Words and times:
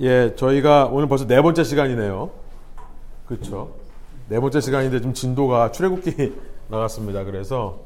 예, 0.00 0.34
저희가 0.34 0.86
오늘 0.86 1.08
벌써 1.08 1.26
네 1.26 1.40
번째 1.40 1.62
시간이네요. 1.62 2.30
그렇죠. 3.26 3.70
네 4.28 4.40
번째 4.40 4.60
시간인데 4.60 5.00
좀 5.00 5.12
진도가 5.14 5.70
출애굽기 5.72 6.34
나갔습니다. 6.68 7.24
그래서 7.24 7.78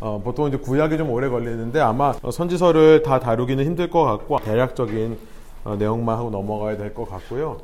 어, 0.00 0.20
보통 0.22 0.48
이제 0.48 0.56
구약이 0.58 0.98
좀 0.98 1.10
오래 1.10 1.28
걸리는데 1.28 1.80
아마 1.80 2.12
선지서를 2.30 3.02
다 3.02 3.18
다루기는 3.20 3.64
힘들 3.64 3.88
것 3.90 4.02
같고 4.04 4.38
대략적인 4.40 5.18
어, 5.64 5.76
내용만 5.76 6.18
하고 6.18 6.30
넘어가야 6.30 6.76
될 6.76 6.92
것 6.92 7.08
같고요. 7.08 7.58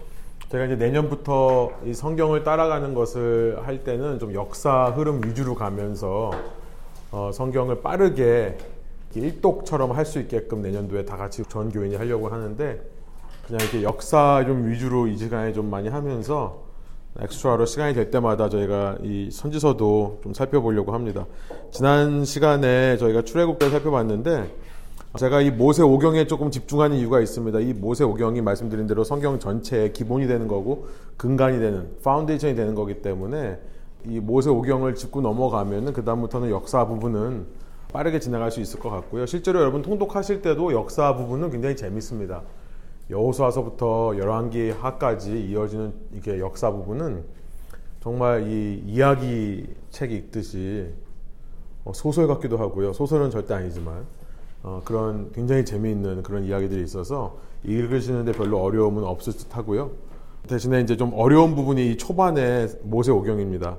제가 0.51 0.65
이제 0.65 0.77
내년부터 0.77 1.71
이 1.85 1.93
성경을 1.95 2.43
따라가는 2.43 2.95
것을 2.95 3.59
할 3.65 3.85
때는 3.85 4.19
좀 4.19 4.35
역사 4.35 4.87
흐름 4.87 5.23
위주로 5.25 5.55
가면서 5.55 6.31
어, 7.13 7.31
성경을 7.33 7.83
빠르게 7.83 8.57
일독처럼 9.15 9.93
할 9.93 10.07
수 10.07 10.19
있게끔 10.21 10.63
내년도에 10.63 11.05
다 11.05 11.17
같이 11.17 11.43
전 11.49 11.71
교인이 11.71 11.97
하려고 11.97 12.29
하는데 12.29 12.81
그냥 13.51 13.63
이렇게 13.65 13.83
역사 13.83 14.45
좀 14.47 14.69
위주로 14.69 15.09
이 15.09 15.17
시간에 15.17 15.53
좀 15.53 15.69
많이 15.69 15.89
하면서 15.89 16.63
extra로 17.19 17.67
시간이 17.67 17.95
될 17.95 18.13
때마다 18.13 18.49
저희가 18.49 18.99
이 19.03 19.29
선지서도 19.33 20.21
좀 20.23 20.33
살펴보려고 20.33 20.93
합니다. 20.93 21.27
지난 21.73 22.25
시간에 22.25 22.97
저희가 22.97 23.23
출애굽기를 23.23 23.73
살펴봤는데 23.73 24.55
제가 25.19 25.41
이 25.41 25.51
모세 25.51 25.83
오경에 25.83 26.29
조금 26.29 26.53
집중하는 26.53 26.97
이유가 26.99 27.21
있습니다. 27.21 27.59
이 27.59 27.73
모세 27.73 28.05
오경이 28.05 28.41
말씀드린 28.41 28.87
대로 28.87 29.03
성경 29.03 29.41
전체의 29.41 29.95
기본이 29.95 30.29
되는 30.29 30.47
거고 30.47 30.87
근간이 31.17 31.59
되는 31.59 31.91
foundation이 32.05 32.55
되는 32.55 32.77
거기 32.77 33.03
때문에 33.03 33.59
이 34.07 34.21
모세 34.21 34.49
오경을 34.49 34.95
짚고 34.95 35.23
넘어가면은 35.23 35.93
그 35.93 36.05
다음부터는 36.05 36.51
역사 36.51 36.87
부분은 36.87 37.47
빠르게 37.93 38.21
지나갈 38.21 38.53
수 38.53 38.61
있을 38.61 38.79
것 38.79 38.91
같고요. 38.91 39.27
실제로 39.27 39.59
여러분 39.59 39.83
통독하실 39.83 40.41
때도 40.41 40.73
역사 40.73 41.17
부분은 41.17 41.51
굉장히 41.51 41.75
재밌습니다. 41.75 42.43
여호수아서부터 43.11 44.17
열왕기하까지 44.19 45.47
이어지는 45.49 45.93
이게 46.15 46.39
역사 46.39 46.71
부분은 46.71 47.25
정말 48.01 48.47
이 48.49 48.83
이야기 48.87 49.67
책 49.91 50.13
읽듯이 50.13 50.89
어, 51.85 51.93
소설 51.93 52.27
같기도 52.29 52.57
하고요. 52.57 52.93
소설은 52.93 53.31
절대 53.31 53.55
아니지만 53.55 54.07
어, 54.63 54.81
그런 54.85 55.33
굉장히 55.33 55.65
재미있는 55.65 56.23
그런 56.23 56.45
이야기들이 56.45 56.83
있어서 56.83 57.39
읽으시는데 57.65 58.33
별로 58.33 58.63
어려움은 58.63 59.05
없을 59.05 59.33
듯 59.33 59.57
하고요. 59.57 59.91
대신에 60.47 60.81
이제 60.81 60.97
좀 60.97 61.13
어려운 61.15 61.55
부분이 61.55 61.97
초반에 61.99 62.69
모세 62.83 63.11
오경입니다. 63.13 63.77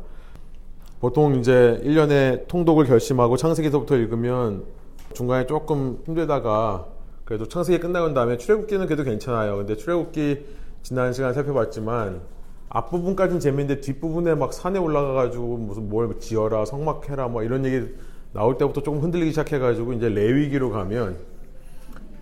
보통 1.00 1.36
이제 1.36 1.82
1년에 1.84 2.48
통독을 2.48 2.86
결심하고 2.86 3.38
창세기서부터 3.38 3.96
읽으면 3.96 4.66
중간에 5.14 5.48
조금 5.48 6.00
힘들다가 6.06 6.86
그래도 7.32 7.48
창세기 7.48 7.80
끝나고 7.80 8.14
다음에 8.14 8.36
출애굽기는 8.36 8.88
그래도 8.88 9.06
괜찮아요. 9.06 9.56
근데 9.56 9.78
출애굽기 9.78 10.46
지난 10.84 11.14
시간 11.14 11.34
살펴봤지만 11.34 12.20
앞부분까지는 12.68 13.40
재밌는데 13.40 13.80
뒷부분에 13.80 14.36
막 14.36 14.52
산에 14.52 14.78
올라가가지고 14.80 15.56
무슨 15.56 15.88
뭘 15.88 16.20
지어라 16.20 16.66
성막해라 16.66 17.30
뭐 17.30 17.44
이런 17.44 17.64
얘기 17.64 17.88
나올 18.34 18.58
때부터 18.58 18.84
조금 18.84 19.00
흔들리기 19.00 19.32
시작해가지고 19.32 19.94
이제 19.94 20.10
레위기로 20.10 20.72
가면 20.72 21.20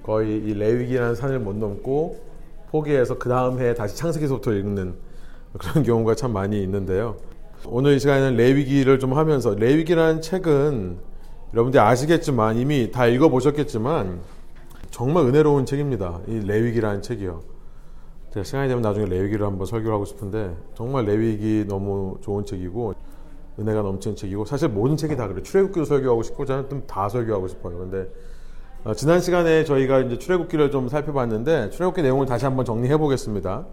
거의 0.04 0.38
이 0.38 0.54
레위기라는 0.54 1.16
산을 1.16 1.40
못 1.40 1.56
넘고 1.56 2.20
포기해서 2.70 3.18
그 3.18 3.30
다음 3.30 3.60
해에 3.60 3.74
다시 3.74 3.98
창세기서부터 3.98 4.54
읽는 4.54 4.94
그런 5.58 5.84
경우가 5.84 6.14
참 6.14 6.34
많이 6.34 6.62
있는데요. 6.62 7.18
오늘 7.66 7.94
이 7.96 8.00
시간에는 8.00 8.38
레위기를 8.38 9.00
좀 9.00 9.14
하면서 9.14 9.56
레위기라는 9.56 10.22
책은 10.22 11.00
여러분들이 11.56 11.82
아시겠지만 11.82 12.58
이미 12.58 12.92
다 12.92 13.08
읽어보셨겠지만 13.08 14.39
정말 14.90 15.26
은혜로운 15.26 15.66
책입니다. 15.66 16.20
이 16.28 16.40
레위기라는 16.40 17.02
책이요. 17.02 17.42
제가 18.34 18.44
시간이 18.44 18.68
되면 18.68 18.82
나중에 18.82 19.06
레위기를 19.08 19.46
한번 19.46 19.66
설교를 19.66 19.94
하고 19.94 20.06
싶은데 20.06 20.56
정말 20.76 21.06
레위기 21.06 21.66
너무 21.68 22.18
좋은 22.22 22.46
책이고 22.46 22.94
은혜가 23.60 23.82
넘치는 23.82 24.16
책이고 24.16 24.46
사실 24.46 24.70
모든 24.70 24.98
책이 24.98 25.16
다 25.16 25.28
그래요. 25.28 25.44
출애굽기도 25.44 25.86
설교하고 25.86 26.24
싶고 26.24 26.46
저는 26.46 26.70
좀 26.70 26.84
다 26.88 27.10
설교하고 27.10 27.48
싶어요. 27.48 27.78
근데 27.78 28.08
어, 28.84 28.94
지난 28.94 29.20
시간에 29.20 29.64
저희가 29.64 30.00
이제 30.02 30.18
출애굽기를 30.18 30.72
좀 30.72 30.88
살펴봤는데 30.88 31.72
출애굽기 31.72 32.02
내용을 32.02 32.26
다시 32.26 32.46
한번 32.46 32.66
정리해 32.66 32.98
보겠습니다. 32.98 33.66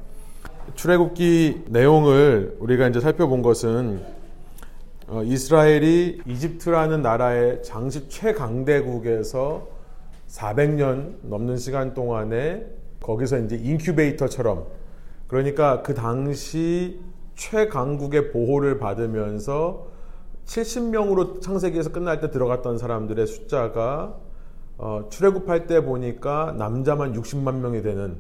출애굽기 0.75 1.65
내용을 1.69 2.57
우리가 2.59 2.89
이제 2.89 3.01
살펴본 3.01 3.43
것은 3.43 4.03
어, 5.09 5.23
이스라엘이 5.23 6.23
이집트라는 6.27 7.03
나라의 7.03 7.63
당시 7.63 8.09
최강대국에서 8.09 9.76
400년 10.29 11.17
넘는 11.23 11.57
시간 11.57 11.95
동안에 11.95 12.67
거기서 13.01 13.39
이제 13.39 13.57
인큐베이터처럼 13.57 14.67
그러니까 15.29 15.83
그 15.83 15.95
당시 15.95 17.01
최강국의 17.35 18.33
보호를 18.33 18.79
받으면서 18.79 19.89
70명으로 20.47 21.41
창세기에서 21.41 21.91
끝날 21.91 22.21
때 22.21 22.31
들어갔던 22.31 22.79
사람들의 22.79 23.27
숫자가 23.27 24.17
어, 24.79 25.07
출애굽할 25.11 25.67
때 25.67 25.85
보니까 25.85 26.55
남자만 26.59 27.15
60만 27.15 27.57
명이 27.57 27.83
되는 27.83 28.17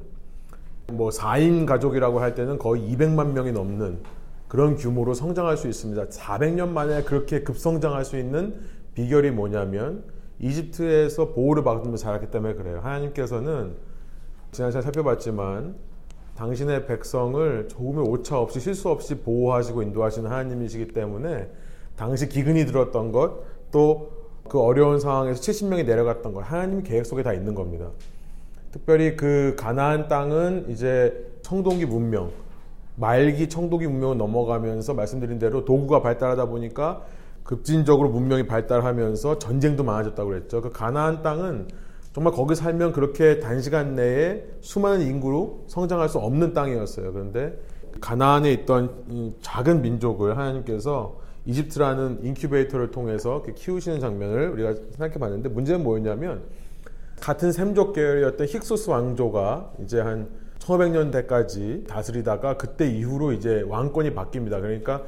뭐 0.92 1.10
4인 1.10 1.66
가족이라고 1.66 2.20
할 2.20 2.34
때는 2.34 2.58
거의 2.58 2.82
200만 2.82 3.32
명이 3.32 3.52
넘는 3.52 3.98
그런 4.48 4.76
규모로 4.76 5.14
성장할 5.14 5.56
수 5.56 5.68
있습니다. 5.68 6.06
400년 6.06 6.68
만에 6.68 7.02
그렇게 7.02 7.42
급성장할 7.42 8.04
수 8.04 8.16
있는 8.16 8.60
비결이 8.94 9.32
뭐냐면 9.32 10.04
이집트에서 10.38 11.32
보호를 11.32 11.64
받으면서 11.64 11.96
자랐기 11.96 12.30
때문에 12.30 12.54
그래요. 12.54 12.80
하나님께서는 12.82 13.74
지난 14.52 14.70
시간에 14.70 14.82
살펴봤지만 14.82 15.74
당신의 16.36 16.86
백성을 16.86 17.68
조금의 17.68 18.04
오차 18.08 18.38
없이 18.38 18.60
실수 18.60 18.90
없이 18.90 19.16
보호하시고 19.20 19.82
인도하시는 19.82 20.30
하나님이시기 20.30 20.88
때문에 20.88 21.50
당시 21.96 22.28
기근이 22.28 22.66
들었던 22.66 23.12
것 23.12 23.56
또 23.70 24.16
그 24.48 24.60
어려운 24.60 25.00
상황에서 25.00 25.40
70명이 25.40 25.84
내려갔던 25.86 26.32
것 26.32 26.40
하나님 26.40 26.82
계획 26.82 27.06
속에 27.06 27.22
다 27.22 27.32
있는 27.32 27.54
겁니다. 27.54 27.90
특별히 28.70 29.16
그 29.16 29.56
가나안 29.58 30.08
땅은 30.08 30.66
이제 30.68 31.30
청동기 31.42 31.86
문명 31.86 32.30
말기 32.96 33.48
청동기 33.48 33.86
문명을 33.86 34.16
넘어가면서 34.16 34.94
말씀드린 34.94 35.38
대로 35.38 35.64
도구가 35.64 36.02
발달하다 36.02 36.46
보니까 36.46 37.04
급진적으로 37.46 38.08
문명이 38.10 38.46
발달하면서 38.46 39.38
전쟁도 39.38 39.84
많아졌다고 39.84 40.28
그랬죠. 40.28 40.60
그 40.60 40.70
가나안 40.70 41.22
땅은 41.22 41.68
정말 42.12 42.32
거기 42.32 42.54
살면 42.54 42.92
그렇게 42.92 43.40
단시간 43.40 43.94
내에 43.94 44.42
수많은 44.60 45.06
인구로 45.06 45.64
성장할 45.68 46.08
수 46.08 46.18
없는 46.18 46.54
땅이었어요. 46.54 47.12
그런데 47.12 47.58
가나안에 48.00 48.52
있던 48.52 49.34
작은 49.42 49.82
민족을 49.82 50.36
하나님께서 50.36 51.18
이집트라는 51.44 52.24
인큐베이터를 52.24 52.90
통해서 52.90 53.42
키우시는 53.54 54.00
장면을 54.00 54.50
우리가 54.50 54.74
생각해 54.74 55.14
봤는데 55.14 55.48
문제는 55.50 55.84
뭐였냐면 55.84 56.42
같은 57.20 57.52
샘족 57.52 57.92
계열이었던 57.92 58.46
힉소스 58.46 58.90
왕조가 58.90 59.72
이제 59.82 60.00
한 60.00 60.28
1500년대까지 60.58 61.86
다스리다가 61.86 62.56
그때 62.56 62.88
이후로 62.88 63.32
이제 63.32 63.62
왕권이 63.68 64.14
바뀝니다. 64.14 64.60
그러니까 64.60 65.02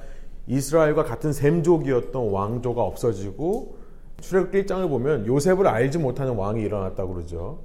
이스라엘과 0.49 1.05
같은 1.05 1.33
샘족이었던 1.33 2.31
왕조가 2.31 2.83
없어지고 2.83 3.77
출애굽기 4.21 4.65
1장을 4.65 4.89
보면 4.89 5.27
요셉을 5.27 5.67
알지 5.67 5.99
못하는 5.99 6.35
왕이 6.35 6.63
일어났다고 6.63 7.15
그러죠. 7.15 7.59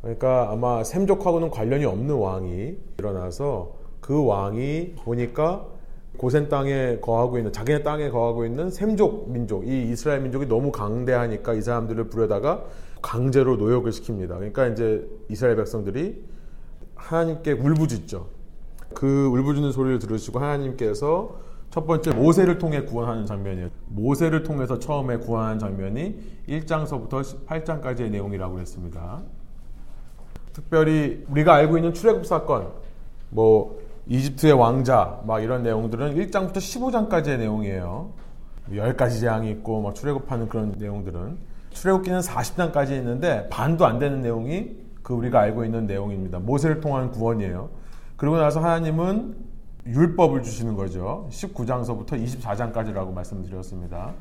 그러니까 0.00 0.50
아마 0.50 0.82
샘족하고는 0.82 1.50
관련이 1.50 1.84
없는 1.84 2.14
왕이 2.14 2.76
일어나서 2.98 3.76
그 4.00 4.24
왕이 4.24 4.94
보니까 5.04 5.66
고센 6.16 6.48
땅에 6.48 6.98
거하고 7.00 7.38
있는 7.38 7.52
자기네 7.52 7.82
땅에 7.82 8.10
거하고 8.10 8.44
있는 8.44 8.70
샘족 8.70 9.30
민족 9.30 9.66
이 9.68 9.90
이스라엘 9.90 10.20
민족이 10.20 10.46
너무 10.46 10.72
강대하니까 10.72 11.54
이 11.54 11.62
사람들을 11.62 12.08
부려다가 12.08 12.64
강제로 13.02 13.56
노역을 13.56 13.92
시킵니다. 13.92 14.28
그러니까 14.28 14.66
이제 14.66 15.08
이스라엘 15.28 15.56
백성들이 15.56 16.24
하나님께 16.96 17.52
울부짖죠. 17.52 18.26
그 18.94 19.26
울부짖는 19.26 19.70
소리를 19.70 19.98
들으시고 20.00 20.40
하나님께서 20.40 21.47
첫 21.78 21.86
번째 21.86 22.10
모세를 22.10 22.58
통해 22.58 22.82
구원하는 22.82 23.24
장면이에요. 23.24 23.68
모세를 23.86 24.42
통해서 24.42 24.80
처음에 24.80 25.18
구원하는 25.18 25.60
장면이 25.60 26.18
1장서부터 26.48 27.46
8장까지의 27.46 28.10
내용이라고 28.10 28.58
했습니다. 28.58 29.20
특별히 30.52 31.24
우리가 31.30 31.54
알고 31.54 31.78
있는 31.78 31.94
출애굽 31.94 32.26
사건, 32.26 32.72
뭐 33.30 33.78
이집트의 34.08 34.54
왕자, 34.54 35.20
막 35.24 35.38
이런 35.38 35.62
내용들은 35.62 36.16
1장부터 36.16 36.54
15장까지의 36.56 37.38
내용이에요. 37.38 38.10
10가지 38.72 39.20
재앙이 39.20 39.48
있고 39.52 39.80
막 39.80 39.94
출애굽하는 39.94 40.48
그런 40.48 40.74
내용들은 40.76 41.38
출애굽기는 41.70 42.18
40장까지 42.18 42.90
있는데 42.98 43.48
반도 43.50 43.86
안 43.86 44.00
되는 44.00 44.20
내용이 44.20 44.76
그 45.04 45.14
우리가 45.14 45.38
알고 45.38 45.64
있는 45.64 45.86
내용입니다. 45.86 46.40
모세를 46.40 46.80
통한 46.80 47.12
구원이에요. 47.12 47.70
그리고 48.16 48.36
나서 48.36 48.58
하나님은 48.58 49.47
율법을 49.88 50.42
주시는 50.42 50.74
거죠. 50.74 51.26
19장서부터 51.30 52.22
24장까지라고 52.22 53.12
말씀드렸습니다. 53.12 54.12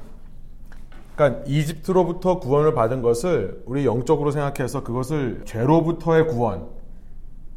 그러니까 1.16 1.44
이집트로부터 1.48 2.40
구원을 2.40 2.74
받은 2.74 3.02
것을 3.02 3.64
우리 3.66 3.86
영적으로 3.86 4.31
생각해서 4.31 4.84
그것을 4.84 5.42
죄로부터의 5.46 6.28
구원, 6.28 6.68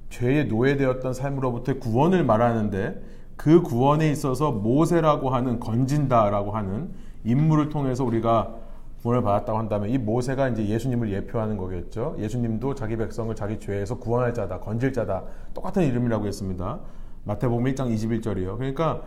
죄에 0.09 0.45
노예되었던 0.45 1.13
삶으로부터 1.13 1.79
구원을 1.79 2.25
말하는데 2.25 3.03
그 3.37 3.63
구원에 3.63 4.11
있어서 4.11 4.51
모세라고 4.51 5.31
하는 5.31 5.61
건진다라고 5.61 6.51
하는 6.51 6.91
인물을 7.25 7.69
통해서 7.69 8.05
우리가 8.05 8.55
구원을 9.03 9.23
받았다고 9.23 9.59
한다면 9.59 9.89
이 9.91 9.99
모세가 9.99 10.49
이제 10.49 10.67
예수님을 10.67 11.11
예표하는 11.13 11.57
거겠죠. 11.57 12.17
예수님도 12.19 12.75
자기 12.75 12.97
백성을 12.97 13.35
자기 13.35 13.59
죄에서 13.59 13.99
구원할 13.99 14.35
자다, 14.35 14.61
건질 14.61 14.93
자다. 14.93 15.23
똑같은 15.55 15.85
이름이라고 15.85 16.27
했습니다. 16.27 16.81
마태복음 17.25 17.65
1장 17.65 17.95
21절이요. 17.95 18.57
그러니까 18.57 19.03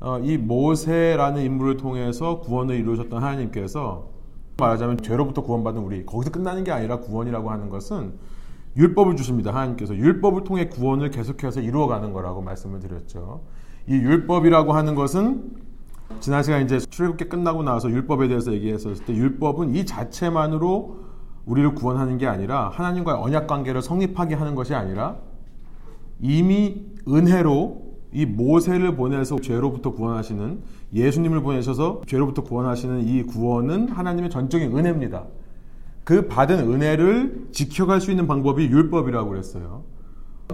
어, 0.00 0.18
이 0.20 0.38
모세라는 0.38 1.42
인물을 1.42 1.76
통해서 1.76 2.40
구원을 2.40 2.76
이루셨던 2.76 3.22
하나님께서 3.22 4.08
말하자면 4.56 4.98
죄로부터 4.98 5.42
구원받은 5.42 5.80
우리 5.80 6.04
거기서 6.06 6.30
끝나는 6.30 6.64
게 6.64 6.72
아니라 6.72 7.00
구원이라고 7.00 7.50
하는 7.50 7.68
것은 7.68 8.14
율법을 8.76 9.16
주십니다. 9.16 9.52
하나님께서 9.52 9.94
율법을 9.96 10.44
통해 10.44 10.68
구원을 10.68 11.10
계속해서 11.10 11.60
이루어가는 11.60 12.12
거라고 12.12 12.42
말씀을 12.42 12.80
드렸죠. 12.80 13.42
이 13.86 13.94
율법이라고 13.94 14.72
하는 14.72 14.94
것은 14.94 15.50
지난 16.20 16.42
시간 16.42 16.62
이제 16.62 16.78
출애굽기 16.78 17.28
끝나고 17.28 17.62
나서 17.62 17.90
율법에 17.90 18.28
대해서 18.28 18.52
얘기했었을 18.52 19.04
때 19.04 19.14
율법은 19.14 19.74
이 19.74 19.84
자체만으로 19.84 21.08
우리를 21.44 21.74
구원하는 21.74 22.18
게 22.18 22.26
아니라 22.26 22.68
하나님과의 22.68 23.20
언약 23.20 23.46
관계를 23.46 23.82
성립하게 23.82 24.34
하는 24.34 24.54
것이 24.54 24.74
아니라 24.74 25.16
이미 26.20 26.86
은혜로 27.06 27.88
이 28.12 28.26
모세를 28.26 28.96
보내서 28.96 29.36
죄로부터 29.40 29.92
구원하시는 29.92 30.60
예수님을 30.94 31.42
보내셔서 31.42 32.02
죄로부터 32.06 32.42
구원하시는 32.42 33.06
이 33.06 33.22
구원은 33.24 33.88
하나님의 33.88 34.30
전적인 34.30 34.76
은혜입니다. 34.76 35.26
그 36.04 36.26
받은 36.26 36.72
은혜를 36.72 37.48
지켜갈 37.52 38.00
수 38.00 38.10
있는 38.10 38.26
방법이 38.26 38.64
율법이라고 38.64 39.28
그랬어요. 39.28 39.84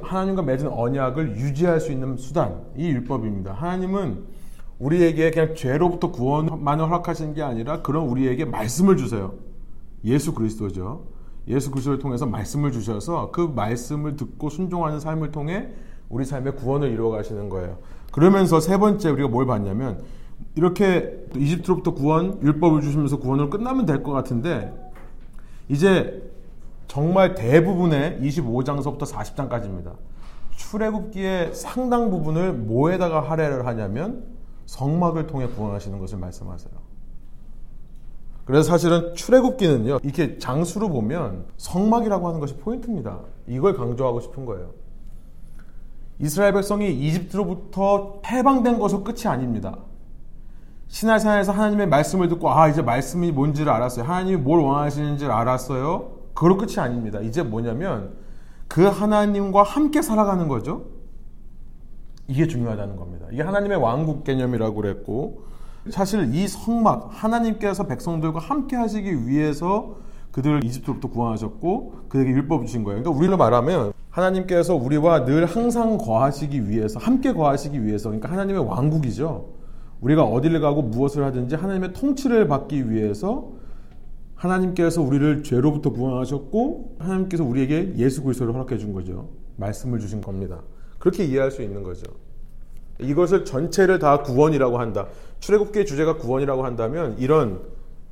하나님과 0.02 0.42
맺은 0.42 0.68
언약을 0.68 1.36
유지할 1.36 1.80
수 1.80 1.92
있는 1.92 2.16
수단, 2.16 2.62
이 2.76 2.88
율법입니다. 2.88 3.52
하나님은 3.52 4.24
우리에게 4.80 5.30
그냥 5.30 5.54
죄로부터 5.54 6.10
구원만을 6.10 6.86
허락하시는 6.86 7.34
게 7.34 7.42
아니라 7.42 7.82
그런 7.82 8.06
우리에게 8.08 8.44
말씀을 8.44 8.96
주세요. 8.96 9.34
예수 10.04 10.34
그리스도죠. 10.34 11.04
예수 11.48 11.70
그리스도를 11.70 11.98
통해서 11.98 12.26
말씀을 12.26 12.72
주셔서 12.72 13.30
그 13.30 13.40
말씀을 13.54 14.16
듣고 14.16 14.48
순종하는 14.48 15.00
삶을 15.00 15.30
통해 15.30 15.68
우리 16.08 16.24
삶의 16.24 16.56
구원을 16.56 16.90
이루어 16.90 17.10
가시는 17.10 17.48
거예요. 17.48 17.78
그러면서 18.12 18.60
세 18.60 18.78
번째 18.78 19.10
우리가 19.10 19.28
뭘 19.28 19.46
봤냐면 19.46 20.02
이렇게 20.54 21.26
이집트로부터 21.36 21.94
구원, 21.94 22.40
율법을 22.42 22.80
주시면서 22.80 23.18
구원으로 23.18 23.50
끝나면 23.50 23.86
될 23.86 24.02
것 24.02 24.12
같은데 24.12 24.72
이제 25.68 26.22
정말 26.86 27.34
대부분의 27.34 28.20
25장서부터 28.20 29.00
40장까지입니다. 29.00 29.92
출애굽기의 30.56 31.54
상당 31.54 32.10
부분을 32.10 32.52
뭐에다가 32.52 33.20
할애를 33.28 33.66
하냐면 33.66 34.24
성막을 34.66 35.26
통해 35.26 35.48
구원하시는 35.48 35.98
것을 35.98 36.18
말씀하세요. 36.18 36.72
그래서 38.44 38.68
사실은 38.68 39.14
출애굽기는요. 39.14 40.00
이렇게 40.02 40.38
장수로 40.38 40.90
보면 40.90 41.46
성막이라고 41.56 42.28
하는 42.28 42.40
것이 42.40 42.56
포인트입니다. 42.56 43.20
이걸 43.46 43.76
강조하고 43.76 44.20
싶은 44.20 44.44
거예요. 44.44 44.70
이스라엘 46.18 46.52
백성이 46.52 46.92
이집트로부터 46.92 48.20
해방된 48.26 48.78
것은 48.78 49.02
끝이 49.02 49.26
아닙니다. 49.26 49.78
시나산에서 50.88 51.52
하나님의 51.52 51.88
말씀을 51.88 52.28
듣고 52.28 52.50
아 52.50 52.68
이제 52.68 52.82
말씀이 52.82 53.32
뭔지를 53.32 53.72
알았어요. 53.72 54.04
하나님이 54.04 54.36
뭘 54.36 54.60
원하시는지를 54.60 55.32
알았어요. 55.32 56.12
그걸로 56.34 56.56
끝이 56.56 56.78
아닙니다. 56.78 57.20
이제 57.20 57.42
뭐냐면 57.42 58.14
그 58.68 58.84
하나님과 58.84 59.62
함께 59.62 60.02
살아가는 60.02 60.46
거죠. 60.48 60.86
이게 62.28 62.46
중요하다는 62.46 62.96
겁니다. 62.96 63.26
이게 63.32 63.42
하나님의 63.42 63.78
왕국 63.78 64.24
개념이라고 64.24 64.74
그랬고 64.74 65.44
사실 65.90 66.34
이 66.34 66.48
성막 66.48 67.10
하나님께서 67.10 67.86
백성들과 67.86 68.38
함께 68.38 68.76
하시기 68.76 69.26
위해서 69.26 69.96
그들을 70.32 70.64
이집트로부터 70.64 71.08
구원하셨고 71.08 72.06
그에게 72.08 72.30
율법 72.30 72.66
주신 72.66 72.84
거예요. 72.84 73.02
그러니까 73.02 73.18
우리로 73.18 73.36
말하면 73.36 73.92
하나님께서 74.10 74.74
우리와 74.74 75.24
늘 75.24 75.44
항상 75.44 75.98
거하시기 75.98 76.68
위해서 76.68 76.98
함께 76.98 77.32
거하시기 77.32 77.84
위해서 77.84 78.08
그러니까 78.08 78.30
하나님의 78.30 78.64
왕국이죠. 78.64 79.52
우리가 80.00 80.24
어디를 80.24 80.60
가고 80.60 80.82
무엇을 80.82 81.24
하든지 81.24 81.54
하나님의 81.56 81.92
통치를 81.92 82.48
받기 82.48 82.90
위해서 82.90 83.52
하나님께서 84.34 85.02
우리를 85.02 85.42
죄로부터 85.42 85.90
구원하셨고 85.90 86.96
하나님께서 86.98 87.44
우리에게 87.44 87.94
예수 87.96 88.22
그리스도를 88.22 88.54
허락해 88.54 88.78
준 88.78 88.92
거죠. 88.92 89.28
말씀을 89.56 90.00
주신 90.00 90.20
겁니다. 90.20 90.62
그렇게 90.98 91.24
이해할 91.24 91.50
수 91.50 91.62
있는 91.62 91.82
거죠. 91.82 92.04
이것을 93.00 93.44
전체를 93.44 93.98
다 93.98 94.22
구원이라고 94.22 94.78
한다. 94.78 95.06
출애굽기의 95.44 95.84
주제가 95.84 96.16
구원이라고 96.16 96.64
한다면 96.64 97.16
이런 97.18 97.60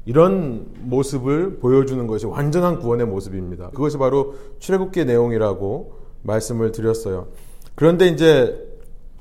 이런 0.04 0.66
모습을 0.80 1.60
보여주는 1.60 2.06
것이 2.06 2.26
완전한 2.26 2.78
구원의 2.78 3.06
모습입니다. 3.06 3.70
그것이 3.70 3.96
바로 3.96 4.34
출애굽기의 4.58 5.06
내용이라고 5.06 5.94
말씀을 6.22 6.72
드렸어요. 6.72 7.28
그런데 7.74 8.08
이제 8.08 8.68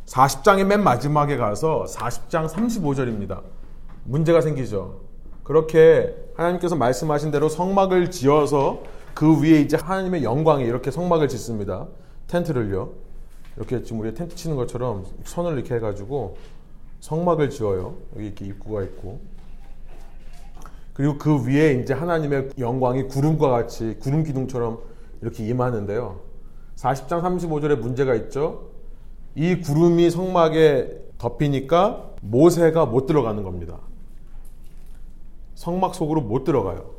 40장의 0.08 0.66
맨 0.66 0.84
마지막에 0.84 1.38
가서 1.38 1.86
40장 1.88 2.50
35절입니다. 2.50 3.42
문제가 4.04 4.42
생기죠. 4.42 5.00
그렇게 5.44 6.14
하나님께서 6.36 6.76
말씀하신 6.76 7.32
대로 7.32 7.48
성막을 7.48 8.12
지어서 8.12 8.84
그 9.14 9.42
위에 9.42 9.62
이제 9.62 9.78
하나님의 9.78 10.24
영광이 10.24 10.66
이렇게 10.66 10.92
성막을 10.92 11.30
짓습니다. 11.30 11.88
텐트를요. 12.28 12.92
이렇게 13.56 13.84
지금 13.84 14.02
우리 14.02 14.14
텐트 14.14 14.36
치는 14.36 14.58
것처럼 14.58 15.06
선을 15.24 15.54
이렇게 15.54 15.76
해가지고 15.76 16.36
성막을 17.02 17.50
지어요. 17.50 17.98
여기 18.16 18.28
이렇게 18.28 18.46
입구가 18.46 18.84
있고. 18.84 19.20
그리고 20.94 21.18
그 21.18 21.46
위에 21.46 21.74
이제 21.82 21.94
하나님의 21.94 22.52
영광이 22.60 23.08
구름과 23.08 23.50
같이 23.50 23.98
구름 24.00 24.24
기둥처럼 24.24 24.80
이렇게 25.22 25.46
임하는데요. 25.46 26.20
40장 26.76 27.22
35절에 27.22 27.80
문제가 27.80 28.16
있죠. 28.16 28.70
이 29.36 29.62
구름이 29.62 30.10
성막에 30.12 31.02
덮이니까 31.18 32.12
모세가 32.22 32.86
못 32.86 33.08
들어가는 33.08 33.44
겁니다. 33.44 33.80
성막 35.56 35.96
속으로 35.96 36.22
못 36.22 36.44
들어가요. 36.44 36.92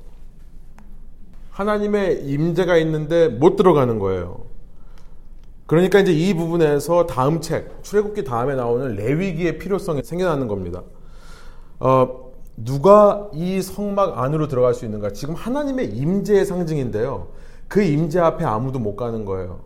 하나님의 1.51 2.27
임재가 2.29 2.77
있는데 2.79 3.29
못 3.29 3.57
들어가는 3.57 3.99
거예요. 3.99 4.52
그러니까 5.67 6.01
이제 6.01 6.13
이 6.13 6.35
부분에서 6.35 7.07
다음 7.07 7.41
책 7.41 7.83
출애굽기 7.83 8.25
다음에 8.25 8.55
나오는 8.55 8.95
레위기의 8.95 9.59
필요성이 9.59 10.03
생겨나는 10.03 10.49
겁니다. 10.49 10.83
어, 11.79 12.33
누가 12.57 13.29
이 13.33 13.63
성막 13.63 14.19
안으로 14.19 14.49
들어갈 14.49 14.75
수 14.75 14.85
있는가? 14.85 15.13
지금 15.13 15.35
하나님의 15.35 15.91
임재의 15.97 16.45
상징인데요. 16.45 17.29
그 17.69 17.83
임재 17.83 18.21
앞에 18.21 18.45
아무도 18.45 18.79
못 18.79 18.97
가는 18.97 19.25
거예요. 19.25 19.61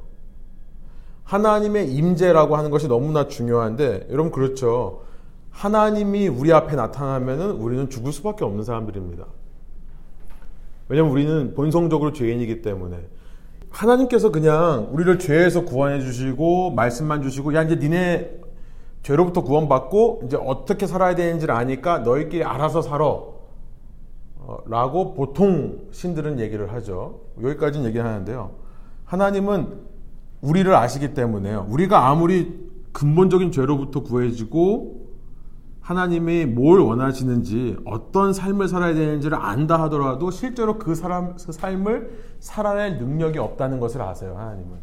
하나님의 1.24 1.92
임재라고 1.92 2.56
하는 2.56 2.70
것이 2.70 2.86
너무나 2.86 3.26
중요한데 3.26 4.08
여러분 4.10 4.30
그렇죠. 4.30 5.02
하나님이 5.50 6.28
우리 6.28 6.52
앞에 6.52 6.76
나타나면은 6.76 7.52
우리는 7.52 7.90
죽을 7.90 8.12
수밖에 8.12 8.44
없는 8.44 8.62
사람들입니다. 8.62 9.24
왜냐면 10.88 11.10
우리는 11.10 11.54
본성적으로 11.54 12.12
죄인이기 12.12 12.62
때문에 12.62 13.08
하나님께서 13.76 14.30
그냥 14.30 14.88
우리를 14.90 15.18
죄에서 15.18 15.64
구원해 15.64 16.00
주시고 16.00 16.70
말씀만 16.70 17.22
주시고 17.22 17.54
야 17.54 17.62
이제 17.62 17.76
니네 17.76 18.40
죄로부터 19.02 19.42
구원받고 19.42 20.22
이제 20.24 20.38
어떻게 20.40 20.86
살아야 20.86 21.14
되는지를 21.14 21.54
아니까 21.54 21.98
너희끼리 21.98 22.42
알아서 22.42 22.80
살아 22.80 23.04
어, 23.04 24.58
라고 24.66 25.14
보통 25.14 25.88
신들은 25.90 26.40
얘기를 26.40 26.72
하죠. 26.72 27.20
여기까지는 27.42 27.86
얘기를 27.86 28.06
하는데요. 28.06 28.52
하나님은 29.04 29.80
우리를 30.40 30.74
아시기 30.74 31.14
때문에요. 31.14 31.66
우리가 31.68 32.08
아무리 32.08 32.66
근본적인 32.92 33.52
죄로부터 33.52 34.02
구해지고 34.02 35.05
하나님이 35.86 36.46
뭘 36.46 36.80
원하시는지 36.80 37.76
어떤 37.84 38.32
삶을 38.32 38.66
살아야 38.66 38.92
되는지를 38.92 39.38
안다 39.40 39.80
하더라도 39.82 40.32
실제로 40.32 40.78
그 40.78 40.96
사람 40.96 41.36
그 41.36 41.52
삶을 41.52 42.10
살아낼 42.40 42.98
능력이 42.98 43.38
없다는 43.38 43.78
것을 43.78 44.02
아세요 44.02 44.34
하나님은. 44.36 44.78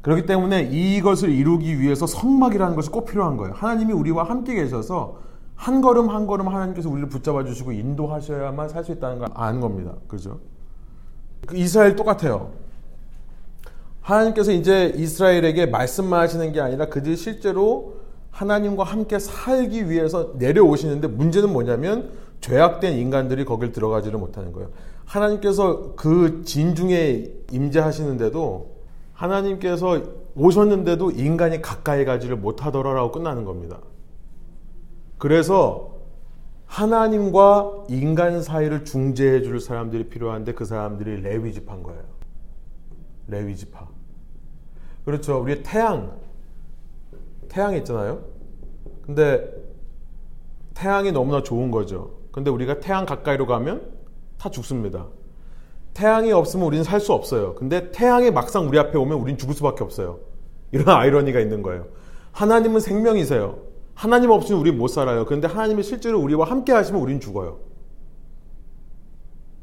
그렇기 0.00 0.26
때문에 0.26 0.62
이것을 0.70 1.30
이루기 1.30 1.80
위해서 1.80 2.06
성막이라는 2.06 2.76
것이 2.76 2.88
꼭 2.88 3.06
필요한 3.06 3.36
거예요. 3.36 3.52
하나님이 3.56 3.92
우리와 3.92 4.22
함께 4.22 4.54
계셔서 4.54 5.18
한 5.56 5.80
걸음 5.80 6.08
한 6.08 6.28
걸음 6.28 6.46
하나님께서 6.46 6.88
우리를 6.88 7.08
붙잡아 7.08 7.42
주시고 7.42 7.72
인도하셔야만 7.72 8.68
살 8.68 8.84
수 8.84 8.92
있다는 8.92 9.18
걸 9.18 9.28
아는 9.34 9.60
겁니다. 9.60 9.94
그죠? 10.06 10.38
그 11.48 11.56
이스라엘 11.56 11.96
똑같아요. 11.96 12.52
하나님께서 14.02 14.52
이제 14.52 14.92
이스라엘에게 14.94 15.66
말씀만 15.66 16.20
하시는 16.20 16.52
게 16.52 16.60
아니라 16.60 16.86
그들이 16.86 17.16
실제로 17.16 17.93
하나님과 18.34 18.82
함께 18.82 19.20
살기 19.20 19.88
위해서 19.88 20.32
내려오시는데 20.34 21.06
문제는 21.06 21.52
뭐냐면 21.52 22.10
죄악된 22.40 22.94
인간들이 22.98 23.44
거길 23.44 23.70
들어가지를 23.70 24.18
못하는 24.18 24.52
거예요. 24.52 24.70
하나님께서 25.04 25.94
그 25.94 26.42
진중에 26.44 27.30
임재하시는데도 27.52 28.74
하나님께서 29.12 30.02
오셨는데도 30.34 31.12
인간이 31.12 31.62
가까이 31.62 32.04
가지를 32.04 32.36
못하더라라고 32.36 33.12
끝나는 33.12 33.44
겁니다. 33.44 33.78
그래서 35.18 35.94
하나님과 36.66 37.84
인간 37.88 38.42
사이를 38.42 38.84
중재해 38.84 39.42
줄 39.42 39.60
사람들이 39.60 40.08
필요한데 40.08 40.54
그 40.54 40.64
사람들이 40.64 41.20
레위 41.20 41.52
지파인 41.52 41.84
거예요. 41.84 42.02
레위 43.28 43.54
지파. 43.54 43.86
그렇죠. 45.04 45.40
우리 45.40 45.62
태양 45.62 46.23
태양이 47.54 47.78
있잖아요. 47.78 48.24
근데 49.06 49.48
태양이 50.74 51.12
너무나 51.12 51.44
좋은 51.44 51.70
거죠. 51.70 52.16
근데 52.32 52.50
우리가 52.50 52.80
태양 52.80 53.06
가까이로 53.06 53.46
가면 53.46 53.92
다 54.38 54.50
죽습니다. 54.50 55.06
태양이 55.94 56.32
없으면 56.32 56.66
우리는 56.66 56.82
살 56.82 56.98
수 56.98 57.12
없어요. 57.12 57.54
근데 57.54 57.92
태양이 57.92 58.32
막상 58.32 58.66
우리 58.66 58.76
앞에 58.76 58.98
오면 58.98 59.16
우리는 59.18 59.38
죽을 59.38 59.54
수밖에 59.54 59.84
없어요. 59.84 60.18
이런 60.72 60.88
아이러니가 60.98 61.38
있는 61.38 61.62
거예요. 61.62 61.86
하나님은 62.32 62.80
생명이세요. 62.80 63.58
하나님 63.94 64.30
없으면 64.30 64.60
우리 64.60 64.72
못 64.72 64.88
살아요. 64.88 65.24
그런데 65.24 65.46
하나님이 65.46 65.84
실제로 65.84 66.20
우리와 66.20 66.50
함께 66.50 66.72
하시면 66.72 67.00
우리는 67.00 67.20
죽어요. 67.20 67.60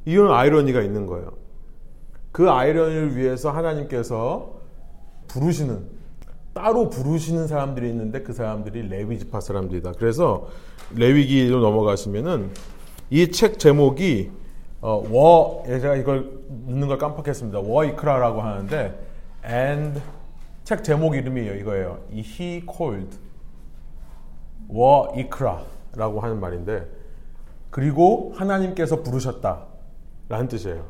이런 0.06 0.32
아이러니가 0.32 0.82
있는 0.82 1.08
거예요. 1.08 1.34
그 2.32 2.50
아이러니를 2.50 3.18
위해서 3.18 3.52
하나님께서 3.52 4.62
부르시는 5.28 6.01
따로 6.54 6.90
부르시는 6.90 7.48
사람들이 7.48 7.90
있는데 7.90 8.22
그 8.24 8.34
사람들이 8.34 8.88
레위 8.90 9.18
지파 9.20 9.40
사람들이다. 9.40 9.94
그래서 9.98 10.48
레위기로 10.96 11.60
넘어가시면은 11.62 12.52
이 13.10 13.32
책 13.32 13.60
제목이 13.60 14.32
어, 14.82 15.04
워 15.12 15.64
제가 15.66 15.96
이걸 15.96 16.32
넣는 16.68 16.88
걸 16.88 16.98
깜빡했습니다. 16.98 17.60
워이크라라고 17.60 18.42
하는데 18.42 19.00
and 19.46 20.02
책 20.64 20.84
제목 20.84 21.16
이름이에요. 21.16 21.56
이거예요. 21.56 22.00
이 22.12 22.20
he 22.20 22.64
called 22.70 23.18
워이크라라고 24.70 26.20
하는 26.22 26.40
말인데 26.40 26.88
그리고 27.70 28.34
하나님께서 28.36 29.02
부르셨다 29.04 29.66
라는 30.30 30.48
뜻이에요. 30.48 30.86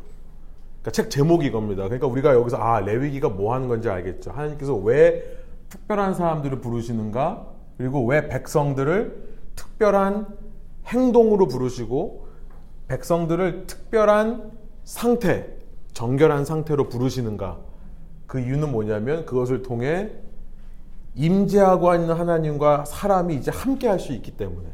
그러니까 0.81 0.91
책 0.91 1.09
제목이 1.09 1.45
이겁니다. 1.47 1.83
그러니까 1.83 2.07
우리가 2.07 2.33
여기서 2.33 2.57
아 2.57 2.79
레위기가 2.79 3.29
뭐 3.29 3.53
하는 3.53 3.67
건지 3.67 3.89
알겠죠. 3.89 4.31
하나님께서 4.31 4.75
왜 4.75 5.40
특별한 5.71 6.13
사람들을 6.13 6.59
부르시는가 6.61 7.47
그리고 7.77 8.05
왜 8.05 8.27
백성들을 8.27 9.31
특별한 9.55 10.27
행동으로 10.85 11.47
부르시고 11.47 12.27
백성들을 12.87 13.67
특별한 13.67 14.51
상태, 14.83 15.47
정결한 15.93 16.45
상태로 16.45 16.89
부르시는가? 16.89 17.59
그 18.27 18.39
이유는 18.39 18.71
뭐냐면 18.71 19.25
그것을 19.25 19.61
통해 19.61 20.11
임재하고 21.15 21.93
있는 21.95 22.13
하나님과 22.13 22.85
사람이 22.85 23.35
이제 23.35 23.51
함께 23.51 23.87
할 23.87 23.99
수 23.99 24.13
있기 24.13 24.31
때문에 24.31 24.69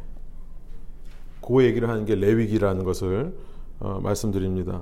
그 1.42 1.64
얘기를 1.64 1.90
하는 1.90 2.06
게 2.06 2.16
레위기라는 2.16 2.84
것을 2.84 3.38
어, 3.80 4.00
말씀드립니다. 4.02 4.82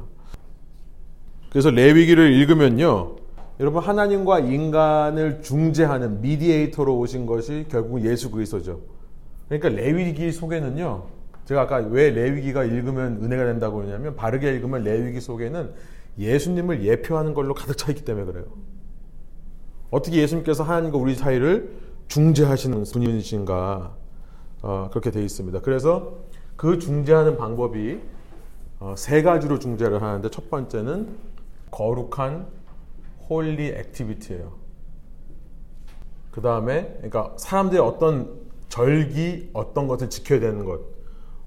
그래서 1.50 1.69
레위기를 1.69 2.34
읽으면요. 2.34 3.25
여러분 3.60 3.82
하나님과 3.82 4.40
인간을 4.40 5.42
중재하는 5.42 6.22
미디에이터로 6.22 6.98
오신 6.98 7.26
것이 7.26 7.66
결국 7.70 8.04
예수 8.04 8.30
그리스도죠. 8.30 8.82
그러니까 9.48 9.70
레위기 9.70 10.32
속에는요. 10.32 11.06
제가 11.46 11.62
아까 11.62 11.78
왜 11.78 12.10
레위기가 12.10 12.64
읽으면 12.66 13.24
은혜가 13.24 13.46
된다고 13.46 13.78
그러냐면 13.78 14.16
바르게 14.16 14.52
읽으면 14.56 14.84
레위기 14.84 15.22
속에는 15.22 15.72
예수님을 16.18 16.84
예표하는 16.84 17.34
걸로 17.34 17.54
가득 17.54 17.78
차 17.78 17.92
있기 17.92 18.04
때문에 18.04 18.26
그래요. 18.26 18.46
어떻게 19.92 20.18
예수님께서 20.18 20.64
하나님과 20.64 20.98
우리 20.98 21.16
사이를 21.16 21.72
중재하시는 22.08 22.84
분이신가 22.84 23.96
어, 24.64 24.90
그렇게 24.90 25.12
되어 25.12 25.24
있습니다. 25.24 25.62
그래서 25.62 26.18
그 26.56 26.80
중재하는 26.80 27.38
방법이 27.38 28.00
어, 28.80 28.96
세 28.98 29.22
가지로 29.22 29.60
중재를 29.60 30.02
하는데 30.02 30.30
첫 30.30 30.50
번째는 30.50 31.08
거룩한 31.72 32.48
holy 33.30 33.68
activity예요. 33.68 34.54
그 36.32 36.41
다음에 36.41 36.94
그러니까 36.98 37.34
사람들이 37.38 37.79
어떤 37.79 38.46
절기 38.67 39.51
어떤 39.53 39.88
것을 39.88 40.10
지켜야 40.10 40.39
되는 40.39 40.65
것, 40.65 40.82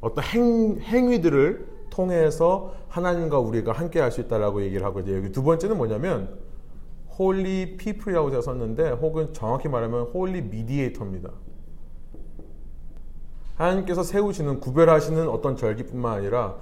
어떤 0.01 0.25
행, 0.25 0.79
행위들을 0.81 1.69
통해서 1.91 2.75
하나님과 2.89 3.39
우리가 3.39 3.73
함께 3.73 4.01
할 4.01 4.11
수 4.11 4.21
있다라고 4.23 4.63
얘기를 4.63 4.87
하고 4.87 5.01
이제 5.01 5.15
여기 5.15 5.31
두 5.31 5.43
번째는 5.43 5.77
뭐냐면 5.77 6.39
holy 7.19 7.77
people이라고 7.77 8.31
제가 8.31 8.43
썼는데 8.43 8.91
혹은 8.91 9.33
정확히 9.35 9.69
말하면 9.69 10.05
holy 10.05 10.43
mediator입니다. 10.43 11.31
하나님께서 13.57 14.05
세우시는 14.05 14.61
구별하시는 14.61 15.29
어떤 15.29 15.57
절기뿐만 15.57 16.19
아니라 16.19 16.57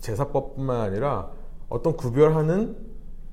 제사법뿐만 0.00 0.80
아니라 0.80 1.30
어떤 1.68 1.94
구별하는 1.94 2.87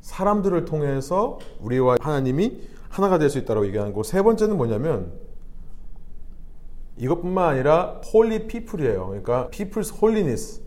사람들을 0.05 0.65
통해서 0.65 1.39
우리와 1.59 1.97
하나님이 1.99 2.61
하나가 2.89 3.17
될 3.17 3.29
수 3.29 3.39
있다고 3.39 3.65
얘기하는 3.65 3.91
거. 3.91 4.03
세 4.03 4.21
번째는 4.21 4.55
뭐냐면 4.55 5.11
이것뿐만 6.97 7.49
아니라 7.49 8.01
holy 8.13 8.45
people이에요. 8.47 9.07
그러니까 9.07 9.49
people's 9.49 9.91
holiness. 9.95 10.61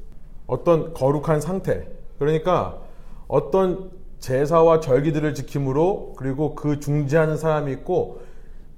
어떤 0.48 0.92
거룩한 0.92 1.40
상태. 1.40 1.88
그러니까 2.18 2.80
어떤 3.28 3.90
제사와 4.18 4.80
절기들을 4.80 5.32
지킴으로 5.34 6.14
그리고 6.16 6.56
그 6.56 6.80
중재하는 6.80 7.36
사람이 7.36 7.70
있고 7.72 8.20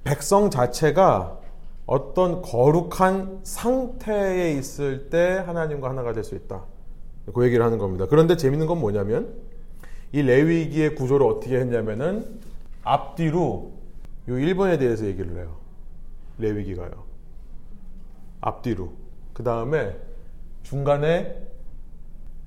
백성 0.03 0.51
자체가 0.51 1.39
어떤 1.87 2.43
거룩한 2.43 3.39
상태에 3.43 4.51
있을 4.53 5.09
때 5.09 5.43
하나님과 5.43 5.89
하나가 5.89 6.13
될 6.13 6.23
수 6.23 6.35
있다. 6.35 6.63
그 7.33 7.43
얘기를 7.45 7.65
하는 7.65 7.79
겁니다. 7.79 8.05
그런데 8.07 8.37
재밌는 8.37 8.67
건 8.67 8.79
뭐냐면 8.79 9.33
이 10.13 10.21
레위기의 10.21 10.95
구조를 10.95 11.25
어떻게 11.25 11.57
했냐면은 11.57 12.39
앞뒤로 12.83 13.71
요 14.27 14.33
1번에 14.33 14.77
대해서 14.77 15.05
얘기를 15.05 15.37
해요. 15.37 15.57
레위기가요. 16.37 17.03
앞뒤로. 18.41 18.93
그 19.33 19.43
다음에 19.43 19.97
중간에 20.63 21.47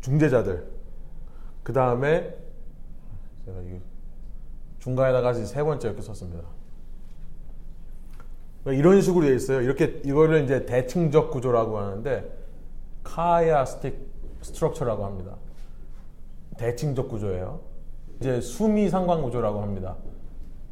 중재자들. 0.01 0.67
그 1.63 1.73
다음에 1.73 2.37
제가 3.47 3.61
이 3.63 3.81
중간에다가 4.81 5.33
세 5.33 5.63
번째 5.63 5.89
이렇게 5.89 6.03
썼습니다. 6.03 6.45
이런 8.67 9.01
식으로 9.01 9.25
되어 9.25 9.35
있어요. 9.35 9.61
이렇게 9.63 10.01
이거를 10.05 10.45
이제 10.45 10.67
대칭적 10.67 11.31
구조라고 11.31 11.79
하는데 11.79 12.31
카야 13.03 13.65
스틱 13.65 13.99
스트럭처라고 14.43 15.05
합니다. 15.05 15.37
대칭적 16.59 17.09
구조예요. 17.09 17.61
이제 18.21 18.41
수미 18.41 18.89
상관 18.89 19.23
구조라고 19.23 19.61
합니다. 19.61 19.97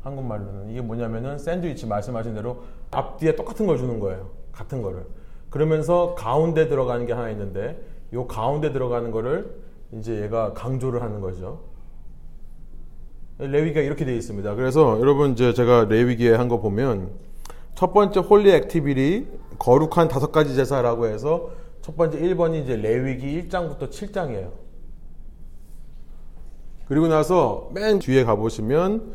한국말로는 0.03 0.71
이게 0.71 0.81
뭐냐면은 0.81 1.39
샌드위치 1.39 1.87
말씀하신 1.87 2.35
대로 2.35 2.62
앞뒤에 2.91 3.37
똑같은 3.37 3.67
걸 3.67 3.79
주는 3.79 4.01
거예요. 4.01 4.31
같은 4.53 4.83
거를. 4.83 5.07
그러면서 5.51 6.15
가운데 6.17 6.69
들어가는 6.69 7.07
게 7.07 7.12
하나 7.12 7.31
있는데 7.31 7.81
요 8.12 8.27
가운데 8.27 8.73
들어가는 8.73 9.11
거를 9.11 9.55
이제 9.93 10.23
얘가 10.23 10.53
강조를 10.55 11.03
하는 11.03 11.21
거죠. 11.21 11.61
레위기가 13.39 13.81
이렇게 13.81 14.05
되어 14.05 14.15
있습니다. 14.15 14.55
그래서 14.55 14.99
여러분 15.01 15.33
이제 15.33 15.53
제가 15.53 15.87
레위기에 15.89 16.35
한 16.35 16.49
거 16.49 16.61
보면 16.61 17.11
첫 17.75 17.93
번째 17.93 18.21
holy 18.21 18.51
activity 18.53 19.27
거룩한 19.59 20.09
다섯 20.09 20.31
가지 20.33 20.55
제사라고 20.55 21.07
해서 21.07 21.51
첫 21.81 21.97
번째 21.97 22.19
1번이 22.21 22.62
이제 22.62 22.77
레위기 22.77 23.43
1장부터 23.49 23.91
7장이에요. 23.91 24.51
그리고 26.87 27.09
나서 27.09 27.71
맨 27.73 27.99
뒤에 27.99 28.25
가보시면 28.25 29.15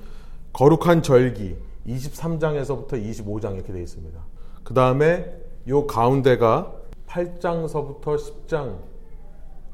거룩한 0.53 1.03
절기 1.03 1.55
23장에서부터 1.87 2.93
25장 2.93 3.55
이렇게 3.55 3.71
되어 3.71 3.81
있습니다. 3.81 4.19
그 4.63 4.73
다음에 4.73 5.33
요 5.67 5.85
가운데가 5.85 6.73
8장서부터 7.07 8.17
10장 8.47 8.79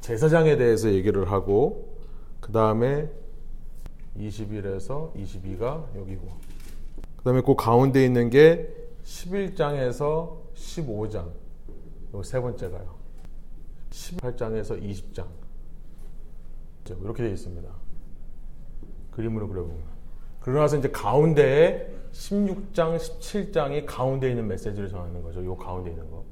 제사장에 0.00 0.56
대해서 0.56 0.92
얘기를 0.92 1.30
하고 1.30 1.96
그 2.40 2.52
다음에 2.52 3.08
21에서 4.18 5.12
22가 5.14 5.84
여기고 5.96 6.28
그 7.16 7.24
다음에 7.24 7.40
그 7.40 7.54
가운데 7.56 8.04
있는 8.04 8.30
게 8.30 8.72
11장에서 9.04 10.36
15장 10.54 11.30
요세 12.12 12.40
번째가요. 12.40 12.94
18장에서 13.90 14.80
20장. 14.80 15.26
이렇게 17.02 17.22
되어 17.22 17.32
있습니다 17.32 17.83
그림으로 19.14 19.48
그려보면 19.48 19.78
그러고 20.40 20.60
나서 20.60 20.76
이제 20.76 20.90
가운데에 20.90 21.88
16장, 22.12 22.96
17장이 22.96 23.86
가운데 23.86 24.28
있는 24.30 24.46
메시지를 24.46 24.88
전하는 24.88 25.22
거죠. 25.22 25.44
요 25.44 25.56
가운데 25.56 25.90
있는 25.90 26.08
거. 26.10 26.22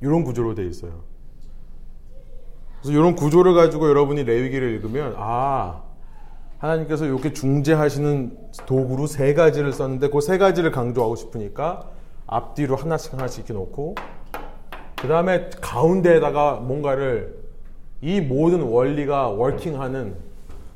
이런 0.00 0.24
구조로 0.24 0.54
되어 0.54 0.64
있어요. 0.64 1.02
그래서 2.80 2.98
이런 2.98 3.14
구조를 3.14 3.54
가지고 3.54 3.88
여러분이 3.88 4.24
레위기를 4.24 4.70
읽으면 4.74 5.14
아 5.16 5.82
하나님께서 6.58 7.04
이렇게 7.06 7.32
중재하시는 7.32 8.36
도구로 8.66 9.06
세 9.06 9.34
가지를 9.34 9.72
썼는데 9.72 10.08
그 10.10 10.20
세 10.20 10.38
가지를 10.38 10.70
강조하고 10.72 11.14
싶으니까 11.16 11.90
앞뒤로 12.26 12.76
하나씩 12.76 13.12
하나씩 13.12 13.40
이렇게 13.40 13.52
놓고 13.54 13.94
그 14.96 15.06
다음에 15.06 15.50
가운데에다가 15.60 16.56
뭔가를 16.56 17.38
이 18.00 18.20
모든 18.20 18.62
원리가 18.62 19.28
워킹하는 19.28 20.16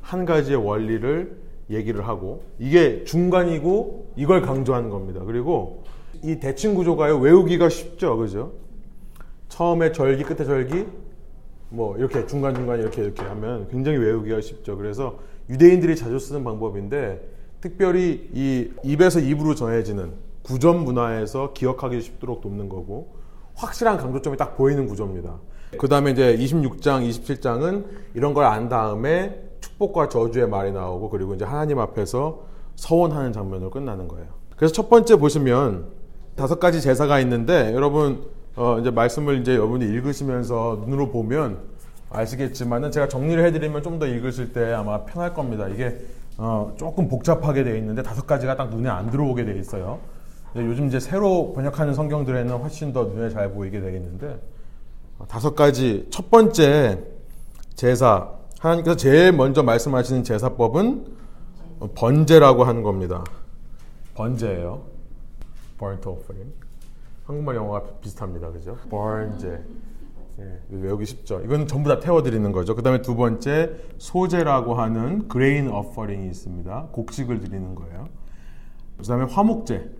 한 0.02 0.24
가지의 0.26 0.56
원리를 0.64 1.36
얘기를 1.70 2.06
하고 2.06 2.42
이게 2.58 3.04
중간이고 3.04 4.12
이걸 4.16 4.42
강조하는 4.42 4.90
겁니다. 4.90 5.22
그리고 5.24 5.84
이 6.22 6.38
대칭 6.38 6.74
구조가요 6.74 7.18
외우기가 7.18 7.68
쉽죠, 7.68 8.16
그죠? 8.18 8.52
처음에 9.48 9.92
절기, 9.92 10.24
끝에 10.24 10.44
절기, 10.44 10.86
뭐 11.70 11.96
이렇게 11.96 12.26
중간 12.26 12.54
중간 12.54 12.78
이렇게 12.80 13.02
이렇게 13.02 13.22
하면 13.22 13.68
굉장히 13.68 13.98
외우기가 13.98 14.40
쉽죠. 14.40 14.76
그래서 14.76 15.18
유대인들이 15.48 15.96
자주 15.96 16.18
쓰는 16.18 16.44
방법인데 16.44 17.28
특별히 17.60 18.28
이 18.34 18.70
입에서 18.84 19.20
입으로 19.20 19.54
전해지는 19.54 20.12
구전 20.42 20.84
문화에서 20.84 21.52
기억하기 21.52 22.00
쉽도록 22.00 22.40
돕는 22.40 22.68
거고 22.68 23.14
확실한 23.54 23.96
강조점이 23.96 24.36
딱 24.36 24.56
보이는 24.56 24.86
구조입니다. 24.86 25.38
그 25.78 25.88
다음에 25.88 26.10
이제 26.10 26.36
26장, 26.36 27.08
27장은 27.08 27.84
이런 28.14 28.34
걸 28.34 28.44
안 28.44 28.68
다음에 28.68 29.41
축복과 29.82 30.08
저주의 30.08 30.48
말이 30.48 30.70
나오고 30.70 31.10
그리고 31.10 31.34
이제 31.34 31.44
하나님 31.44 31.78
앞에서 31.80 32.42
서원하는 32.76 33.32
장면으로 33.32 33.70
끝나는 33.70 34.06
거예요. 34.06 34.26
그래서 34.56 34.72
첫 34.72 34.88
번째 34.88 35.16
보시면 35.16 35.86
다섯 36.36 36.60
가지 36.60 36.80
제사가 36.80 37.18
있는데 37.20 37.74
여러분 37.74 38.24
어 38.54 38.78
이제 38.78 38.90
말씀을 38.90 39.40
이제 39.40 39.54
여러분이 39.54 39.84
읽으시면서 39.84 40.82
눈으로 40.84 41.10
보면 41.10 41.58
아시겠지만은 42.10 42.90
제가 42.90 43.08
정리를 43.08 43.42
해드리면 43.44 43.82
좀 43.82 43.98
더 43.98 44.06
읽으실 44.06 44.52
때 44.52 44.72
아마 44.72 45.04
편할 45.04 45.34
겁니다. 45.34 45.66
이게 45.68 45.98
어 46.38 46.72
조금 46.76 47.08
복잡하게 47.08 47.64
되어 47.64 47.76
있는데 47.76 48.02
다섯 48.02 48.26
가지가 48.26 48.56
딱 48.56 48.70
눈에 48.70 48.88
안 48.88 49.10
들어오게 49.10 49.44
되어 49.44 49.56
있어요. 49.56 49.98
요즘 50.54 50.86
이제 50.86 51.00
새로 51.00 51.52
번역하는 51.54 51.94
성경들에는 51.94 52.56
훨씬 52.58 52.92
더 52.92 53.04
눈에 53.04 53.30
잘 53.30 53.50
보이게 53.52 53.80
되겠는데 53.80 54.38
어, 55.18 55.26
다섯 55.26 55.54
가지 55.54 56.06
첫 56.10 56.30
번째 56.30 57.00
제사 57.74 58.41
하나님께서 58.62 58.96
제일 58.96 59.32
먼저 59.32 59.64
말씀하시는 59.64 60.22
제사법은 60.22 61.04
번제라고 61.96 62.62
하는 62.62 62.84
겁니다. 62.84 63.24
번제예요. 64.14 64.84
burnt 65.78 66.08
offering. 66.08 66.54
한국말 67.24 67.56
영어가 67.56 67.82
비슷합니다. 68.00 68.52
그죠? 68.52 68.76
번제. 68.88 69.60
예, 70.38 70.60
외우기 70.70 71.06
쉽죠. 71.06 71.40
이건 71.44 71.66
전부 71.66 71.88
다 71.88 71.98
태워드리는 71.98 72.52
거죠. 72.52 72.76
그 72.76 72.82
다음에 72.82 73.02
두 73.02 73.16
번째 73.16 73.72
소제라고 73.98 74.74
하는 74.74 75.28
grain 75.28 75.68
offering이 75.68 76.28
있습니다. 76.28 76.88
곡식을 76.92 77.40
드리는 77.40 77.74
거예요. 77.74 78.08
그 78.96 79.02
다음에 79.02 79.24
화목제. 79.24 79.90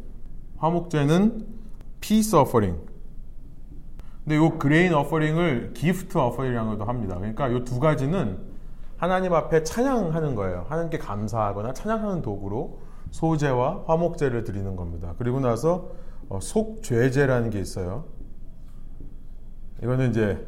화목제는 0.59 1.47
peace 2.01 2.39
offering. 2.39 2.81
근데 4.25 4.37
이 4.37 4.51
grain 4.61 4.95
offering을 4.95 5.75
gift 5.75 6.17
offering이라고도 6.17 6.85
합니다. 6.85 7.17
그러니까 7.17 7.49
이두 7.49 7.81
가지는 7.81 8.52
하나님 9.03 9.35
앞에 9.35 9.65
찬양하는 9.65 10.37
거예요. 10.37 10.65
하나님께 10.69 10.99
감사하거나 10.99 11.73
찬양하는 11.73 12.23
도구로 12.23 12.79
소제와 13.11 13.83
화목제를 13.89 14.45
드리는 14.45 14.77
겁니다. 14.77 15.17
그리고 15.19 15.41
나서 15.41 15.91
어, 16.29 16.39
속죄제라는 16.41 17.51
게 17.51 17.59
있어요. 17.59 18.05
이거는 19.83 20.11
이제 20.11 20.47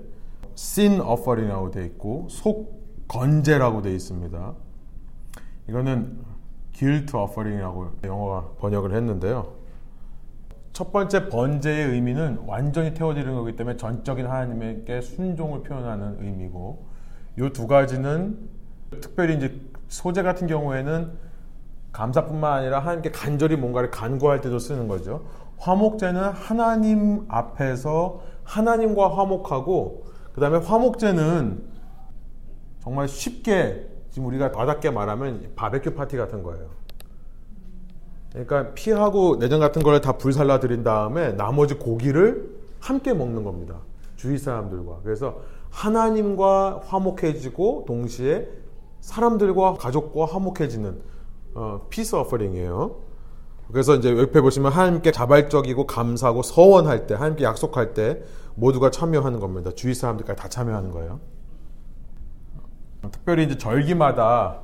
sin 0.57 1.01
offering이라고 1.01 1.73
되어 1.73 1.83
있고 1.83 2.29
속건제라고 2.31 3.83
되어 3.83 3.93
있습니다. 3.93 4.55
이거는 5.69 6.21
guilt 6.75 7.17
offering이라고 7.17 7.91
영어가 8.05 8.51
번역을 8.61 8.95
했는데요. 8.95 9.53
첫 10.73 10.93
번째 10.93 11.29
번제의 11.29 11.89
의미는 11.89 12.39
완전히 12.47 12.95
태워드리는 12.95 13.35
거기 13.35 13.57
때문에 13.57 13.77
전적인 13.77 14.27
하나님께 14.27 15.01
순종을 15.01 15.65
표현하는 15.65 16.19
의미고 16.21 16.84
이 17.39 17.51
두 17.53 17.67
가지는 17.67 18.39
특별히 19.01 19.37
이제 19.37 19.61
소재 19.89 20.23
같은 20.23 20.47
경우에는 20.47 21.13
감사뿐만 21.93 22.53
아니라 22.53 22.81
하나님께 22.81 23.11
간절히 23.11 23.57
뭔가를 23.57 23.91
간구할 23.91 24.41
때도 24.41 24.59
쓰는 24.59 24.89
거죠. 24.89 25.25
화목제는 25.59 26.21
하나님 26.31 27.25
앞에서 27.29 28.21
하나님과 28.45 29.17
화목하고 29.17 30.05
그 30.33 30.41
다음에 30.41 30.59
화목제는 30.59 31.63
정말 32.81 33.09
쉽게 33.09 33.89
지금 34.11 34.29
우리가 34.29 34.51
와닿게 34.55 34.91
말하면 34.91 35.53
바베큐 35.57 35.95
파티 35.95 36.17
같은 36.17 36.43
거예요. 36.43 36.67
그러니까 38.33 38.75
피하고 38.75 39.39
내장 39.39 39.61
같은 39.61 39.83
걸 39.83 40.01
다 40.01 40.13
불살라 40.19 40.59
드린 40.61 40.83
다음에 40.83 41.33
나머지 41.33 41.75
고기를 41.75 42.51
함께 42.81 43.15
먹는 43.15 43.45
겁니다. 43.45 43.77
주위 44.17 44.37
사람들과. 44.39 44.99
그래서 45.05 45.41
하나님과 45.75 46.83
화목해지고 46.87 47.85
동시에 47.87 48.49
사람들과 49.01 49.75
가족과 49.75 50.25
화목해지는 50.27 51.03
어, 51.55 51.87
peace 51.91 52.15
offering이에요. 52.17 52.97
그래서 53.73 53.97
이제 53.97 54.17
옆에 54.17 54.41
보시면 54.41 54.71
하나님께 54.71 55.11
자발적이고 55.11 55.87
감사하고 55.87 56.43
서원할 56.43 57.07
때, 57.07 57.15
하나님께 57.15 57.45
약속할 57.45 57.93
때 57.93 58.23
모두가 58.55 58.91
참여하는 58.91 59.41
겁니다. 59.41 59.71
주위 59.75 59.95
사람들까지 59.95 60.41
다 60.41 60.49
참여하는 60.49 60.91
거예요. 60.91 61.21
특별히 63.11 63.45
이제 63.45 63.59
절기마다 63.59 64.61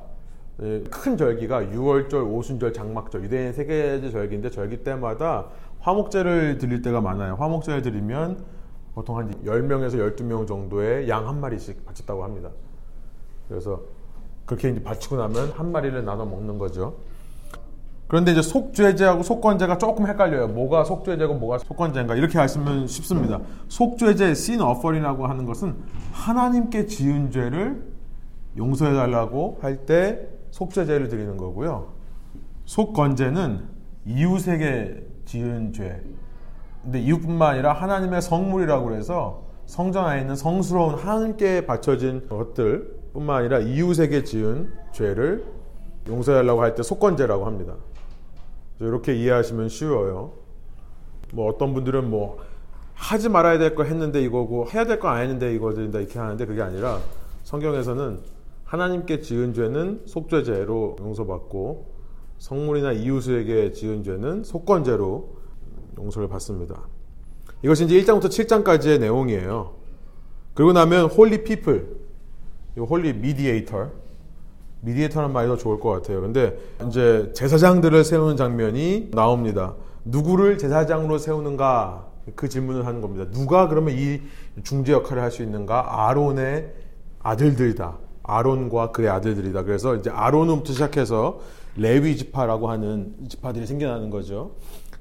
큰 0.89 1.17
절기가 1.17 1.63
유월절, 1.63 2.31
오순절, 2.31 2.73
장막절 2.73 3.23
유대인 3.25 3.51
세 3.51 3.65
개의 3.65 4.11
절기인데 4.11 4.49
절기 4.49 4.83
때마다 4.83 5.47
화목제를 5.79 6.57
드릴 6.57 6.81
때가 6.81 7.01
많아요. 7.01 7.35
화목제를 7.35 7.81
드리면 7.81 8.60
보통 8.93 9.17
한 9.17 9.33
10명에서 9.45 10.15
12명 10.15 10.47
정도의 10.47 11.07
양 11.09 11.27
한 11.27 11.39
마리씩 11.39 11.85
바쳤다고 11.85 12.23
합니다. 12.23 12.49
그래서 13.47 13.81
그렇게 14.45 14.69
이제 14.69 14.83
바치고 14.83 15.15
나면 15.17 15.51
한 15.51 15.71
마리를 15.71 16.03
나눠 16.03 16.25
먹는 16.25 16.57
거죠. 16.57 16.95
그런데 18.07 18.33
이제 18.33 18.41
속죄제하고 18.41 19.23
속건제가 19.23 19.77
조금 19.77 20.05
헷갈려요. 20.07 20.49
뭐가 20.49 20.83
속죄제고 20.83 21.35
뭐가 21.35 21.59
속건제인가 21.59 22.15
이렇게 22.15 22.37
하시면 22.37 22.87
쉽습니다. 22.87 23.39
속죄제 23.69 24.31
sin 24.31 24.61
offering이라고 24.61 25.27
하는 25.27 25.45
것은 25.45 25.75
하나님께 26.11 26.87
지은 26.87 27.31
죄를 27.31 27.81
용서해 28.57 28.93
달라고 28.93 29.59
할 29.61 29.85
때 29.85 30.27
속죄제를 30.51 31.07
드리는 31.07 31.37
거고요. 31.37 31.93
속건제는 32.65 33.61
이웃에게 34.05 35.07
지은 35.23 35.71
죄. 35.71 36.03
근데 36.83 36.99
이웃뿐만 36.99 37.53
아니라 37.53 37.73
하나님의 37.73 38.21
성물이라고 38.21 38.93
해서 38.93 39.43
성전 39.65 40.05
안에 40.05 40.21
있는 40.21 40.35
성스러운 40.35 40.95
하나님께 40.95 41.65
바쳐진 41.65 42.27
것들 42.27 42.99
뿐만 43.13 43.37
아니라 43.37 43.59
이웃에게 43.59 44.23
지은 44.23 44.71
죄를 44.91 45.45
용서하려고 46.07 46.61
할 46.61 46.75
때 46.75 46.81
속건제라고 46.83 47.45
합니다. 47.45 47.75
이렇게 48.79 49.13
이해하시면 49.15 49.69
쉬워요. 49.69 50.33
뭐 51.33 51.47
어떤 51.49 51.73
분들은 51.73 52.09
뭐 52.09 52.39
하지 52.95 53.29
말아야 53.29 53.57
될 53.59 53.75
거 53.75 53.83
했는데 53.83 54.21
이거고 54.21 54.67
해야 54.73 54.85
될 54.85 54.99
거 54.99 55.07
안 55.09 55.21
했는데 55.21 55.53
이거된다 55.53 55.99
이렇게 55.99 56.17
하는데 56.19 56.45
그게 56.45 56.61
아니라 56.61 56.99
성경에서는 57.43 58.19
하나님께 58.65 59.21
지은 59.21 59.53
죄는 59.53 60.03
속죄제로 60.05 60.97
용서받고 60.99 61.91
성물이나 62.39 62.93
이웃에게 62.93 63.71
지은 63.73 64.03
죄는 64.03 64.43
속건제로 64.43 65.40
용서를 65.97 66.27
받습니다. 66.27 66.81
이것이 67.63 67.85
이제 67.85 68.01
1장부터 68.01 68.25
7장까지의 68.25 68.99
내용이에요. 68.99 69.73
그리고 70.53 70.73
나면 70.73 71.05
holy 71.05 71.43
people 71.43 72.01
이 72.77 72.79
holy 72.79 73.13
mediator 73.13 73.89
mediator는 74.81 75.31
말이 75.31 75.47
더 75.47 75.57
좋을 75.57 75.79
것 75.79 75.89
같아요. 75.91 76.21
근데 76.21 76.57
이제 76.87 77.31
제사장들을 77.35 78.03
세우는 78.03 78.35
장면이 78.35 79.11
나옵니다. 79.13 79.75
누구를 80.05 80.57
제사장으로 80.57 81.17
세우는가 81.19 82.07
그 82.35 82.49
질문을 82.49 82.85
하는 82.85 83.01
겁니다. 83.01 83.29
누가 83.31 83.67
그러면 83.67 83.95
이 83.95 84.21
중재 84.63 84.93
역할을 84.93 85.21
할 85.21 85.31
수 85.31 85.43
있는가? 85.43 86.07
아론의 86.09 86.73
아들들이다. 87.19 87.97
아론과 88.23 88.91
그의 88.91 89.09
아들들이다. 89.09 89.63
그래서 89.63 89.95
이제 89.95 90.09
아론부터 90.09 90.73
시작해서 90.73 91.39
레위 91.75 92.17
지파라고 92.17 92.69
하는 92.69 93.13
지파들이 93.29 93.65
생겨나는 93.65 94.09
거죠. 94.09 94.51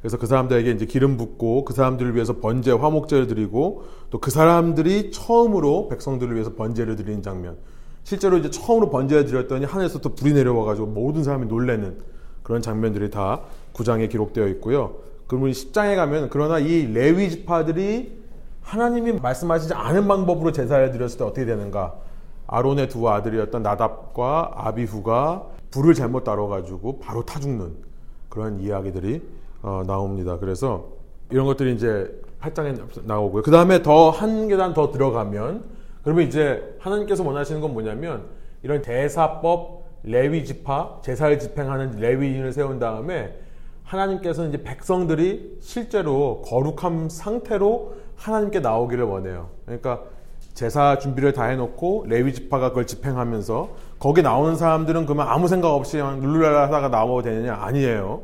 그래서 0.01 0.17
그 0.17 0.27
사람들에게 0.27 0.71
이제 0.71 0.87
기름 0.87 1.17
붓고 1.17 1.65
그 1.65 1.75
사람들을 1.75 2.15
위해서 2.15 2.39
번제, 2.39 2.73
화목제를 2.73 3.27
드리고 3.27 3.85
또 4.11 4.19
그 4.21 4.31
사람들이 4.31 5.11
처음으로 5.13 5.89
백성들을 5.89 6.35
위해서 6.35 6.55
번제를 6.55 6.97
드리는 6.97 7.23
장면. 7.23 7.57
실제로 8.03 8.39
이제 8.39 8.51
처음으로 8.51 8.91
번제를 8.91 9.27
드렸더니 9.27 9.65
하늘에서 9.67 10.01
또 10.01 10.15
불이 10.15 10.33
내려와 10.33 10.65
가지고 10.65 10.89
모든 10.89 11.23
사람이 11.23 11.47
놀래는 11.47 11.99
그런 12.43 12.63
장면들이 12.63 13.11
다 13.11 13.43
구장에 13.73 14.09
기록되어 14.09 14.49
있고요. 14.49 14.97
그러면 15.27 15.53
10장에 15.53 15.95
가면 15.97 16.29
그러나 16.31 16.59
이 16.59 16.93
레위 16.93 17.31
지파들이 17.31 18.21
하나님이 18.63 19.13
말씀하시지 19.13 19.75
않은 19.75 20.09
방법으로 20.09 20.53
제사를 20.53 20.91
드렸을 20.91 21.19
때 21.19 21.25
어떻게 21.25 21.45
되는가? 21.45 21.95
아론의 22.47 22.89
두 22.89 23.09
아들이었던 23.09 23.63
나답과 23.63 24.53
아비후가 24.57 25.47
불을 25.71 25.95
잘못 25.95 26.25
다뤄가지고 26.25 26.99
바로 26.99 27.25
타 27.25 27.39
죽는 27.39 27.75
그런 28.29 28.61
이야기들이 28.61 29.23
어, 29.63 29.83
나옵니다. 29.87 30.39
그래서 30.39 30.89
이런 31.31 31.47
것들이 31.47 31.75
이제 31.75 32.11
8장에 32.41 33.05
나오고요. 33.05 33.43
그 33.43 33.51
다음에 33.51 33.83
더 33.83 34.11
한 34.11 34.49
계단 34.49 34.73
더 34.75 34.91
들어가면 34.91 35.65
그러면 36.03 36.27
이제 36.27 36.77
하나님께서 36.79 37.23
원하시는 37.25 37.61
건 37.61 37.73
뭐냐면 37.73 38.25
이런 38.63 38.81
대사법 38.83 39.81
레위 40.03 40.45
지파 40.45 41.01
제사를 41.03 41.39
집행하는 41.39 41.99
레위인을 42.01 42.53
세운 42.53 42.79
다음에 42.79 43.35
하나님께서는 43.85 44.51
이제 44.51 44.63
백성들이 44.63 45.59
실제로 45.61 46.43
거룩한 46.47 47.09
상태로 47.11 47.95
하나님께 48.17 48.61
나오기를 48.61 49.05
원해요. 49.05 49.49
그러니까 49.67 50.03
제사 50.55 50.99
준비를 50.99 51.33
다 51.33 51.45
해놓고 51.45 52.07
레위 52.09 52.33
지파가 52.33 52.71
그걸 52.71 52.87
집행하면서 52.87 53.69
거기 53.99 54.23
나오는 54.23 54.57
사람들은 54.57 55.05
그러면 55.05 55.29
아무 55.29 55.49
생각 55.49 55.69
없이 55.75 55.99
그냥 55.99 56.21
룰루랄라 56.21 56.63
하다가 56.65 56.89
나와도 56.89 57.23
되느냐? 57.23 57.55
아니에요. 57.55 58.23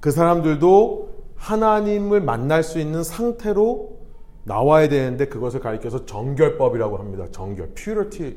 그 0.00 0.10
사람들도 0.10 1.10
하나님을 1.36 2.20
만날 2.20 2.62
수 2.62 2.78
있는 2.78 3.02
상태로 3.02 3.98
나와야 4.44 4.88
되는데 4.88 5.26
그것을 5.26 5.60
가리켜서 5.60 6.06
정결법이라고 6.06 6.96
합니다. 6.96 7.26
정결, 7.30 7.74
purity, 7.74 8.36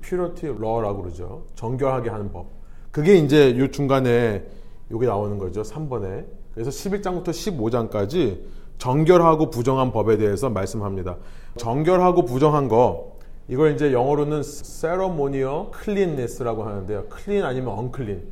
purity 0.00 0.56
law라고 0.56 1.02
그러죠. 1.02 1.44
정결하게 1.54 2.10
하는 2.10 2.32
법. 2.32 2.46
그게 2.90 3.16
이제 3.16 3.58
요 3.58 3.70
중간에 3.70 4.44
여기 4.90 5.06
나오는 5.06 5.38
거죠. 5.38 5.62
3번에. 5.62 6.24
그래서 6.54 6.70
11장부터 6.70 7.28
15장까지 7.28 8.38
정결하고 8.78 9.50
부정한 9.50 9.92
법에 9.92 10.16
대해서 10.16 10.50
말씀합니다. 10.50 11.16
정결하고 11.56 12.24
부정한 12.24 12.68
거 12.68 13.14
이걸 13.48 13.74
이제 13.74 13.92
영어로는 13.92 14.42
ceremonial 14.42 15.66
cleanness라고 15.82 16.64
하는데요. 16.64 17.04
clean 17.14 17.44
아니면 17.44 17.78
unclean. 17.78 18.22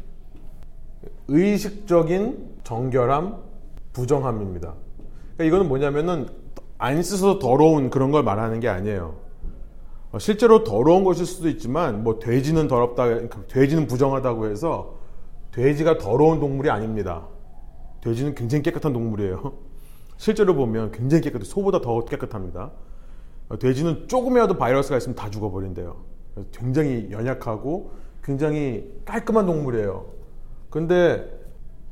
의식적인 1.28 2.52
정결함, 2.64 3.36
부정함입니다. 3.92 4.74
그러니까 5.34 5.44
이거는 5.44 5.68
뭐냐면은 5.68 6.28
안 6.78 7.02
씻어서 7.02 7.38
더러운 7.38 7.90
그런 7.90 8.10
걸 8.10 8.22
말하는 8.22 8.60
게 8.60 8.68
아니에요. 8.68 9.14
어, 10.12 10.18
실제로 10.18 10.64
더러운 10.64 11.04
것일 11.04 11.26
수도 11.26 11.48
있지만 11.48 12.02
뭐 12.02 12.18
돼지는 12.18 12.68
더럽다, 12.68 13.28
돼지는 13.48 13.86
부정하다고 13.86 14.48
해서 14.48 14.98
돼지가 15.52 15.98
더러운 15.98 16.40
동물이 16.40 16.70
아닙니다. 16.70 17.26
돼지는 18.02 18.34
굉장히 18.34 18.62
깨끗한 18.62 18.92
동물이에요. 18.92 19.52
실제로 20.18 20.54
보면 20.54 20.92
굉장히 20.92 21.22
깨끗해. 21.22 21.44
소보다 21.44 21.80
더 21.80 22.04
깨끗합니다. 22.04 22.72
어, 23.48 23.58
돼지는 23.58 24.08
조금이라도 24.08 24.56
바이러스가 24.58 24.96
있으면 24.96 25.14
다 25.14 25.30
죽어버린대요. 25.30 25.96
굉장히 26.52 27.08
연약하고 27.10 27.92
굉장히 28.24 28.90
깔끔한 29.04 29.46
동물이에요. 29.46 30.21
근데 30.72 31.30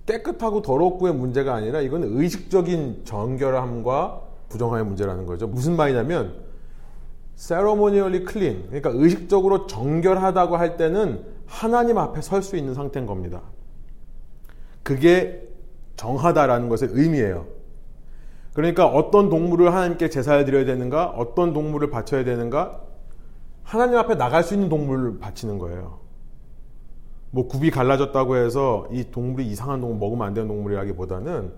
깨끗하고 0.07 0.63
더럽고의 0.63 1.15
문제가 1.15 1.55
아니라 1.55 1.83
이건 1.83 2.03
의식적인 2.03 3.03
정결함과 3.05 4.23
부정함의 4.49 4.87
문제라는 4.87 5.27
거죠. 5.27 5.47
무슨 5.47 5.77
말이냐면 5.77 6.35
ceremonially 7.37 8.25
clean 8.27 8.65
그러니까 8.69 8.91
의식적으로 8.95 9.67
정결하다고 9.67 10.57
할 10.57 10.79
때는 10.79 11.23
하나님 11.47 11.99
앞에 11.99 12.23
설 12.23 12.43
수 12.43 12.57
있는 12.57 12.73
상태인 12.73 13.05
겁니다. 13.05 13.43
그게 14.83 15.47
정하다라는 15.97 16.71
것의 16.71 16.91
의미예요. 16.93 17.47
그러니까 18.55 18.87
어떤 18.87 19.29
동물을 19.29 19.73
하나님께 19.73 20.09
제사를 20.09 20.43
드려야 20.47 20.65
되는가, 20.65 21.11
어떤 21.11 21.53
동물을 21.53 21.91
바쳐야 21.91 22.25
되는가, 22.25 22.81
하나님 23.63 23.99
앞에 23.99 24.15
나갈 24.15 24.43
수 24.43 24.55
있는 24.55 24.71
동물을 24.71 25.19
바치는 25.19 25.59
거예요. 25.59 26.00
뭐 27.31 27.47
굽이 27.47 27.71
갈라졌다고 27.71 28.37
해서 28.37 28.89
이 28.91 29.05
동물이 29.11 29.47
이상한 29.47 29.81
동물 29.81 29.99
먹으면 29.99 30.27
안 30.27 30.35
되는 30.35 30.49
동물이라기보다는 30.49 31.53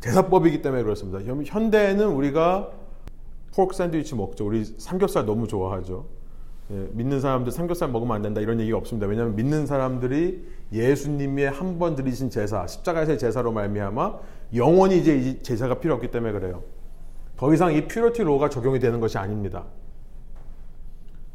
제사법이기 0.00 0.62
때문에 0.62 0.82
그렇습니다. 0.82 1.20
현대에는 1.44 2.08
우리가 2.08 2.70
포크 3.54 3.74
샌드위치 3.74 4.14
먹죠. 4.14 4.46
우리 4.46 4.64
삼겹살 4.64 5.26
너무 5.26 5.46
좋아하죠. 5.48 6.06
예, 6.70 6.88
믿는 6.92 7.20
사람들 7.20 7.52
삼겹살 7.52 7.90
먹으면 7.90 8.16
안 8.16 8.22
된다 8.22 8.40
이런 8.40 8.58
얘기가 8.60 8.76
없습니다. 8.78 9.06
왜냐하면 9.06 9.36
믿는 9.36 9.66
사람들이 9.66 10.46
예수님이 10.72 11.44
한 11.44 11.78
번 11.78 11.94
드리신 11.94 12.30
제사, 12.30 12.66
십자가에서의 12.66 13.18
제사로 13.18 13.52
말미암아 13.52 14.18
영원히 14.54 14.98
이제 14.98 15.16
이 15.16 15.42
제사가 15.42 15.78
필요 15.78 15.94
없기 15.94 16.10
때문에 16.10 16.32
그래요. 16.32 16.62
더 17.36 17.52
이상 17.52 17.72
이 17.72 17.86
퓨리티 17.86 18.22
로가 18.22 18.48
적용이 18.48 18.78
되는 18.78 18.98
것이 18.98 19.16
아닙니다. 19.18 19.64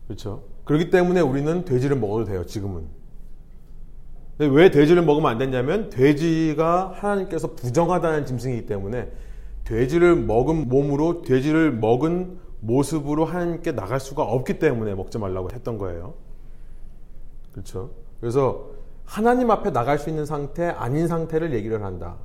그렇죠? 0.07 0.43
그렇기 0.65 0.89
때문에 0.89 1.21
우리는 1.21 1.63
돼지를 1.63 1.97
먹어도 1.97 2.25
돼요. 2.25 2.45
지금은. 2.45 3.00
왜 4.47 4.71
돼지를 4.71 5.03
먹으면 5.03 5.31
안 5.31 5.37
됐냐면 5.37 5.89
돼지가 5.89 6.93
하나님께서 6.95 7.53
부정하다는 7.55 8.25
짐승이기 8.25 8.65
때문에 8.65 9.11
돼지를 9.63 10.15
먹은 10.15 10.67
몸으로 10.67 11.21
돼지를 11.21 11.71
먹은 11.71 12.39
모습으로 12.61 13.25
하나님께 13.25 13.73
나갈 13.73 13.99
수가 13.99 14.23
없기 14.23 14.59
때문에 14.59 14.95
먹지 14.95 15.17
말라고 15.17 15.49
했던 15.51 15.77
거예요. 15.77 16.13
그렇죠? 17.51 17.91
그래서 18.19 18.69
하나님 19.05 19.51
앞에 19.51 19.71
나갈 19.71 19.99
수 19.99 20.09
있는 20.09 20.25
상태 20.25 20.67
아닌 20.67 21.07
상태를 21.07 21.53
얘기를 21.53 21.83
한다. 21.83 22.17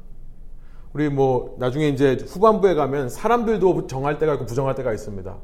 우리 0.93 1.09
뭐 1.09 1.57
나중에 1.59 1.89
이제 1.89 2.17
후반부에 2.27 2.75
가면 2.75 3.09
사람들도 3.09 3.87
정할 3.87 4.19
때가 4.19 4.35
있고 4.35 4.47
부정할 4.47 4.75
때가 4.75 4.93
있습니다. 4.93 5.37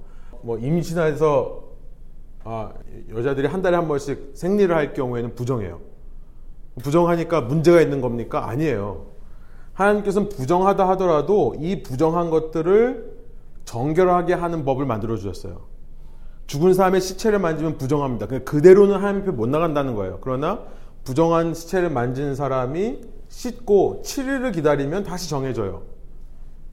뭐 0.42 0.58
임신해서 0.58 1.72
아, 2.44 2.72
여자들이 3.10 3.46
한 3.46 3.62
달에 3.62 3.76
한 3.76 3.86
번씩 3.86 4.32
생리를 4.34 4.74
할 4.74 4.94
경우에는 4.94 5.34
부정해요. 5.34 5.80
부정하니까 6.80 7.42
문제가 7.42 7.80
있는 7.80 8.00
겁니까? 8.00 8.48
아니에요. 8.48 9.06
하나님께서는 9.74 10.28
부정하다 10.28 10.88
하더라도 10.90 11.54
이 11.58 11.82
부정한 11.82 12.30
것들을 12.30 13.12
정결하게 13.64 14.34
하는 14.34 14.64
법을 14.64 14.86
만들어 14.86 15.16
주셨어요. 15.16 15.72
죽은 16.46 16.74
사람의 16.74 17.00
시체를 17.00 17.38
만지면 17.38 17.78
부정합니다. 17.78 18.26
그대로는 18.26 18.96
하나님 18.96 19.22
앞에 19.22 19.30
못 19.30 19.48
나간다는 19.48 19.94
거예요. 19.94 20.18
그러나 20.20 20.60
부정한 21.04 21.54
시체를 21.54 21.90
만진 21.90 22.34
사람이 22.34 23.00
씻고 23.28 24.02
7일을 24.04 24.52
기다리면 24.52 25.04
다시 25.04 25.30
정해져요. 25.30 25.82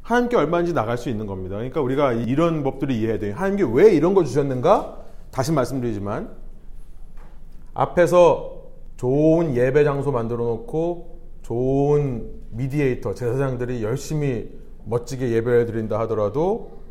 하나님께 0.01 0.35
얼마인지 0.35 0.73
나갈 0.73 0.97
수 0.97 1.09
있는 1.09 1.27
겁니다. 1.27 1.55
그러니까 1.55 1.81
우리가 1.81 2.13
이런 2.13 2.63
법들을 2.63 2.93
이해해야 2.93 3.19
돼요. 3.19 3.35
하나님께 3.35 3.65
왜 3.71 3.93
이런 3.93 4.13
거 4.13 4.23
주셨는가? 4.23 4.97
다시 5.31 5.51
말씀드리지만 5.51 6.29
앞에서 7.73 8.58
좋은 8.99 9.55
예배 9.55 9.85
장소 9.85 10.11
만들어 10.11 10.43
놓고 10.43 11.19
좋은 11.41 12.33
미디에이터, 12.49 13.13
제사장들이 13.13 13.81
열심히 13.81 14.51
멋지게 14.83 15.31
예배를 15.31 15.67
드린다 15.67 15.97
하더라도 16.01 16.81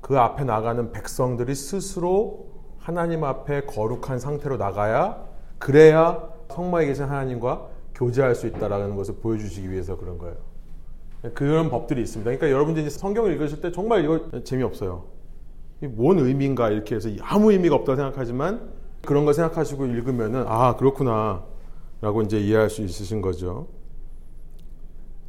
그 0.00 0.20
앞에 0.20 0.44
나가는 0.44 0.92
백성들이 0.92 1.52
스스로 1.56 2.46
하나님 2.78 3.24
앞에 3.24 3.62
거룩한 3.62 4.20
상태로 4.20 4.56
나가야 4.56 5.26
그래야 5.58 6.28
성막에 6.48 6.86
계신 6.86 7.06
하나님과 7.06 7.70
교제할 7.96 8.36
수 8.36 8.46
있다라는 8.46 8.94
것을 8.94 9.16
보여주시기 9.16 9.68
위해서 9.68 9.96
그런 9.96 10.18
거예요. 10.18 10.36
그런 11.34 11.70
법들이 11.70 12.02
있습니다. 12.02 12.30
그러니까 12.30 12.52
여러분들이 12.52 12.88
성경을 12.88 13.32
읽으실 13.32 13.60
때 13.60 13.72
정말 13.72 14.04
이거 14.04 14.44
재미없어요. 14.44 15.02
뭔 15.80 16.20
의미인가 16.20 16.70
이렇게 16.70 16.94
해서 16.94 17.08
아무 17.20 17.50
의미가 17.50 17.74
없다고 17.74 17.96
생각하지만 17.96 18.70
그런 19.06 19.24
거 19.24 19.32
생각하시고 19.32 19.86
읽으면은 19.86 20.44
아 20.46 20.76
그렇구나 20.76 21.44
라고 22.02 22.20
이제 22.22 22.38
이해할 22.38 22.68
수 22.68 22.82
있으신 22.82 23.22
거죠. 23.22 23.68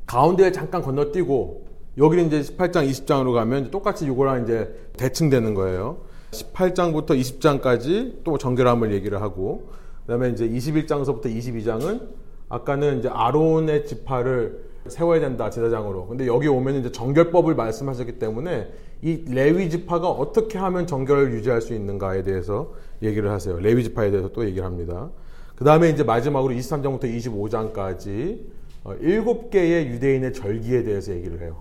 가운데에 0.06 0.52
잠깐 0.52 0.82
건너뛰고 0.82 1.68
여기는 1.98 2.28
이제 2.28 2.42
18장 2.42 2.90
20장으로 2.90 3.34
가면 3.34 3.72
똑같이 3.72 4.06
이거랑 4.06 4.44
이제 4.44 4.90
대칭되는 4.98 5.54
거예요. 5.54 5.98
18장부터 6.32 7.12
20장까지 7.12 8.24
또 8.24 8.38
정결함을 8.38 8.94
얘기를 8.94 9.22
하고 9.22 9.70
그다음에 10.02 10.30
이제 10.30 10.48
21장서부터 10.48 11.26
22장은 11.26 12.02
아까는 12.50 13.00
이제 13.00 13.10
아론의 13.10 13.86
지파를 13.86 14.66
세워야 14.89 15.19
된다 15.19 15.50
제사장으로. 15.50 16.08
근데 16.08 16.28
여기 16.28 16.47
오면 16.47 16.76
이제 16.76 16.91
정결법을 16.91 17.56
말씀하셨기 17.56 18.19
때문에 18.19 18.69
이 19.02 19.26
레위 19.28 19.69
지파가 19.69 20.10
어떻게 20.10 20.58
하면 20.58 20.88
정결을 20.88 21.34
유지할 21.34 21.62
수 21.62 21.73
있는가에 21.73 22.23
대해서 22.23 22.73
얘기를 23.02 23.30
하세요. 23.30 23.60
레위 23.60 23.84
지파에 23.84 24.12
대해서 24.12 24.30
또 24.30 24.45
얘기를 24.45 24.65
합니다. 24.65 25.10
그 25.56 25.63
다음에 25.63 25.89
이제 25.89 26.04
마지막으로 26.04 26.54
23장부터 26.54 27.04
25장까지 27.04 28.39
어, 28.84 28.93
일곱 29.02 29.50
개의 29.50 29.88
유대인의 29.88 30.34
절기에 30.34 30.84
대해서 30.84 31.12
얘기를 31.12 31.41
해요. 31.41 31.58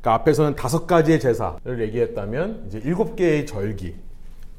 그러니까 0.00 0.14
앞에서는 0.14 0.56
다섯 0.56 0.86
가지의 0.86 1.20
제사를 1.20 1.80
얘기했다면 1.80 2.64
이제 2.66 2.80
일곱 2.84 3.16
개의 3.16 3.46
절기. 3.46 3.94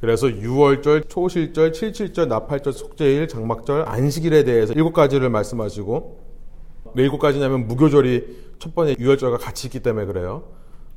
그래서 0.01 0.27
6월절, 0.27 1.07
초실절, 1.07 1.71
77절, 1.71 2.27
나팔절, 2.27 2.73
속죄일, 2.73 3.29
장막절, 3.29 3.87
안식일에 3.87 4.43
대해서 4.43 4.73
일곱 4.73 4.91
가지를 4.91 5.29
말씀하시고 5.29 6.32
왜 6.95 7.03
일곱 7.03 7.19
가지냐면 7.19 7.67
무교절이 7.67 8.55
첫 8.59 8.75
번째 8.75 8.95
6월절과 8.95 9.39
같이 9.39 9.67
있기 9.67 9.79
때문에 9.81 10.05
그래요. 10.05 10.43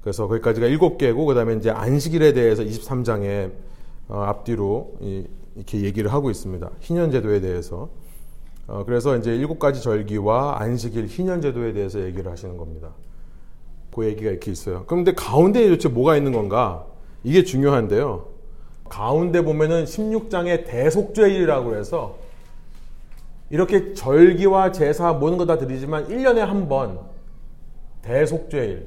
그래서 0.02 0.28
거기까지가 0.28 0.66
일곱 0.66 0.98
개고 0.98 1.26
그다음에 1.26 1.54
이제 1.54 1.70
안식일에 1.70 2.32
대해서 2.32 2.62
23장에 2.62 3.50
어, 4.08 4.20
앞뒤로 4.20 4.94
이렇게 5.56 5.80
얘기를 5.80 6.12
하고 6.12 6.30
있습니다. 6.30 6.70
희년제도에 6.80 7.40
대해서. 7.40 7.88
어, 8.68 8.84
그래서 8.84 9.16
이제 9.16 9.34
일곱 9.34 9.58
가지 9.58 9.82
절기와 9.82 10.60
안식일 10.60 11.06
희년제도에 11.06 11.72
대해서 11.72 12.00
얘기를 12.00 12.30
하시는 12.30 12.56
겁니다. 12.56 12.90
그 13.94 14.04
얘기가 14.04 14.30
이렇게 14.30 14.50
있어요. 14.50 14.84
그런데 14.86 15.14
가운데에 15.14 15.68
도대체 15.68 15.88
뭐가 15.88 16.16
있는 16.16 16.32
건가? 16.32 16.86
이게 17.24 17.42
중요한데요. 17.42 18.28
가운데 18.88 19.42
보면은 19.42 19.84
16장의 19.84 20.66
대속죄일이라고 20.66 21.76
해서 21.76 22.18
이렇게 23.50 23.94
절기와 23.94 24.72
제사 24.72 25.12
모든 25.12 25.36
거 25.38 25.46
다 25.46 25.58
드리지만 25.58 26.08
1년에 26.08 26.38
한 26.38 26.68
번 26.68 27.00
대속죄일. 28.02 28.84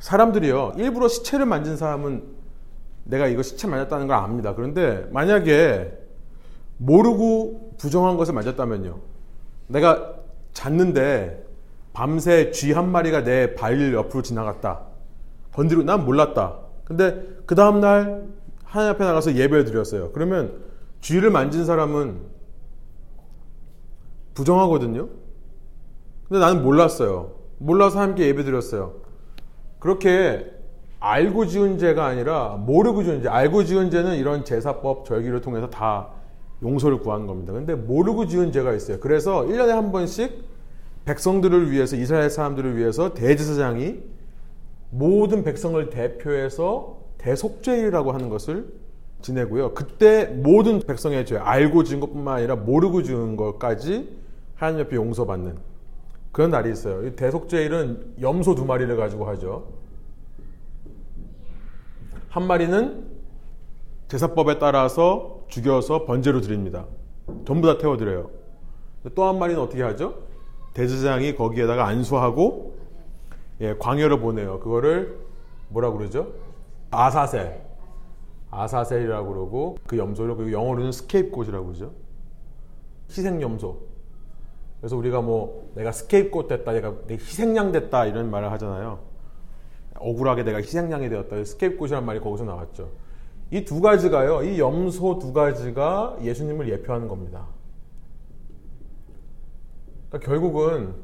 사람들이요. 0.00 0.74
일부러 0.76 1.08
시체를 1.08 1.46
만진 1.46 1.76
사람은 1.76 2.22
내가 3.04 3.26
이거 3.28 3.42
시체 3.42 3.66
만졌다는 3.66 4.06
걸 4.06 4.16
압니다. 4.16 4.54
그런데 4.54 5.06
만약에 5.10 5.92
모르고 6.78 7.74
부정한 7.78 8.16
것을 8.16 8.34
만졌다면요. 8.34 8.98
내가 9.68 10.14
잤는데 10.52 11.44
밤새 11.92 12.50
쥐 12.50 12.72
한 12.72 12.90
마리가 12.90 13.24
내 13.24 13.54
발 13.54 13.92
옆으로 13.94 14.22
지나갔다. 14.22 14.80
건드리고 15.52 15.84
난 15.84 16.04
몰랐다. 16.04 16.58
근데 16.84 17.22
그 17.46 17.54
다음날 17.54 18.24
하나님 18.64 18.94
앞에 18.94 19.04
나가서 19.04 19.34
예배를 19.34 19.64
드렸어요. 19.64 20.12
그러면 20.12 20.52
쥐를 21.00 21.30
만진 21.30 21.64
사람은 21.64 22.18
부정하거든요. 24.36 25.08
근데 26.28 26.40
나는 26.40 26.62
몰랐어요. 26.62 27.32
몰라서 27.58 28.00
함께 28.00 28.28
예배 28.28 28.44
드렸어요. 28.44 28.94
그렇게 29.80 30.52
알고 31.00 31.46
지은 31.46 31.78
죄가 31.78 32.04
아니라 32.04 32.50
모르고 32.56 33.02
지은 33.02 33.22
죄. 33.22 33.28
알고 33.28 33.64
지은 33.64 33.90
죄는 33.90 34.16
이런 34.16 34.44
제사법, 34.44 35.04
절기를 35.04 35.40
통해서 35.40 35.68
다 35.68 36.08
용서를 36.62 37.00
구하는 37.00 37.26
겁니다. 37.26 37.52
근데 37.52 37.74
모르고 37.74 38.26
지은 38.26 38.52
죄가 38.52 38.72
있어요. 38.72 39.00
그래서 39.00 39.42
1년에 39.42 39.68
한 39.68 39.92
번씩 39.92 40.44
백성들을 41.04 41.70
위해서 41.70 41.96
이스라엘 41.96 42.30
사람들을 42.30 42.76
위해서 42.76 43.14
대제사장이 43.14 43.96
모든 44.90 45.44
백성을 45.44 45.90
대표해서 45.90 46.98
대속죄일이라고 47.18 48.12
하는 48.12 48.28
것을 48.28 48.66
지내고요. 49.22 49.74
그때 49.74 50.24
모든 50.26 50.80
백성의 50.80 51.26
죄, 51.26 51.36
알고 51.36 51.84
지은 51.84 52.00
것뿐만 52.00 52.38
아니라 52.38 52.56
모르고 52.56 53.02
지은 53.02 53.36
것까지 53.36 54.25
하나님 54.56 54.80
옆에 54.80 54.96
용서받는 54.96 55.58
그런 56.32 56.50
날이 56.50 56.70
있어요. 56.72 57.14
대속죄일은 57.14 58.16
염소 58.20 58.54
두 58.54 58.64
마리를 58.64 58.94
가지고 58.96 59.26
하죠. 59.28 59.68
한 62.28 62.46
마리는 62.46 63.06
제사법에 64.08 64.58
따라서 64.58 65.44
죽여서 65.48 66.04
번제로 66.04 66.40
드립니다. 66.40 66.84
전부 67.46 67.66
다 67.66 67.78
태워드려요. 67.78 68.30
또 69.14 69.24
한 69.28 69.38
마리는 69.38 69.60
어떻게 69.60 69.82
하죠? 69.82 70.22
대제사장이 70.74 71.36
거기에다가 71.36 71.86
안수하고 71.86 72.76
예, 73.62 73.74
광야를 73.78 74.20
보내요. 74.20 74.60
그거를 74.60 75.18
뭐라고 75.68 75.96
그러죠? 75.96 76.32
아사셀. 76.90 77.62
아사셀이라고 78.50 79.28
그러고 79.32 79.78
그 79.86 79.96
염소를 79.96 80.36
그 80.36 80.52
영어로는 80.52 80.92
scapegoat이라고 80.92 81.66
그러죠. 81.66 81.92
희생 83.10 83.40
염소. 83.40 83.80
그래서 84.86 84.96
우리가 84.98 85.20
뭐 85.20 85.72
내가 85.74 85.90
scapegoat 85.90 86.46
됐다, 86.46 86.70
내가 86.70 86.94
희생양 87.10 87.72
됐다 87.72 88.06
이런 88.06 88.30
말을 88.30 88.52
하잖아요. 88.52 89.00
억울하게 89.96 90.44
내가 90.44 90.58
희생양이 90.58 91.08
되었다. 91.08 91.42
scapegoat이란 91.44 92.06
말이 92.06 92.20
거기서 92.20 92.44
나왔죠. 92.44 92.92
이 93.50 93.64
두 93.64 93.80
가지가요. 93.80 94.44
이 94.44 94.60
염소 94.60 95.18
두 95.18 95.32
가지가 95.32 96.18
예수님을 96.22 96.68
예표하는 96.68 97.08
겁니다. 97.08 97.48
그러니까 100.08 100.30
결국은 100.30 100.94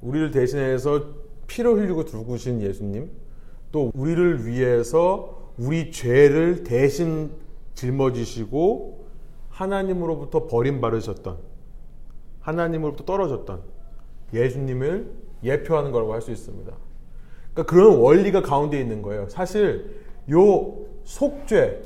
우리를 0.00 0.30
대신해서 0.30 1.06
피를 1.48 1.72
흘리고 1.72 2.04
죽으신 2.04 2.62
예수님, 2.62 3.10
또 3.72 3.90
우리를 3.92 4.46
위해서 4.46 5.50
우리 5.58 5.90
죄를 5.90 6.62
대신 6.62 7.32
짊어지시고 7.74 9.04
하나님으로부터 9.48 10.46
버림받으셨던 10.46 11.53
하나님으로부터 12.44 13.04
떨어졌던 13.04 13.62
예수님을 14.32 15.10
예표하는 15.42 15.92
거라고 15.92 16.12
할 16.12 16.20
수 16.20 16.30
있습니다. 16.30 16.72
그러니까 17.52 17.72
그런 17.72 17.98
원리가 17.98 18.42
가운데 18.42 18.80
있는 18.80 19.02
거예요. 19.02 19.28
사실 19.28 20.02
요 20.30 20.76
속죄 21.04 21.82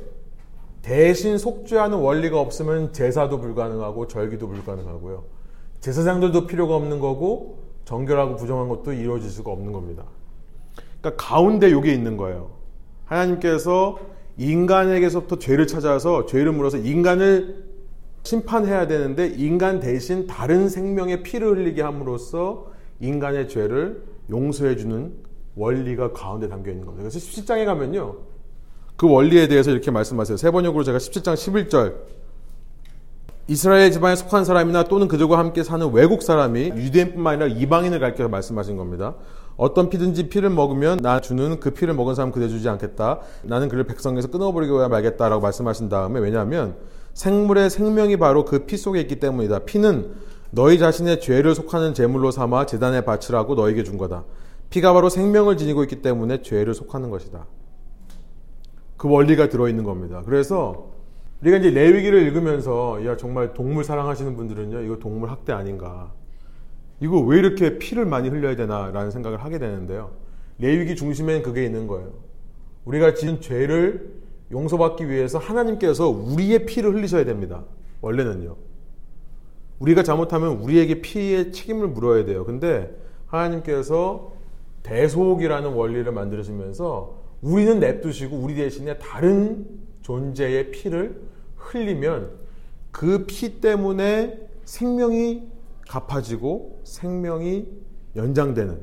대신 0.83 1.38
속죄하는 1.38 1.99
원리가 1.99 2.40
없으면 2.40 2.92
제사도 2.92 3.40
불가능하고 3.40 4.09
절기도 4.09 4.49
불가능하고요. 4.49 5.25
제사장들도 5.81 6.47
필요가 6.47 6.77
없는 6.77 6.99
거고 7.01 7.59
정결하고 7.85 8.37
부정한 8.37 8.68
것도 8.68 8.92
이루어질 8.92 9.31
수가 9.31 9.51
없는 9.51 9.73
겁니다. 9.73 10.05
그러니까 11.01 11.25
가운데 11.25 11.71
요게 11.71 11.92
있는 11.92 12.16
거예요. 12.16 12.51
하나님께서 13.05 13.99
인간에게서부터 14.38 15.38
죄를 15.38 15.66
찾아서 15.66 16.27
죄를 16.27 16.53
물어서 16.53 16.79
인간을 16.79 17.67
심판해야 18.22 18.87
되는데 18.87 19.28
인간 19.28 19.81
대신 19.81 20.26
다른 20.26 20.68
생명의 20.68 21.22
피를 21.22 21.57
흘리게 21.57 21.83
함으로써 21.83 22.72
인간의 23.00 23.48
죄를 23.48 24.02
용서해 24.31 24.76
주는 24.76 25.12
원리가 25.57 26.12
가운데 26.12 26.48
담겨 26.48 26.70
있는 26.70 26.85
겁니다. 26.87 27.09
그래서 27.09 27.18
17장에 27.18 27.64
가면요. 27.64 28.16
그 28.96 29.11
원리에 29.11 29.48
대해서 29.48 29.70
이렇게 29.70 29.90
말씀하세요. 29.90 30.37
세 30.37 30.50
번역으로 30.50 30.85
제가 30.85 30.98
17장 30.98 31.35
11절 31.35 31.94
이스라엘 33.46 33.90
지방에 33.90 34.14
속한 34.14 34.44
사람이나 34.44 34.85
또는 34.85 35.09
그들과 35.09 35.38
함께 35.38 35.62
사는 35.62 35.90
외국 35.92 36.22
사람이 36.22 36.72
유대인뿐만 36.76 37.40
아니라 37.40 37.59
이방인을 37.59 37.98
가르쳐 37.98 38.28
말씀하신 38.28 38.76
겁니다. 38.76 39.14
어떤 39.57 39.88
피든지 39.88 40.28
피를 40.28 40.50
먹으면 40.50 40.98
나 40.98 41.20
주는 41.20 41.59
그 41.59 41.70
피를 41.70 41.94
먹은 41.94 42.14
사람 42.14 42.31
그대 42.31 42.48
주지 42.48 42.68
않겠다. 42.68 43.20
나는 43.42 43.68
그를 43.68 43.85
백성에서 43.85 44.28
끊어버리고 44.28 44.87
말겠다라고 44.88 45.40
말씀하신 45.40 45.88
다음에 45.88 46.20
왜냐하면 46.20 46.76
생물의 47.18 47.68
생명이 47.68 48.16
바로 48.16 48.44
그 48.44 48.64
피 48.64 48.76
속에 48.76 49.00
있기 49.00 49.16
때문이다. 49.16 49.61
피는 49.61 50.14
너희 50.52 50.78
자신의 50.78 51.20
죄를 51.20 51.57
속하는 51.57 51.92
제물로 51.92 52.31
삼아 52.31 52.66
재단에 52.66 53.00
바치라고 53.00 53.57
너에게 53.57 53.83
준 53.83 53.98
거다. 53.98 54.24
피가 54.70 54.92
바로 54.92 55.09
생명을 55.09 55.57
지니고 55.57 55.83
있기 55.83 56.00
때문에 56.00 56.42
죄를 56.42 56.74
속하는 56.74 57.11
것이다. 57.11 57.46
그 58.96 59.11
원리가 59.11 59.48
들어있는 59.48 59.83
겁니다. 59.83 60.22
그래서 60.24 60.90
우리가 61.42 61.57
이제 61.57 61.70
레위기를 61.70 62.22
읽으면서 62.22 63.04
야 63.04 63.16
정말 63.16 63.52
동물 63.52 63.83
사랑하시는 63.83 64.37
분들은요 64.37 64.83
이거 64.83 64.98
동물 64.98 65.31
학대 65.31 65.52
아닌가 65.52 66.12
이거 67.00 67.20
왜 67.20 67.38
이렇게 67.38 67.78
피를 67.78 68.07
많이 68.07 68.28
흘려야 68.28 68.57
되나라는 68.57 69.12
생각을 69.12 69.44
하게 69.44 69.61
되는데요 69.61 70.11
레위기 70.59 70.96
중심엔 70.96 71.44
그게 71.44 71.64
있는 71.64 71.87
거예요 71.87 72.11
우리가 72.87 73.14
지은 73.14 73.40
죄를 73.40 74.11
용서받기 74.50 75.08
위해서 75.08 75.38
하나님께서 75.38 76.08
우리의 76.08 76.66
피를 76.66 76.94
흘리셔야 76.94 77.24
됩니다. 77.24 77.64
원래는요. 78.00 78.56
우리가 79.78 80.02
잘못하면 80.02 80.56
우리에게 80.58 81.00
피의 81.00 81.52
책임을 81.52 81.88
물어야 81.88 82.24
돼요. 82.24 82.44
근데 82.44 82.96
하나님께서 83.26 84.32
대속이라는 84.82 85.72
원리를 85.72 86.11
만들어주면서 86.11 87.18
우리는 87.42 87.78
냅두시고 87.78 88.37
우리 88.37 88.54
대신에 88.54 88.98
다른 88.98 89.66
존재의 90.02 90.70
피를 90.70 91.20
흘리면 91.56 92.30
그 92.90 93.26
피 93.26 93.61
때문에 93.61 94.48
생명이 94.64 95.48
갚아지고 95.88 96.80
생명이 96.84 97.66
연장되는 98.16 98.80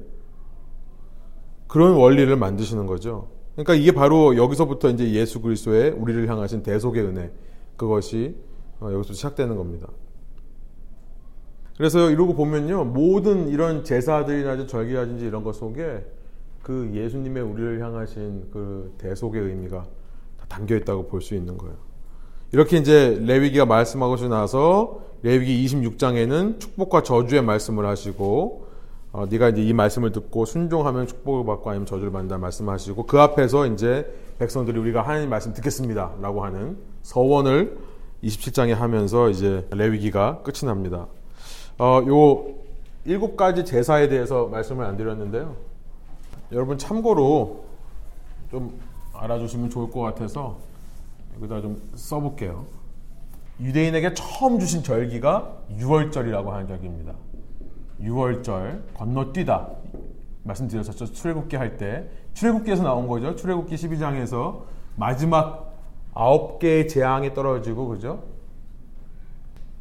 그런 1.67 1.93
원리를 1.93 2.33
만드시는 2.35 2.85
거죠. 2.85 3.27
그러니까 3.55 3.73
이게 3.73 3.91
바로 3.91 4.35
여기서부터 4.35 4.89
이제 4.89 5.11
예수 5.11 5.41
그리스도의 5.41 5.91
우리를 5.91 6.27
향하신 6.29 6.61
대속의 6.63 7.03
은혜 7.03 7.31
그것이 7.77 8.35
어, 8.79 8.91
여기서 8.91 9.13
시작되는 9.13 9.55
겁니다. 9.55 9.87
그래서 11.77 12.09
이러고 12.09 12.35
보면요 12.35 12.85
모든 12.85 13.49
이런 13.49 13.83
제사들이나 13.83 14.67
절기라든지 14.67 15.25
이런 15.25 15.43
것 15.43 15.55
속에 15.55 16.05
그 16.61 16.91
예수님의 16.93 17.43
우리를 17.43 17.81
향하신 17.81 18.47
그 18.51 18.93
대속의 18.97 19.41
의미가 19.41 19.85
담겨 20.47 20.75
있다고 20.75 21.07
볼 21.07 21.21
수 21.21 21.35
있는 21.35 21.57
거예요. 21.57 21.75
이렇게 22.51 22.77
이제 22.77 23.19
레위기가 23.21 23.65
말씀하고 23.65 24.15
나서 24.27 25.01
레위기 25.23 25.65
26장에는 25.65 26.59
축복과 26.59 27.03
저주의 27.03 27.41
말씀을 27.41 27.85
하시고 27.85 28.64
어, 29.15 29.25
네가 29.29 29.47
이제 29.47 29.61
이 29.61 29.71
말씀을 29.71 30.11
듣고 30.11 30.43
순종하면 30.43 31.07
축복을 31.07 31.45
받고 31.45 31.69
아니면 31.69 31.85
저주를 31.85 32.11
받는다 32.11 32.37
말씀하시고 32.37 33.05
그 33.05 33.21
앞에서 33.21 33.65
이제 33.67 34.13
백성들이 34.39 34.77
우리가 34.77 35.03
하나님 35.03 35.29
말씀 35.29 35.53
듣겠습니다라고 35.53 36.43
하는 36.43 36.77
서원을 37.01 37.77
27장에 38.21 38.73
하면서 38.73 39.29
이제 39.29 39.65
레위기가 39.71 40.41
끝이 40.43 40.65
납니다. 40.65 41.07
어, 41.77 42.03
요 42.05 42.45
일곱 43.05 43.37
가지 43.37 43.63
제사에 43.63 44.09
대해서 44.09 44.47
말씀을 44.47 44.83
안 44.83 44.97
드렸는데요. 44.97 45.55
여러분 46.51 46.77
참고로 46.77 47.63
좀 48.51 48.77
알아주시면 49.13 49.69
좋을 49.69 49.91
것 49.91 50.01
같아서 50.01 50.57
여기다 51.37 51.61
좀 51.61 51.81
써볼게요. 51.95 52.65
유대인에게 53.61 54.13
처음 54.13 54.59
주신 54.59 54.83
절기가 54.83 55.53
6월절이라고 55.79 56.47
하는 56.47 56.67
절기입니다. 56.67 57.13
6월절 58.01 58.93
건너뛰다 58.93 59.69
말씀드렸었죠. 60.43 61.05
출애굽기 61.11 61.55
할 61.55 61.77
때 61.77 62.09
출애굽기에서 62.33 62.83
나온 62.83 63.07
거죠. 63.07 63.35
출애굽기 63.35 63.75
12장에서 63.75 64.63
마지막 64.95 65.73
아홉 66.13 66.59
개의 66.59 66.87
재앙이 66.87 67.33
떨어지고 67.33 67.87
그죠? 67.87 68.23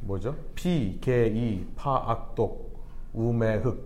뭐죠? 0.00 0.37
피, 0.55 0.98
개, 1.00 1.27
이, 1.27 1.66
파, 1.77 1.94
악, 2.07 2.35
독, 2.35 2.79
우매, 3.12 3.57
흑 3.57 3.85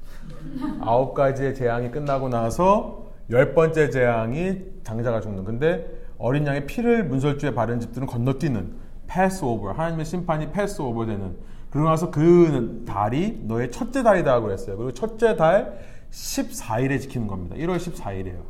아홉 0.80 1.14
가지의 1.14 1.54
재앙이 1.54 1.90
끝나고 1.90 2.28
나서 2.28 3.06
열 3.30 3.54
번째 3.54 3.90
재앙이 3.90 4.80
장자가 4.84 5.20
죽는. 5.20 5.44
근데 5.44 5.86
어린 6.18 6.46
양의 6.46 6.66
피를 6.66 7.04
문설주에 7.04 7.54
바른 7.54 7.80
집들은 7.80 8.06
건너뛰는 8.06 8.74
패스오버 9.06 9.72
하나님의 9.72 10.04
심판이 10.04 10.50
패스오버 10.52 11.06
되는 11.06 11.36
그러고 11.76 11.90
나서 11.90 12.10
그 12.10 12.84
달이 12.86 13.42
너의 13.44 13.70
첫째 13.70 14.02
달이다 14.02 14.40
그랬어요. 14.40 14.76
그리고 14.76 14.92
첫째 14.92 15.36
달 15.36 15.78
14일에 16.10 17.00
지키는 17.00 17.26
겁니다. 17.26 17.54
1월 17.56 17.76
14일이에요. 17.76 18.40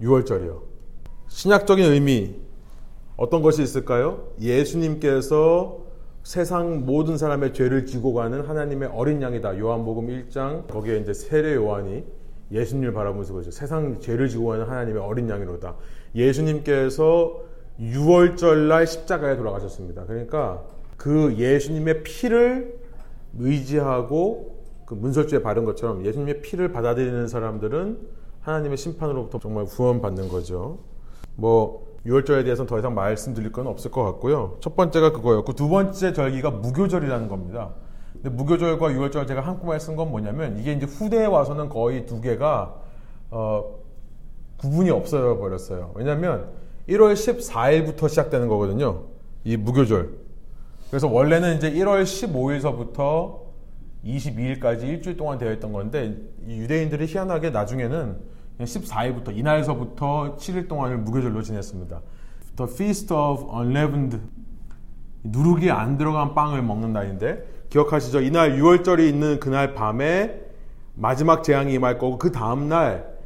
6월절이요. 0.00 0.62
신약적인 1.28 1.84
의미 1.84 2.34
어떤 3.16 3.42
것이 3.42 3.62
있을까요? 3.62 4.28
예수님께서 4.40 5.78
세상 6.24 6.84
모든 6.84 7.16
사람의 7.16 7.54
죄를 7.54 7.86
지고 7.86 8.12
가는 8.14 8.40
하나님의 8.42 8.90
어린 8.92 9.22
양이다. 9.22 9.58
요한복음 9.58 10.08
1장 10.08 10.66
거기에 10.66 10.98
이제 10.98 11.14
세례 11.14 11.54
요한이 11.54 12.04
예수님을 12.50 12.92
바라보면서 12.92 13.32
그러죠. 13.32 13.50
세상 13.52 14.00
죄를 14.00 14.28
지고 14.28 14.48
가는 14.48 14.64
하나님의 14.64 15.02
어린 15.02 15.28
양이로다. 15.28 15.76
예수님께서 16.14 17.42
6월절 17.80 18.68
날 18.68 18.86
십자가에 18.86 19.36
돌아가셨습니다. 19.36 20.04
그러니까 20.06 20.64
그 20.98 21.36
예수님의 21.38 22.02
피를 22.02 22.78
의지하고 23.38 24.58
그 24.84 24.94
문설주에 24.94 25.42
바른 25.42 25.64
것처럼 25.64 26.04
예수님의 26.04 26.42
피를 26.42 26.72
받아들이는 26.72 27.28
사람들은 27.28 27.98
하나님의 28.40 28.76
심판으로부터 28.76 29.38
정말 29.38 29.64
구원받는 29.64 30.28
거죠. 30.28 30.80
뭐 31.36 31.86
6월절에 32.04 32.44
대해서는 32.44 32.66
더 32.68 32.78
이상 32.78 32.94
말씀드릴 32.94 33.52
건 33.52 33.68
없을 33.68 33.90
것 33.90 34.02
같고요. 34.02 34.56
첫 34.60 34.74
번째가 34.74 35.12
그거였고 35.12 35.52
두 35.52 35.68
번째 35.68 36.12
절기가 36.12 36.50
무교절이라는 36.50 37.28
겁니다. 37.28 37.74
근데 38.14 38.30
무교절과 38.30 38.88
6월절 38.88 39.28
제가 39.28 39.42
한꺼번에 39.42 39.78
쓴 39.78 39.94
건 39.94 40.10
뭐냐면 40.10 40.58
이게 40.58 40.72
이제 40.72 40.84
후대에 40.84 41.26
와서는 41.26 41.68
거의 41.68 42.06
두 42.06 42.20
개가 42.20 42.74
어, 43.30 43.78
구분이 44.56 44.90
없어져 44.90 45.36
버렸어요. 45.36 45.92
왜냐하면 45.94 46.50
1월 46.88 47.12
14일부터 47.12 48.08
시작되는 48.08 48.48
거거든요. 48.48 49.04
이 49.44 49.56
무교절. 49.56 50.27
그래서 50.90 51.06
원래는 51.06 51.56
이제 51.56 51.70
1월 51.72 52.02
15일서부터 52.02 53.40
22일까지 54.04 54.84
일주일 54.84 55.16
동안 55.16 55.38
되어 55.38 55.52
있던 55.52 55.72
건데 55.72 56.16
유대인들이 56.46 57.06
희한하게 57.06 57.50
나중에는 57.50 58.16
14일부터 58.60 59.36
이날서부터 59.36 60.36
7일 60.36 60.68
동안을 60.68 60.98
무교절로 60.98 61.42
지냈습니다. 61.42 62.00
The 62.56 62.72
Feast 62.72 63.12
of 63.12 63.44
Unleavened 63.54 64.18
누룩이 65.24 65.70
안 65.70 65.98
들어간 65.98 66.34
빵을 66.34 66.62
먹는 66.62 66.92
날인데 66.92 67.66
기억하시죠? 67.68 68.22
이날 68.22 68.58
6월절이 68.58 69.06
있는 69.06 69.40
그날 69.40 69.74
밤에 69.74 70.40
마지막 70.94 71.44
재앙이 71.44 71.74
임할 71.74 71.98
거고 71.98 72.18
그 72.18 72.32
다음 72.32 72.68
날 72.68 73.18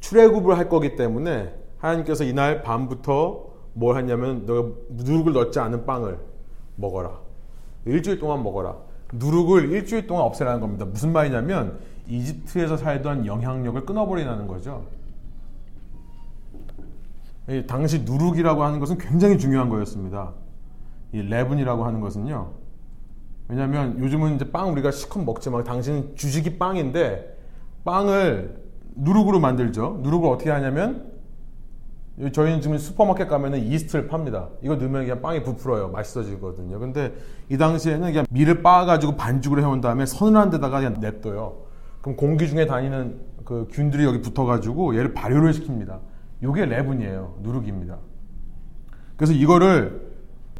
출애굽을 0.00 0.56
할 0.58 0.68
거기 0.68 0.96
때문에 0.96 1.54
하나님께서 1.78 2.24
이날 2.24 2.62
밤부터 2.62 3.48
뭘 3.72 4.04
너가 4.06 4.68
누룩을 4.90 5.32
넣지 5.32 5.58
않은 5.60 5.86
빵을 5.86 6.29
먹어라. 6.80 7.18
일주일 7.84 8.18
동안 8.18 8.42
먹어라. 8.42 8.76
누룩을 9.12 9.70
일주일 9.72 10.06
동안 10.06 10.24
없애라는 10.24 10.60
겁니다. 10.60 10.84
무슨 10.84 11.12
말이냐면 11.12 11.78
이집트에서 12.06 12.76
살던 12.76 13.26
영향력을 13.26 13.84
끊어버리라는 13.84 14.46
거죠. 14.46 14.84
당시 17.66 18.02
누룩이라고 18.02 18.62
하는 18.62 18.78
것은 18.78 18.98
굉장히 18.98 19.38
중요한 19.38 19.68
거였습니다. 19.68 20.32
이 21.12 21.22
레븐이라고 21.22 21.84
하는 21.84 22.00
것은요. 22.00 22.52
왜냐하면 23.48 23.98
요즘은 23.98 24.36
이제 24.36 24.50
빵 24.50 24.70
우리가 24.70 24.92
시컷 24.92 25.24
먹지만 25.24 25.64
당시는 25.64 26.14
주식이 26.14 26.58
빵인데 26.58 27.36
빵을 27.84 28.62
누룩으로 28.94 29.40
만들죠. 29.40 30.00
누룩을 30.02 30.30
어떻게 30.30 30.50
하냐면 30.50 31.10
저희는 32.28 32.60
지금 32.60 32.76
슈퍼마켓 32.76 33.28
가면은 33.28 33.60
이스트를 33.60 34.06
팝니다. 34.06 34.48
이거 34.62 34.76
넣으면 34.76 35.04
그냥 35.04 35.22
빵이 35.22 35.42
부풀어요. 35.42 35.88
맛있어지거든요. 35.88 36.78
근데 36.78 37.14
이 37.48 37.56
당시에는 37.56 38.12
그냥 38.12 38.26
밀을 38.30 38.62
빻아가지고 38.62 39.16
반죽을 39.16 39.60
해온 39.60 39.80
다음에 39.80 40.04
서늘한 40.04 40.50
데다가 40.50 40.80
그냥 40.80 41.00
냅둬요. 41.00 41.62
그럼 42.02 42.16
공기 42.16 42.46
중에 42.48 42.66
다니는 42.66 43.20
그 43.44 43.66
균들이 43.70 44.04
여기 44.04 44.20
붙어가지고 44.20 44.96
얘를 44.96 45.14
발효를 45.14 45.52
시킵니다. 45.52 45.98
이게 46.42 46.66
레븐이에요. 46.66 47.36
누룩입니다. 47.40 47.96
그래서 49.16 49.32
이거를 49.32 50.10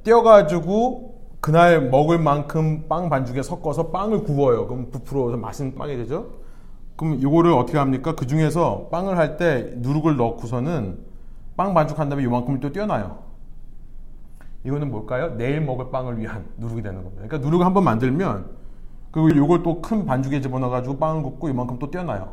떼어가지고 0.02 1.20
그날 1.40 1.88
먹을 1.90 2.18
만큼 2.18 2.86
빵 2.88 3.08
반죽에 3.10 3.42
섞어서 3.42 3.90
빵을 3.90 4.24
구워요. 4.24 4.66
그럼 4.66 4.90
부풀어서 4.90 5.36
맛있는 5.36 5.74
빵이 5.74 5.96
되죠. 5.96 6.40
그럼 6.96 7.14
이거를 7.14 7.52
어떻게 7.52 7.78
합니까? 7.78 8.14
그 8.14 8.26
중에서 8.26 8.88
빵을 8.90 9.16
할 9.16 9.36
때 9.38 9.72
누룩을 9.76 10.16
넣고서는 10.16 11.09
빵 11.60 11.74
반죽한 11.74 12.08
다음에 12.08 12.22
이만큼을 12.22 12.58
또 12.58 12.72
떼어놔요. 12.72 13.18
이거는 14.64 14.90
뭘까요? 14.90 15.36
내일 15.36 15.60
먹을 15.60 15.90
빵을 15.90 16.18
위한 16.18 16.46
누룩이 16.56 16.80
되는 16.80 17.04
겁니다. 17.04 17.22
그러니까 17.26 17.46
누룩을 17.46 17.66
한번 17.66 17.84
만들면 17.84 18.46
그리고 19.10 19.28
이걸 19.28 19.62
또 19.62 19.82
큰 19.82 20.06
반죽에 20.06 20.40
집어넣어가지고 20.40 20.96
빵을 20.96 21.22
굽고 21.22 21.50
이만큼 21.50 21.78
또 21.78 21.90
떼어놔요. 21.90 22.32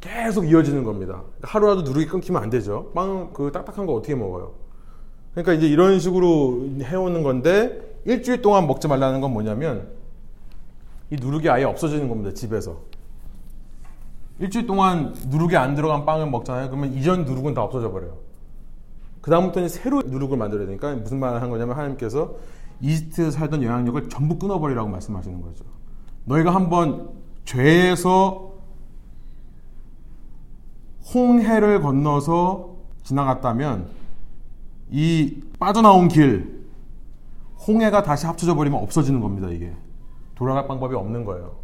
계속 0.00 0.46
이어지는 0.50 0.84
겁니다. 0.84 1.22
하루라도 1.40 1.80
누룩이 1.80 2.04
끊기면 2.04 2.42
안 2.42 2.50
되죠. 2.50 2.92
빵 2.94 3.32
그 3.32 3.50
딱딱한 3.52 3.86
거 3.86 3.94
어떻게 3.94 4.14
먹어요? 4.14 4.52
그러니까 5.32 5.54
이제 5.54 5.66
이런 5.66 5.98
식으로 5.98 6.68
해오는 6.82 7.22
건데 7.22 8.00
일주일 8.04 8.42
동안 8.42 8.66
먹지 8.66 8.86
말라는 8.86 9.22
건 9.22 9.32
뭐냐면 9.32 9.88
이 11.08 11.16
누룩이 11.16 11.48
아예 11.48 11.64
없어지는 11.64 12.10
겁니다. 12.10 12.34
집에서. 12.34 12.82
일주일 14.40 14.66
동안 14.66 15.14
누룩이 15.26 15.56
안 15.56 15.74
들어간 15.74 16.04
빵을 16.04 16.30
먹잖아요. 16.30 16.70
그러면 16.70 16.92
이전 16.92 17.24
누룩은 17.24 17.54
다 17.54 17.62
없어져 17.62 17.90
버려요. 17.90 18.18
그 19.20 19.30
다음부터는 19.30 19.68
새로 19.68 20.02
누룩을 20.02 20.36
만들어야 20.36 20.66
되니까 20.66 20.94
무슨 20.94 21.18
말을 21.18 21.42
한 21.42 21.50
거냐면 21.50 21.76
하나님께서 21.76 22.36
이집트에 22.80 23.30
살던 23.30 23.62
영향력을 23.62 24.08
전부 24.08 24.38
끊어버리라고 24.38 24.88
말씀하시는 24.88 25.40
거죠. 25.42 25.64
너희가 26.24 26.54
한번 26.54 27.10
죄에서 27.44 28.52
홍해를 31.12 31.80
건너서 31.80 32.76
지나갔다면 33.02 33.88
이 34.90 35.42
빠져나온 35.58 36.08
길 36.08 36.66
홍해가 37.66 38.02
다시 38.02 38.26
합쳐져 38.26 38.54
버리면 38.54 38.80
없어지는 38.80 39.20
겁니다. 39.20 39.48
이게 39.48 39.74
돌아갈 40.34 40.68
방법이 40.68 40.94
없는 40.94 41.24
거예요. 41.24 41.56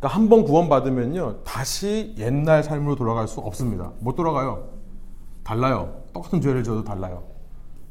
그러니까 0.00 0.08
한 0.18 0.28
번 0.30 0.44
구원받으면요, 0.44 1.42
다시 1.44 2.14
옛날 2.18 2.64
삶으로 2.64 2.96
돌아갈 2.96 3.28
수 3.28 3.40
없습니다. 3.40 3.92
못 4.00 4.16
돌아가요. 4.16 4.70
달라요. 5.44 6.02
똑같은 6.14 6.40
죄를 6.40 6.64
져도 6.64 6.82
달라요. 6.84 7.22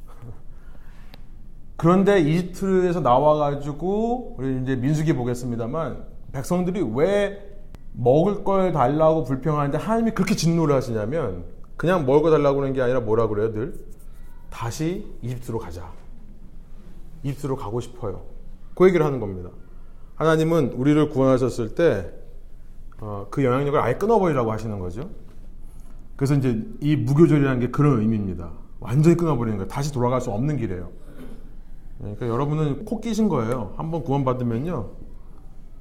그런데 1.77 2.19
이집트에서 2.19 3.01
나와가지고, 3.01 4.37
우리 4.39 4.61
이제 4.63 4.75
민수기 4.75 5.13
보겠습니다만, 5.13 6.03
백성들이 6.31 6.81
왜 6.95 7.45
먹을 7.93 8.43
걸 8.43 8.71
달라고 8.71 9.23
불평하는데 9.23 9.77
하나님이 9.77 10.11
그렇게 10.11 10.35
진노를 10.35 10.75
하시냐면, 10.75 11.45
그냥 11.77 12.07
먹을 12.07 12.23
거 12.23 12.31
달라고 12.31 12.61
하는 12.61 12.73
게 12.73 12.81
아니라 12.81 13.01
뭐라 13.01 13.27
그래요, 13.27 13.53
늘? 13.53 13.85
다시 14.49 15.05
이집트로 15.21 15.59
가자. 15.59 15.91
이집트로 17.21 17.55
가고 17.55 17.79
싶어요. 17.81 18.23
그 18.73 18.87
얘기를 18.87 19.05
하는 19.05 19.19
겁니다. 19.19 19.51
하나님은 20.19 20.73
우리를 20.73 21.09
구원하셨을 21.09 21.75
때그 21.75 22.13
어, 22.99 23.27
그 23.31 23.43
영향력을 23.43 23.79
아예 23.79 23.93
끊어버리라고 23.95 24.51
하시는 24.51 24.77
거죠. 24.77 25.09
그래서 26.17 26.35
이제 26.35 26.61
이 26.81 26.97
무교절이라는 26.97 27.59
게 27.61 27.69
그런 27.69 28.01
의미입니다. 28.01 28.51
완전히 28.81 29.15
끊어버리는 29.15 29.57
거예요. 29.57 29.69
다시 29.69 29.93
돌아갈 29.93 30.19
수 30.19 30.29
없는 30.31 30.57
길이에요. 30.57 30.89
그러니까 31.99 32.27
여러분은 32.27 32.83
코 32.83 32.99
끼신 32.99 33.29
거예요. 33.29 33.73
한번 33.77 34.03
구원받으면요. 34.03 34.89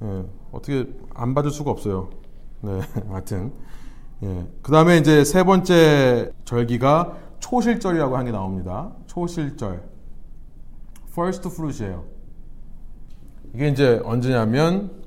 예, 0.03 0.25
어떻게 0.53 0.89
안 1.15 1.35
받을 1.35 1.51
수가 1.51 1.73
없어요. 1.73 2.11
네, 2.61 2.81
하여튼. 3.11 3.53
예. 4.23 4.47
그 4.63 4.71
다음에 4.71 4.99
이제 4.99 5.25
세 5.25 5.43
번째 5.43 6.33
절기가 6.45 7.17
초실절이라고 7.41 8.15
하는 8.15 8.27
게 8.27 8.33
나옵니다. 8.33 8.93
초실절. 9.07 9.83
first 11.11 11.49
fruit이에요. 11.49 12.18
이게 13.55 13.69
이제 13.69 14.01
언제냐면 14.05 15.03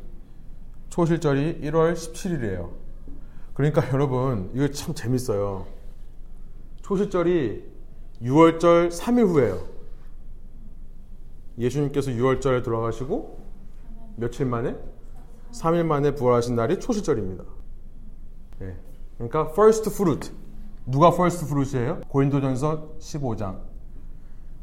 초실절이 0.89 1.61
1월 1.61 1.93
17일이에요. 1.93 2.69
그러니까 3.53 3.89
여러분 3.93 4.49
이거 4.53 4.67
참 4.69 4.93
재밌어요. 4.93 5.65
초실절이 6.81 7.63
6월절 8.21 8.91
3일 8.91 9.27
후에요. 9.27 9.61
예수님께서 11.57 12.11
6월절에 12.11 12.63
돌아가시고 12.63 13.39
며칠 14.15 14.45
만에 14.45 14.75
3일 15.51 15.83
만에 15.83 16.15
부활하신 16.15 16.55
날이 16.55 16.79
초실절입니다. 16.79 17.43
네. 18.59 18.75
그러니까 19.17 19.49
first 19.51 19.89
fruit. 19.91 20.31
누가 20.85 21.09
first 21.09 21.45
fruit이에요? 21.45 22.01
고린도전서 22.07 22.97
15장. 22.99 23.59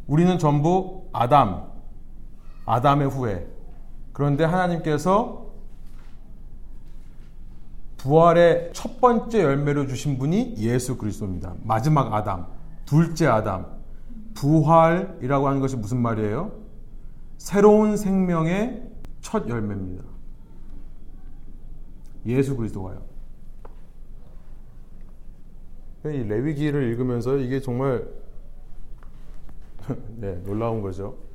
우리는 0.07 0.39
전부 0.39 1.09
아담, 1.13 1.71
아담의 2.65 3.09
후에. 3.09 3.58
그런데 4.19 4.43
하나님께서 4.43 5.47
부활의 7.99 8.71
첫 8.73 9.01
번째 9.01 9.45
열매를 9.45 9.87
주신 9.87 10.19
분이 10.19 10.57
예수 10.59 10.99
그리스도입니다. 10.99 11.55
마지막 11.63 12.13
아담, 12.13 12.49
둘째 12.85 13.29
아담. 13.29 13.79
부활이라고 14.35 15.47
하는 15.47 15.61
것이 15.61 15.77
무슨 15.77 16.03
말이에요? 16.03 16.51
새로운 17.37 17.97
생명의 17.97 18.91
첫 19.21 19.49
열매입니다. 19.49 20.03
예수 22.27 22.57
그리스도가요. 22.57 23.01
이 26.07 26.09
레위기를 26.09 26.91
읽으면서 26.91 27.37
이게 27.37 27.61
정말 27.61 28.09
네, 30.19 30.43
놀라운 30.43 30.83
거죠. 30.83 31.28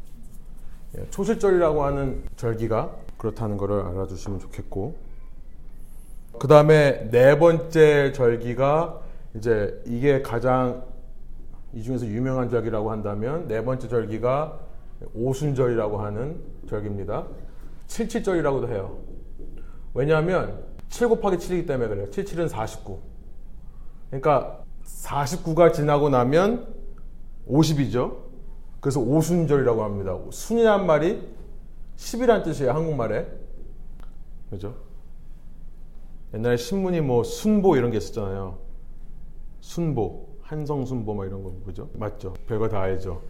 예, 0.98 1.10
초실절이라고 1.10 1.84
하는 1.84 2.24
절기가 2.36 2.96
그렇다는 3.18 3.58
것을 3.58 3.82
알아주시면 3.82 4.40
좋겠고 4.40 4.96
그 6.40 6.48
다음에 6.48 7.10
네 7.10 7.38
번째 7.38 8.12
절기가 8.12 9.02
이제 9.36 9.82
이게 9.86 10.22
가장 10.22 10.84
이 11.74 11.82
중에서 11.82 12.06
유명한 12.06 12.50
절기라고 12.50 12.92
한다면 12.92 13.48
네 13.48 13.64
번째 13.64 13.88
절기가 13.88 14.60
오순절이라고 15.16 16.00
하는 16.00 16.40
절기입니다. 16.70 17.26
칠칠절이라고도 17.88 18.70
해요. 18.70 19.00
왜냐하면 19.94 20.64
7 20.90 21.10
곱하기 21.10 21.38
7이기 21.38 21.68
때문에 21.68 21.90
그래요. 21.90 22.08
77은 22.10 22.48
49. 22.48 23.00
그러니까 24.10 24.64
49가 24.86 25.74
지나고 25.74 26.10
나면 26.10 26.68
50이죠. 27.48 28.18
그래서 28.84 29.00
오순절이라고 29.00 29.82
합니다. 29.82 30.20
순이란 30.30 30.86
말이 30.86 31.26
10이란 31.96 32.44
뜻이에요. 32.44 32.74
한국말에. 32.74 33.26
그죠? 34.50 34.76
옛날에 36.34 36.58
신문이 36.58 37.00
뭐 37.00 37.24
순보 37.24 37.78
이런 37.78 37.92
게 37.92 37.98
있었잖아요. 37.98 38.58
순보, 39.62 40.28
한성순보 40.42 41.14
막 41.14 41.26
이런 41.26 41.44
거 41.44 41.54
그죠? 41.66 41.90
맞죠? 41.94 42.34
별거 42.46 42.68
다 42.68 42.82
알죠. 42.82 43.22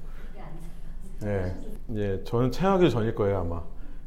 네. 1.22 1.56
예, 1.93 2.24
저는 2.24 2.49
태어나기 2.49 2.89
전일 2.89 3.14
거예요 3.14 3.41
아마. 3.41 3.62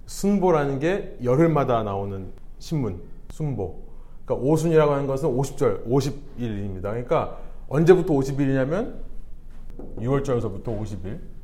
순보라는 0.07 0.81
게 0.81 1.17
열흘마다 1.23 1.85
나오는 1.85 2.33
신문, 2.59 3.01
순보. 3.31 3.83
그러니까 4.25 4.45
오순이라고 4.45 4.93
하는 4.93 5.07
것은 5.07 5.29
50절, 5.29 5.87
50일입니다. 5.87 6.83
그러니까 6.83 7.39
언제부터 7.69 8.15
50일이냐면 8.15 8.97
6월절에서부터 9.99 10.65
50일. 10.65 11.36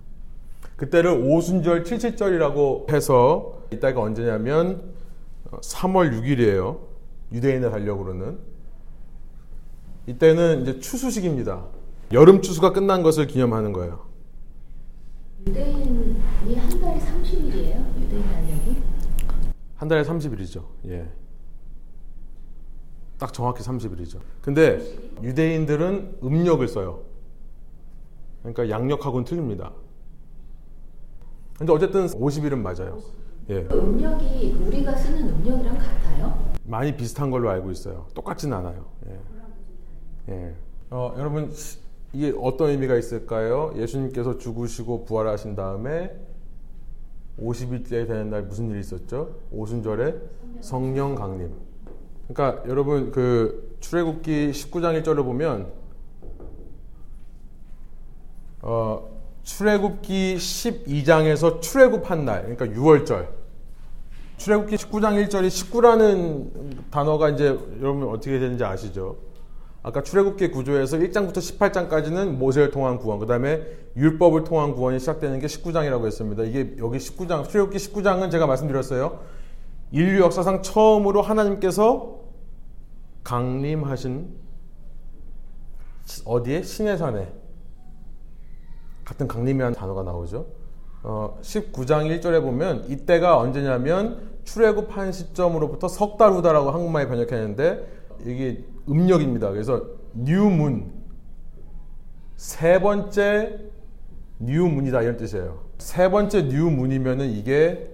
그때를 0.82 1.12
오순절 1.12 1.84
77절이라고 1.84 2.90
해서 2.90 3.62
이따가 3.70 4.00
언제냐면 4.00 4.82
3월 5.48 6.10
6일이에요. 6.10 6.80
유대인의 7.30 7.70
달력으로는. 7.70 8.36
이때는 10.08 10.62
이제 10.62 10.80
추수식입니다. 10.80 11.66
여름 12.10 12.42
추수가 12.42 12.72
끝난 12.72 13.04
것을 13.04 13.28
기념하는 13.28 13.72
거예요. 13.72 14.08
유대인이 15.46 16.56
한 16.56 16.80
달에 16.80 16.98
30일이에요? 16.98 18.00
유대인 18.00 18.22
달력이? 18.24 18.82
한 19.76 19.88
달에 19.88 20.02
30일이죠. 20.02 20.64
예. 20.88 21.08
딱 23.18 23.32
정확히 23.32 23.62
30일이죠. 23.62 24.18
근데 24.40 24.80
유대인들은 25.22 26.18
음력을 26.24 26.66
써요. 26.66 27.02
그러니까 28.42 28.68
양력하고는 28.68 29.24
틀립니다. 29.24 29.70
근데 31.58 31.72
어쨌든 31.72 32.06
50일은 32.06 32.58
맞아요. 32.58 32.98
예. 33.48 33.64
그 33.64 33.78
음력이 33.78 34.62
우리가 34.66 34.94
쓰는 34.96 35.28
음력이랑 35.28 35.78
같아요? 35.78 36.52
많이 36.64 36.96
비슷한 36.96 37.30
걸로 37.30 37.50
알고 37.50 37.70
있어요. 37.70 38.06
똑같진 38.14 38.52
않아요. 38.52 38.84
예. 39.08 40.32
예. 40.32 40.54
어, 40.90 41.14
여러분 41.18 41.52
이게 42.12 42.32
어떤 42.40 42.70
의미가 42.70 42.96
있을까요? 42.96 43.72
예수님께서 43.76 44.38
죽으시고 44.38 45.04
부활하신 45.04 45.56
다음에 45.56 46.14
50일째 47.40 48.06
되는 48.06 48.30
날 48.30 48.42
무슨 48.42 48.70
일이 48.70 48.80
있었죠? 48.80 49.36
오순절에 49.50 50.16
성령 50.60 51.14
강림. 51.14 51.52
그러니까 52.28 52.62
여러분 52.68 53.10
그 53.10 53.76
출애굽기 53.80 54.50
19장 54.52 55.02
1절을 55.02 55.24
보면 55.24 55.72
어, 58.62 59.11
출애굽기 59.42 60.36
12장에서 60.36 61.60
출애굽한 61.60 62.24
날, 62.24 62.56
그러니까 62.56 62.66
6월절. 62.80 63.28
출애굽기 64.36 64.76
19장 64.76 65.28
1절이 65.28 65.48
19라는 65.48 66.90
단어가 66.90 67.28
이제 67.28 67.58
여러분 67.80 68.08
어떻게 68.08 68.38
되는지 68.38 68.64
아시죠? 68.64 69.16
아까 69.84 70.02
출애굽기 70.02 70.50
구조에서 70.50 70.96
1장부터 70.98 71.38
18장까지는 71.38 72.36
모세를 72.36 72.70
통한 72.70 72.98
구원, 72.98 73.18
그 73.18 73.26
다음에 73.26 73.62
율법을 73.96 74.44
통한 74.44 74.74
구원이 74.74 75.00
시작되는 75.00 75.40
게 75.40 75.46
19장이라고 75.46 76.06
했습니다. 76.06 76.44
이게 76.44 76.74
여기 76.78 76.98
19장, 76.98 77.48
출애굽기 77.48 77.78
19장은 77.78 78.30
제가 78.30 78.46
말씀드렸어요. 78.46 79.20
인류 79.90 80.20
역사상 80.22 80.62
처음으로 80.62 81.20
하나님께서 81.20 82.20
강림하신 83.24 84.34
어디에? 86.24 86.62
신해산에 86.62 87.41
같은 89.12 89.28
강림이라는 89.28 89.74
단어가 89.74 90.02
나오죠. 90.02 90.46
어, 91.02 91.38
19장 91.42 92.06
1절에 92.20 92.40
보면 92.40 92.86
이때가 92.88 93.38
언제냐면 93.38 94.30
출애굽한 94.44 95.12
시점으로부터 95.12 95.88
석 95.88 96.16
달 96.16 96.32
후다라고 96.32 96.70
한국말에 96.70 97.08
번역했는데 97.08 97.86
이게 98.24 98.64
음력입니다. 98.88 99.50
그래서 99.50 99.84
뉴문 100.14 100.92
세 102.36 102.80
번째 102.80 103.60
뉴문이다 104.38 105.02
이런 105.02 105.16
뜻이에요. 105.16 105.62
세 105.78 106.10
번째 106.10 106.42
뉴문이면은 106.42 107.30
이게 107.30 107.92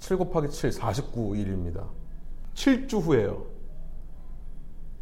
7 0.00 0.16
곱하기 0.18 0.50
7 0.50 0.70
49일입니다. 0.70 1.84
7주 2.54 3.00
후에요. 3.00 3.46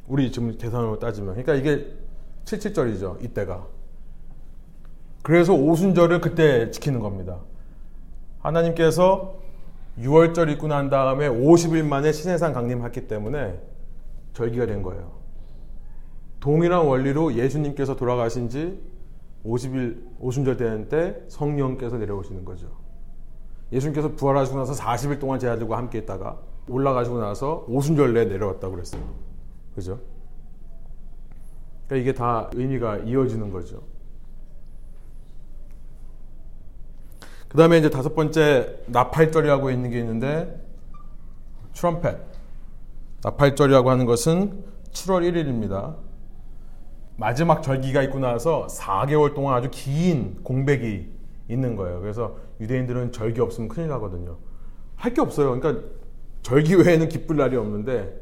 우리 0.06 0.30
지금 0.30 0.56
계산으로 0.56 0.98
따지면 0.98 1.34
그러니까 1.34 1.54
이게 1.54 1.92
77절이죠. 2.44 3.24
이때가. 3.24 3.66
그래서 5.22 5.54
오순절을 5.54 6.20
그때 6.20 6.70
지키는 6.70 7.00
겁니다. 7.00 7.38
하나님께서 8.40 9.36
6월절 9.98 10.50
있고 10.52 10.66
난 10.66 10.90
다음에 10.90 11.28
50일 11.28 11.84
만에 11.84 12.12
신해산 12.12 12.52
강림했기 12.52 13.06
때문에 13.06 13.60
절기가 14.32 14.66
된 14.66 14.82
거예요. 14.82 15.12
동일한 16.40 16.86
원리로 16.86 17.34
예수님께서 17.34 17.94
돌아가신 17.94 18.48
지 18.48 18.80
50일 19.44 20.02
오순절 20.18 20.56
되는 20.56 20.88
때 20.88 21.16
성령께서 21.28 21.98
내려오시는 21.98 22.44
거죠. 22.44 22.68
예수님께서 23.72 24.14
부활하시고 24.16 24.58
나서 24.58 24.72
40일 24.72 25.20
동안 25.20 25.38
제 25.38 25.48
아들과 25.48 25.76
함께 25.76 25.98
있다가 25.98 26.38
올라가시고 26.68 27.18
나서 27.18 27.64
오순절 27.68 28.12
내 28.14 28.24
내려왔다고 28.24 28.74
그랬어요. 28.74 29.02
그죠? 29.74 30.00
그러니까 31.86 31.96
이게 31.96 32.14
다 32.16 32.50
의미가 32.54 32.98
이어지는 32.98 33.52
거죠. 33.52 33.82
그 37.53 37.59
다음에 37.59 37.76
이제 37.76 37.90
다섯 37.90 38.14
번째 38.14 38.78
나팔절이라고 38.86 39.70
있는 39.70 39.90
게 39.90 39.98
있는데 39.98 40.59
트럼펫 41.74 42.16
나팔절이라고 43.22 43.90
하는 43.90 44.07
것은 44.07 44.64
7월 44.92 45.30
1일입니다. 45.30 45.96
마지막 47.18 47.62
절기가 47.62 48.05
있고 48.05 48.20
나서 48.20 48.66
4개월 48.70 49.34
동안 49.34 49.55
아주 49.55 49.68
긴 49.70 50.42
공백이 50.42 51.12
있는 51.50 51.76
거예요. 51.76 52.00
그래서 52.00 52.38
유대인들은 52.59 53.12
절기 53.12 53.42
없으면 53.42 53.68
큰일 53.68 53.88
나거든요. 53.88 54.38
할 54.96 55.12
게 55.12 55.20
없어요. 55.20 55.61
그러니까 55.61 55.86
절기 56.40 56.76
외에는 56.76 57.11
기쁠 57.11 57.36
날이 57.36 57.57
없는데 57.57 58.18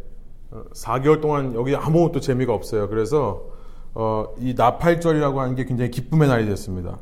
4개월 0.74 1.18
어, 1.18 1.20
동안 1.20 1.54
여기 1.54 1.76
아무것도 1.76 2.18
재미가 2.18 2.52
없어요. 2.52 2.88
그래서 2.88 3.46
어, 3.94 4.34
이 4.38 4.54
나팔절이라고 4.54 5.40
하는 5.40 5.54
게 5.54 5.66
굉장히 5.66 5.92
기쁨의 5.92 6.26
날이 6.26 6.46
됐습니다. 6.46 6.98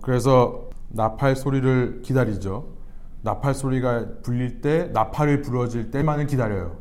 그래서 0.00 0.67
나팔 0.88 1.36
소리를 1.36 2.02
기다리죠. 2.02 2.76
나팔 3.22 3.54
소리가 3.54 4.20
불릴 4.22 4.60
때, 4.60 4.88
나팔을 4.92 5.42
불어질 5.42 5.90
때만을 5.90 6.26
기다려요. 6.26 6.78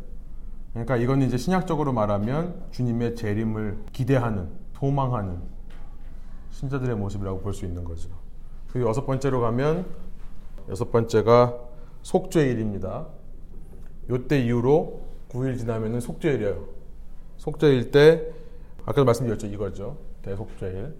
그러니까 0.72 0.98
이건 0.98 1.22
이제 1.24 1.38
신약적으로 1.38 1.92
말하면 1.94 2.64
주님의 2.72 3.16
재림을 3.16 3.86
기대하는 3.92 4.50
도망하는 4.74 5.42
신자들의 6.52 6.96
모습이라고 6.96 7.42
볼 7.42 7.54
수 7.54 7.66
있는 7.66 7.84
거죠. 7.84 8.10
그리고 8.72 8.90
여섯 8.90 9.06
번째로 9.06 9.42
가면 9.42 9.86
여섯 10.70 10.92
번째가 10.92 11.56
속죄일입니다. 12.04 13.08
요때 14.10 14.40
이후로 14.46 15.02
9일 15.30 15.58
지나면은 15.58 16.00
속죄일이에요. 16.00 16.68
속죄일 17.38 17.92
때 17.92 18.28
아까도 18.84 19.06
말씀드렸죠 19.06 19.48
이거죠 19.48 19.98
대속죄일 20.22 20.96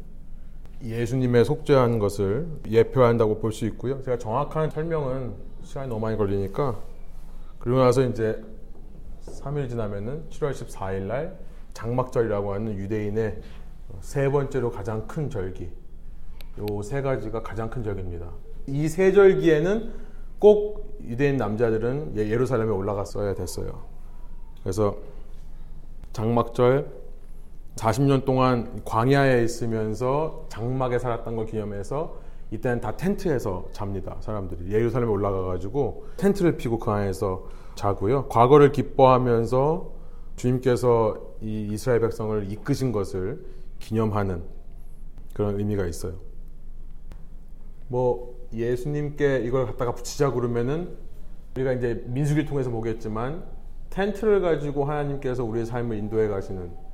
예수님의 0.84 1.46
속죄한 1.46 2.00
것을 2.00 2.48
예표한다고 2.70 3.40
볼 3.40 3.52
수 3.52 3.66
있고요. 3.66 4.02
제가 4.04 4.18
정확한 4.18 4.70
설명은 4.70 5.34
시간이 5.64 5.90
너무 5.90 6.00
많이 6.02 6.18
걸리니까 6.18 6.80
그리고 7.60 7.80
나서 7.80 8.04
이제 8.04 8.42
3일 9.26 9.70
지나면은 9.70 10.26
7월 10.30 10.52
14일 10.52 11.02
날 11.04 11.38
장막절이라고 11.74 12.54
하는 12.54 12.78
유대인의 12.78 13.42
세 14.02 14.30
번째로 14.30 14.72
가장 14.72 15.06
큰 15.08 15.30
절기. 15.30 15.70
요 16.60 16.82
세 16.82 17.02
가지가 17.02 17.42
가장 17.44 17.70
큰 17.70 17.84
절기입니다. 17.84 18.30
이 18.68 18.88
세 18.88 19.12
절기에는 19.12 19.94
꼭 20.40 20.98
유대인 21.04 21.38
남자들은 21.38 22.14
예- 22.18 22.30
예루살렘에 22.30 22.70
올라갔어야 22.70 23.34
됐어요. 23.36 23.84
그래서 24.64 24.98
장막절 26.14 26.88
40년 27.78 28.26
동안 28.26 28.82
광야에 28.84 29.44
있으면서 29.44 30.46
장막에 30.50 31.00
살았던 31.00 31.36
걸 31.36 31.46
기념해서 31.46 32.18
이때는 32.52 32.82
다 32.82 32.96
텐트에서 32.96 33.68
잡니다. 33.72 34.18
사람들이 34.20 34.72
예루살렘에 34.72 35.10
올라가 35.10 35.44
가지고 35.44 36.06
텐트를 36.18 36.58
피고 36.58 36.80
그 36.80 36.92
안에서 36.92 37.46
자고요. 37.76 38.28
과거를 38.28 38.72
기뻐하면서 38.72 39.92
주님께서 40.36 41.18
이 41.42 41.70
이스라엘 41.72 42.00
백성을 42.02 42.52
이끄신 42.52 42.92
것을 42.92 43.46
기념하는 43.80 44.44
그런 45.34 45.60
의미가 45.60 45.86
있어요. 45.86 46.14
뭐 47.88 48.36
예수님께 48.54 49.40
이걸 49.40 49.66
갖다가 49.66 49.94
붙이자 49.94 50.32
그러면은 50.32 50.98
우리가 51.56 51.74
이제 51.74 52.04
민수기를 52.08 52.48
통해서 52.48 52.70
보겠지만 52.70 53.44
텐트를 53.90 54.42
가지고 54.42 54.86
하나님께서 54.86 55.44
우리의 55.44 55.66
삶을 55.66 55.98
인도해 55.98 56.28
가시는 56.28 56.87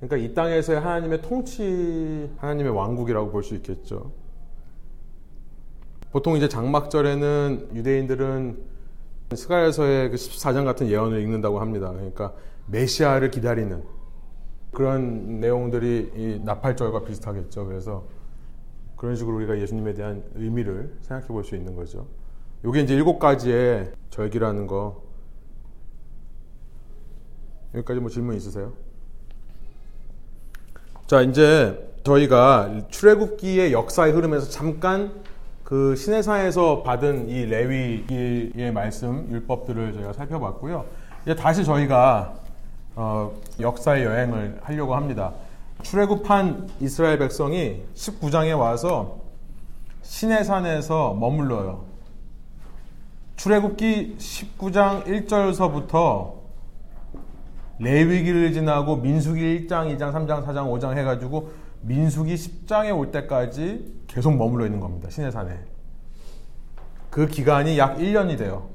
그러니까 0.00 0.16
이 0.16 0.34
땅에서의 0.34 0.80
하나님의 0.80 1.22
통치 1.22 2.30
하나님의 2.38 2.72
왕국이라고 2.72 3.30
볼 3.30 3.42
수 3.42 3.54
있겠죠. 3.54 4.12
보통 6.12 6.36
이제 6.36 6.48
장막절에는 6.48 7.70
유대인들은 7.74 8.58
스가랴서의 9.34 10.10
그 10.10 10.16
14장 10.16 10.64
같은 10.64 10.88
예언을 10.88 11.20
읽는다고 11.20 11.60
합니다. 11.60 11.90
그러니까 11.92 12.32
메시아를 12.66 13.30
기다리는 13.30 13.82
그런 14.72 15.40
내용들이 15.40 16.12
이 16.16 16.40
나팔절과 16.44 17.04
비슷하겠죠. 17.04 17.66
그래서 17.66 18.04
그런 18.96 19.16
식으로 19.16 19.36
우리가 19.36 19.58
예수님에 19.58 19.94
대한 19.94 20.22
의미를 20.34 20.96
생각해 21.02 21.28
볼 21.28 21.44
수 21.44 21.54
있는 21.56 21.74
거죠. 21.74 22.06
요게 22.64 22.82
이제 22.82 22.94
일곱 22.94 23.18
가지의 23.18 23.92
절기라는 24.10 24.66
거. 24.66 25.02
여기까지 27.74 28.00
뭐 28.00 28.08
질문 28.08 28.36
있으세요? 28.36 28.72
자, 31.06 31.20
이제 31.20 31.88
저희가 32.02 32.80
출애굽기의 32.90 33.72
역사의 33.72 34.12
흐름에서 34.12 34.50
잠깐 34.50 35.12
그 35.62 35.94
시내산에서 35.94 36.82
받은 36.82 37.28
이 37.28 37.46
레위기의 37.46 38.72
말씀 38.72 39.28
율법들을 39.30 39.92
저희가 39.92 40.12
살펴봤고요. 40.14 40.84
이제 41.22 41.36
다시 41.36 41.64
저희가 41.64 42.34
어, 42.96 43.32
역사의 43.60 44.04
여행을 44.04 44.58
하려고 44.64 44.96
합니다. 44.96 45.32
출애굽한 45.82 46.70
이스라엘 46.80 47.18
백성이 47.18 47.84
19장에 47.94 48.58
와서 48.58 49.20
시내산에서 50.02 51.14
머물러요. 51.14 51.84
출애굽기 53.36 54.16
19장 54.18 55.04
1절서부터 55.04 56.35
레위기를 57.78 58.52
지나고 58.52 58.96
민수기 58.96 59.66
1장, 59.66 59.96
2장, 59.96 60.12
3장, 60.12 60.44
4장, 60.44 60.70
5장 60.70 60.96
해가지고 60.96 61.50
민수기 61.82 62.34
10장에 62.34 62.96
올 62.96 63.10
때까지 63.10 63.94
계속 64.06 64.36
머물러 64.36 64.64
있는 64.64 64.80
겁니다. 64.80 65.10
시내산에. 65.10 65.58
그 67.10 67.26
기간이 67.26 67.78
약 67.78 67.98
1년이 67.98 68.38
돼요. 68.38 68.68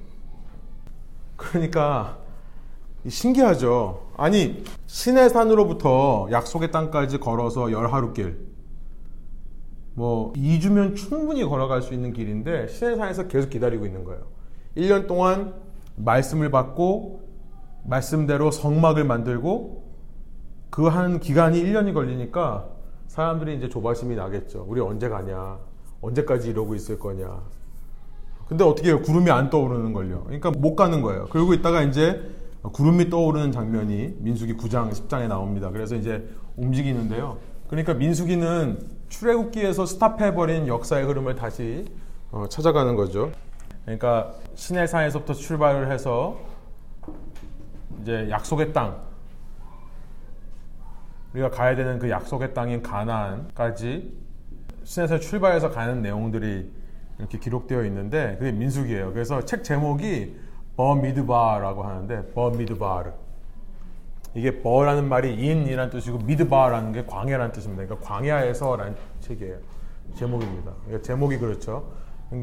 그러니까 1.36 2.20
신기하죠. 3.08 4.12
아니 4.16 4.64
시내산으로부터 4.86 6.28
약속의 6.32 6.72
땅까지 6.72 7.20
걸어서 7.20 7.72
열 7.72 7.92
하루 7.92 8.14
길. 8.14 8.52
뭐 9.94 10.32
2주면 10.34 10.96
충분히 10.96 11.44
걸어갈 11.44 11.82
수 11.82 11.94
있는 11.94 12.14
길인데 12.14 12.68
시내산에서 12.68 13.28
계속 13.28 13.50
기다리고 13.50 13.86
있는 13.86 14.04
거예요. 14.04 14.22
1년 14.78 15.08
동안 15.08 15.54
말씀을 15.96 16.50
받고 16.50 17.21
말씀대로 17.84 18.52
성막을 18.52 19.04
만들고 19.04 19.92
그 20.70 20.88
한 20.88 21.20
기간이 21.20 21.62
1년이 21.62 21.94
걸리니까 21.94 22.66
사람들이 23.08 23.58
이제 23.58 23.68
조바심이 23.68 24.16
나겠죠. 24.16 24.66
우리 24.68 24.80
언제 24.80 25.10
가냐? 25.10 25.60
언제까지 26.02 26.50
이러고 26.50 26.76
있을 26.76 26.98
거냐? 26.98 27.42
근데 28.48 28.64
어떻게 28.64 28.90
해요? 28.90 29.02
구름이 29.02 29.30
안 29.30 29.50
떠오르는 29.50 29.94
걸요. 29.94 30.24
그러니까 30.24 30.50
못 30.52 30.76
가는 30.76 31.02
거예요. 31.02 31.28
그러고 31.28 31.54
있다가 31.54 31.82
이제 31.84 32.22
구름이 32.64 33.10
떠오르는 33.10 33.52
장면이 33.52 34.16
민수기 34.20 34.56
9장, 34.56 34.92
10장에 34.92 35.28
나옵니다. 35.28 35.70
그래서 35.72 35.96
이제 35.96 36.28
움직이는데요. 36.56 37.38
그러니까 37.68 37.94
민수기는 37.94 38.80
출애굽기에서 39.10 39.86
스탑해 39.86 40.34
버린 40.36 40.68
역사의 40.68 41.06
흐름을 41.06 41.36
다시 41.36 41.86
어, 42.32 42.46
찾아가는 42.50 42.96
거죠. 42.96 43.32
그러니까 43.84 44.34
시내산에서부터 44.56 45.34
출발을 45.34 45.92
해서 45.92 46.40
이제 48.02 48.28
약속의 48.30 48.74
땅 48.74 49.02
우리가 51.34 51.50
가야 51.50 51.76
되는 51.76 52.00
그 52.00 52.10
약속의 52.10 52.54
땅인 52.54 52.82
가나안까지 52.82 54.14
시내에서 54.84 55.20
출발해서 55.20 55.70
가는 55.70 56.02
내용들이 56.02 56.72
이렇게 57.20 57.38
기록되어 57.38 57.86
있는데 57.86 58.36
그게 58.40 58.52
민수기예요. 58.52 59.14
그래서 59.14 59.46
책 59.46 59.64
제목이 59.64 60.36
버미드바라고 60.76 61.84
하는데 61.84 62.34
버미드바르 62.34 63.12
이게 64.34 64.62
버라는 64.62 65.08
말이 65.08 65.34
인이라는 65.36 65.92
뜻이고 65.92 66.20
미드바라는 66.20 66.94
게 66.94 67.06
광야라는 67.06 67.52
뜻입니다. 67.52 67.86
그러니까 67.86 68.08
광야에서라는 68.08 68.96
책이에요. 69.20 69.58
제목입니다. 70.16 70.72
그러니까 70.86 71.06
제목이 71.06 71.38
그렇죠. 71.38 71.92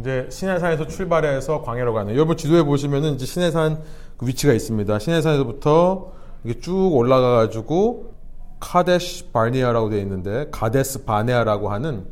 이제 0.01 0.29
시내산에서 0.31 0.87
출발해서 0.87 1.63
광야로 1.63 1.95
가는. 1.95 2.15
여러분 2.15 2.37
지도에 2.37 2.63
보시면은 2.63 3.15
이제 3.15 3.25
시내산 3.25 3.83
그 4.19 4.27
위치가 4.27 4.53
있습니다. 4.53 4.99
시내산에서부터 4.99 6.13
이게 6.45 6.59
쭉 6.61 6.93
올라가 6.93 7.37
가지고 7.37 8.15
카데시 8.61 9.31
바네아라고 9.31 9.91
되어 9.91 10.01
있는데 10.01 10.49
가데스 10.51 11.05
바네아라고 11.05 11.71
하는 11.71 12.07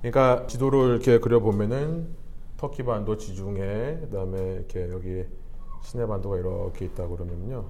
그러니까 0.00 0.46
지도를 0.48 0.90
이렇게 0.90 1.20
그려 1.20 1.38
보면은 1.38 2.08
터키 2.56 2.82
반도 2.82 3.16
지중해 3.16 3.98
그다음에 4.02 4.54
이렇게 4.54 4.90
여기 4.90 5.24
시내 5.82 6.04
반도가 6.06 6.36
이렇게 6.36 6.86
있다 6.86 7.06
그러면요. 7.06 7.66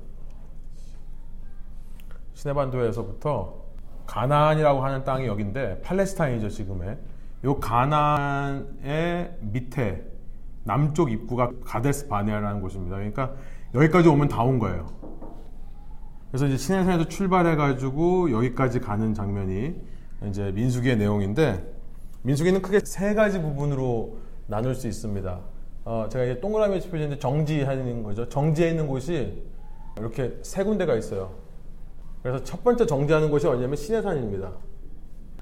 시내 2.32 2.54
반도에서부터 2.54 3.62
가나안이라고 4.06 4.82
하는 4.82 5.04
땅이 5.04 5.26
여기인데 5.26 5.82
팔레스타인이죠 5.82 6.48
지금의 6.48 6.98
요 7.44 7.56
가나안의 7.60 9.36
밑에 9.40 10.06
남쪽 10.64 11.10
입구가 11.10 11.50
가데스 11.64 12.08
바네아라는 12.08 12.62
곳입니다. 12.62 12.96
그러니까 12.96 13.34
여기까지 13.74 14.08
오면 14.08 14.28
다 14.28 14.42
온 14.42 14.58
거예요. 14.58 14.86
그래서 16.30 16.46
이제 16.46 16.56
시내산에서 16.56 17.08
출발해가지고 17.08 18.30
여기까지 18.32 18.80
가는 18.80 19.12
장면이 19.14 19.74
이제 20.28 20.50
민수기의 20.52 20.96
내용인데 20.96 21.72
민수기는 22.22 22.62
크게 22.62 22.80
세 22.84 23.14
가지 23.14 23.40
부분으로 23.40 24.18
나눌 24.46 24.74
수 24.74 24.88
있습니다. 24.88 25.40
어, 25.84 26.06
제가 26.10 26.24
이제 26.24 26.40
동그라미 26.40 26.80
짚어주는데 26.80 27.18
정지하는 27.18 28.02
거죠. 28.02 28.28
정지해 28.28 28.70
있는 28.70 28.86
곳이 28.86 29.42
이렇게 29.98 30.38
세 30.42 30.64
군데가 30.64 30.94
있어요. 30.94 31.32
그래서 32.22 32.44
첫 32.44 32.62
번째 32.62 32.86
정지하는 32.86 33.30
곳이 33.30 33.46
어디냐면 33.46 33.76
시내산입니다. 33.76 34.52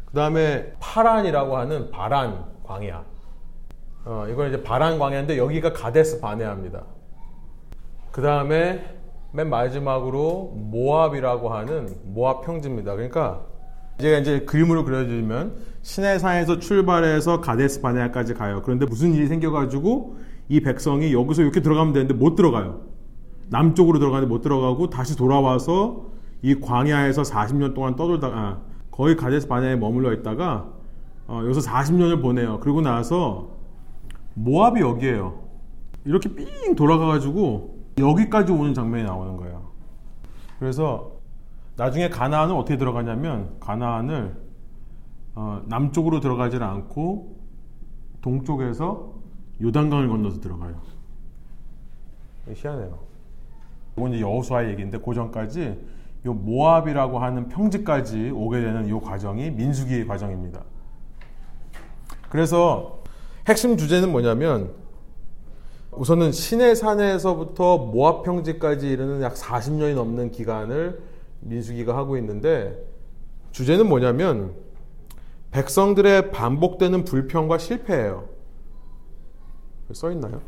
그 0.06 0.14
다음에 0.14 0.72
파란이라고 0.80 1.56
하는 1.56 1.90
바란 1.90 2.46
광야. 2.64 3.04
어, 4.06 4.26
이건 4.28 4.48
이제 4.48 4.62
바란 4.62 4.98
광야인데 4.98 5.36
여기가 5.36 5.72
가데스 5.72 6.20
바네아입니다. 6.20 6.84
그 8.12 8.22
다음에 8.22 8.96
맨 9.32 9.48
마지막으로 9.48 10.52
모압이라고 10.56 11.50
하는 11.50 11.88
모압 12.04 12.44
평지입니다. 12.44 12.94
그러니까 12.94 13.42
제가 13.98 14.18
이제 14.18 14.40
그림으로 14.40 14.84
그려드리면 14.84 15.54
시내산에서 15.82 16.58
출발해서 16.58 17.40
가데스 17.40 17.80
바네아까지 17.80 18.34
가요. 18.34 18.62
그런데 18.64 18.86
무슨 18.86 19.14
일이 19.14 19.26
생겨가지고 19.28 20.16
이 20.48 20.60
백성이 20.60 21.12
여기서 21.12 21.42
이렇게 21.42 21.60
들어가면 21.60 21.92
되는데 21.92 22.14
못 22.14 22.34
들어가요. 22.34 22.80
남쪽으로 23.50 23.98
들어가는데 23.98 24.28
못 24.28 24.40
들어가고 24.40 24.90
다시 24.90 25.16
돌아와서 25.16 26.06
이 26.42 26.58
광야에서 26.58 27.22
40년 27.22 27.74
동안 27.74 27.94
떠돌다가 27.94 28.36
아, 28.36 28.58
거의 28.90 29.16
가데스 29.16 29.46
바네에 29.46 29.76
머물러 29.76 30.12
있다가 30.14 30.68
어, 31.28 31.42
여기서 31.44 31.60
40년을 31.60 32.20
보내요. 32.20 32.58
그리고 32.60 32.80
나서 32.80 33.50
모압이 34.34 34.80
여기에요. 34.80 35.40
이렇게 36.04 36.28
삥 36.34 36.74
돌아가가지고 36.74 37.79
여기까지 38.00 38.52
오는 38.52 38.74
장면이 38.74 39.04
나오는 39.04 39.36
거예요. 39.36 39.70
그래서 40.58 41.12
나중에 41.76 42.08
가나안은 42.08 42.54
어떻게 42.54 42.76
들어가냐면 42.76 43.56
가나안을 43.60 44.36
어, 45.34 45.62
남쪽으로 45.66 46.20
들어가지는 46.20 46.66
않고 46.66 47.38
동쪽에서 48.20 49.14
요단강을 49.62 50.08
건너서 50.08 50.40
들어가요. 50.40 50.80
희한해요. 52.52 52.98
이건 53.96 54.12
이제 54.12 54.20
여호수아의 54.20 54.70
얘기인데 54.70 54.98
그 54.98 55.14
전까지 55.14 55.78
요 56.26 56.34
모압이라고 56.34 57.18
하는 57.18 57.48
평지까지 57.48 58.30
오게 58.34 58.60
되는 58.60 58.86
이 58.86 59.00
과정이 59.00 59.50
민수기의 59.50 60.06
과정입니다. 60.06 60.62
그래서 62.28 63.02
핵심 63.48 63.76
주제는 63.76 64.12
뭐냐면 64.12 64.74
우선은 66.00 66.32
시내 66.32 66.74
산에서부터 66.74 67.76
모압 67.76 68.22
평지까지 68.22 68.88
이르는 68.88 69.20
약 69.20 69.34
40년이 69.34 69.94
넘는 69.94 70.30
기간을 70.30 70.98
민수기가 71.40 71.94
하고 71.94 72.16
있는데 72.16 72.74
주제는 73.50 73.86
뭐냐면 73.86 74.54
백성들의 75.50 76.30
반복되는 76.30 77.04
불평과 77.04 77.58
실패예요. 77.58 78.30
써 79.92 80.10
있나요? 80.12 80.40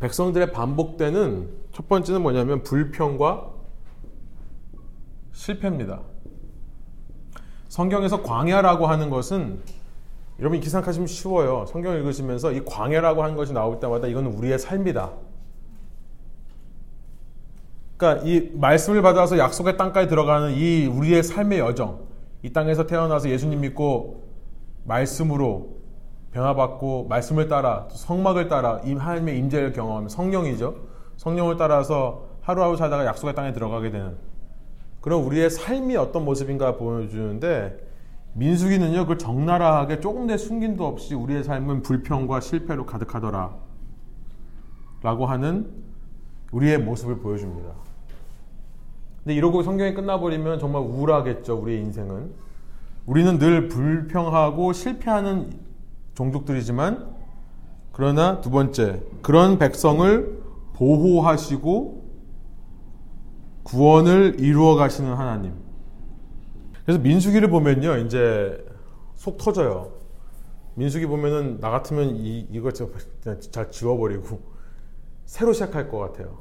백성들의 0.00 0.50
반복되는 0.50 1.50
첫 1.70 1.88
번째는 1.88 2.20
뭐냐면 2.20 2.64
불평과 2.64 3.52
실패입니다. 5.30 6.00
성경에서 7.68 8.24
광야라고 8.24 8.88
하는 8.88 9.08
것은 9.08 9.62
여러분 10.40 10.60
기상하시면 10.60 11.06
쉬워요. 11.06 11.64
성경 11.68 11.94
읽으시면서 11.94 12.52
이 12.52 12.64
광야라고 12.64 13.22
하는 13.22 13.36
것이 13.36 13.52
나올 13.52 13.78
때마다 13.78 14.08
이건 14.08 14.26
우리의 14.26 14.58
삶이다. 14.58 15.12
그러니까 17.96 18.26
이 18.26 18.50
말씀을 18.54 19.02
받아서 19.02 19.38
약속의 19.38 19.76
땅까지 19.76 20.08
들어가는 20.08 20.52
이 20.52 20.86
우리의 20.86 21.22
삶의 21.22 21.60
여정, 21.60 22.00
이 22.42 22.52
땅에서 22.52 22.86
태어나서 22.86 23.30
예수님 23.30 23.60
믿고 23.60 24.24
말씀으로 24.84 25.74
변화받고 26.32 27.06
말씀을 27.08 27.48
따라 27.48 27.86
성막을 27.92 28.48
따라 28.48 28.80
하나님의 28.84 29.38
임재를 29.38 29.72
경험하면 29.72 30.08
성령이죠. 30.08 30.74
성령을 31.16 31.56
따라서 31.56 32.26
하루하루 32.42 32.76
살다가 32.76 33.06
약속의 33.06 33.34
땅에 33.36 33.52
들어가게 33.52 33.90
되는 33.90 34.16
그런 35.00 35.22
우리의 35.22 35.48
삶이 35.48 35.96
어떤 35.96 36.24
모습인가 36.24 36.76
보여주는데 36.76 37.78
민수기는요 38.34 39.00
그걸 39.00 39.18
적나라하게 39.18 40.00
조금 40.00 40.26
내 40.26 40.36
숨김도 40.36 40.86
없이 40.86 41.14
우리의 41.14 41.44
삶은 41.44 41.82
불평과 41.82 42.40
실패로 42.40 42.84
가득하더라 42.86 43.54
라고 45.02 45.26
하는 45.26 45.70
우리의 46.50 46.78
모습을 46.78 47.18
보여줍니다. 47.18 47.70
근데 49.22 49.34
이러고 49.34 49.62
성경이 49.62 49.94
끝나버리면 49.94 50.58
정말 50.58 50.82
우울하겠죠 50.82 51.56
우리의 51.60 51.80
인생은 51.80 52.32
우리는 53.06 53.38
늘 53.38 53.68
불평하고 53.68 54.72
실패하는 54.72 55.52
종족들이지만 56.14 57.14
그러나 57.92 58.40
두 58.40 58.50
번째 58.50 59.02
그런 59.22 59.58
백성을 59.58 60.42
보호하시고 60.74 62.04
구원을 63.62 64.36
이루어 64.40 64.74
가시는 64.74 65.14
하나님. 65.14 65.63
그래서 66.84 67.00
민수기를 67.00 67.48
보면요, 67.48 67.96
이제 67.98 68.64
속 69.14 69.38
터져요. 69.38 69.92
민수기 70.74 71.06
보면은 71.06 71.60
나 71.60 71.70
같으면 71.70 72.16
이, 72.16 72.46
그냥 73.22 73.40
잘 73.40 73.70
지워버리고 73.70 74.40
새로 75.24 75.52
시작할 75.52 75.88
것 75.88 75.98
같아요. 75.98 76.38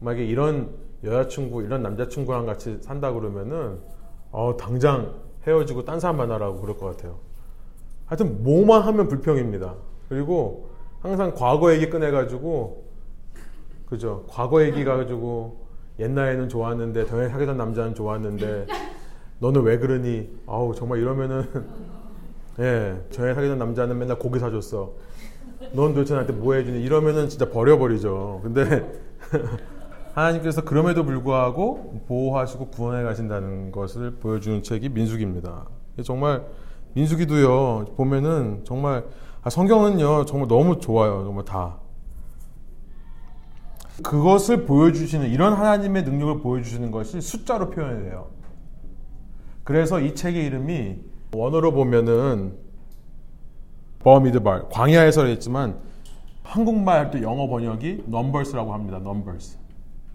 만약에 0.00 0.24
이런 0.24 0.74
여자친구, 1.04 1.62
이런 1.62 1.82
남자친구랑 1.82 2.46
같이 2.46 2.78
산다 2.80 3.12
그러면은 3.12 3.80
어, 4.30 4.56
당장 4.56 5.14
헤어지고 5.46 5.84
딴 5.84 6.00
사람 6.00 6.16
만나라고 6.16 6.60
그럴 6.60 6.76
것 6.76 6.86
같아요. 6.86 7.18
하여튼 8.06 8.42
뭐만 8.42 8.82
하면 8.82 9.08
불평입니다. 9.08 9.74
그리고 10.08 10.70
항상 11.00 11.34
과거 11.34 11.72
얘기 11.72 11.90
꺼내가지고 11.90 12.84
그죠? 13.86 14.24
과거 14.28 14.64
얘기 14.64 14.84
가지고 14.84 15.66
옛날에는 15.98 16.48
좋았는데 16.48 17.06
전에 17.06 17.28
사귀던 17.28 17.56
남자는 17.56 17.94
좋았는데 17.94 18.66
너는 19.44 19.60
왜 19.62 19.78
그러니? 19.78 20.30
아우 20.46 20.74
정말 20.74 21.00
이러면은 21.00 21.46
예 22.60 22.98
전에 23.10 23.34
사귀던 23.34 23.58
남자는 23.58 23.98
맨날 23.98 24.18
고기 24.18 24.38
사줬어. 24.38 24.92
넌 25.72 25.92
도대체 25.92 26.14
나한테 26.14 26.32
뭐 26.32 26.54
해주니? 26.54 26.82
이러면은 26.82 27.28
진짜 27.28 27.50
버려버리죠. 27.50 28.40
근데 28.42 28.90
하나님께서 30.14 30.62
그럼에도 30.62 31.04
불구하고 31.04 32.04
보호하시고 32.08 32.68
구원해 32.68 33.02
가신다는 33.02 33.70
것을 33.70 34.12
보여주는 34.12 34.62
책이 34.62 34.88
민숙입니다. 34.88 35.66
정말 36.04 36.46
민수기도요 36.94 37.84
보면은 37.96 38.62
정말 38.64 39.04
아, 39.42 39.50
성경은요 39.50 40.24
정말 40.24 40.48
너무 40.48 40.78
좋아요 40.78 41.22
정말 41.24 41.44
다 41.44 41.76
그것을 44.02 44.64
보여주시는 44.64 45.28
이런 45.28 45.52
하나님의 45.52 46.04
능력을 46.04 46.40
보여주시는 46.40 46.90
것이 46.90 47.20
숫자로 47.20 47.70
표현이 47.70 48.04
돼요. 48.04 48.28
그래서 49.64 49.98
이 49.98 50.14
책의 50.14 50.44
이름이 50.46 50.98
원어로 51.34 51.72
보면은 51.72 52.54
במדבר 54.00 54.68
광야에서 54.68 55.24
했지만 55.24 55.78
한국말 56.42 56.98
할때 56.98 57.22
영어 57.22 57.48
번역이 57.48 58.04
Numbers라고 58.06 58.74
합니다. 58.74 58.98
Numbers. 58.98 59.58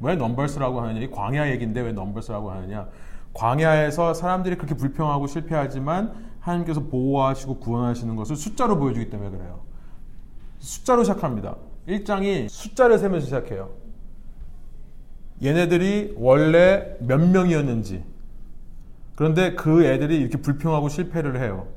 왜 0.02 0.16
Numbers라고 0.15 0.80
하느냐? 0.82 1.02
이 1.02 1.10
광야 1.10 1.50
얘기인데 1.52 1.82
왜 1.82 1.91
Numbers라고 1.91 2.51
하느냐? 2.52 2.88
광야에서 3.34 4.14
사람들이 4.14 4.56
그렇게 4.56 4.76
불평하고 4.76 5.28
실패하지만 5.28 6.14
하나님께서 6.39 6.82
보호하시고 6.82 7.60
구원하시는 7.60 8.16
것을 8.16 8.36
숫자로 8.36 8.78
보여주기 8.78 9.10
때문에 9.10 9.32
그래요. 9.32 9.62
숫자로 10.60 11.04
시작합니다. 11.04 11.56
1장이 11.88 12.47
숫자를 12.47 13.00
세면서 13.00 13.26
시작해요. 13.26 13.72
얘네들이 15.43 16.16
원래 16.18 16.95
몇 17.00 17.20
명이었는지. 17.20 18.04
그런데 19.20 19.53
그 19.53 19.84
애들이 19.84 20.15
이렇게 20.15 20.38
불평하고 20.38 20.88
실패를 20.88 21.41
해요. 21.41 21.67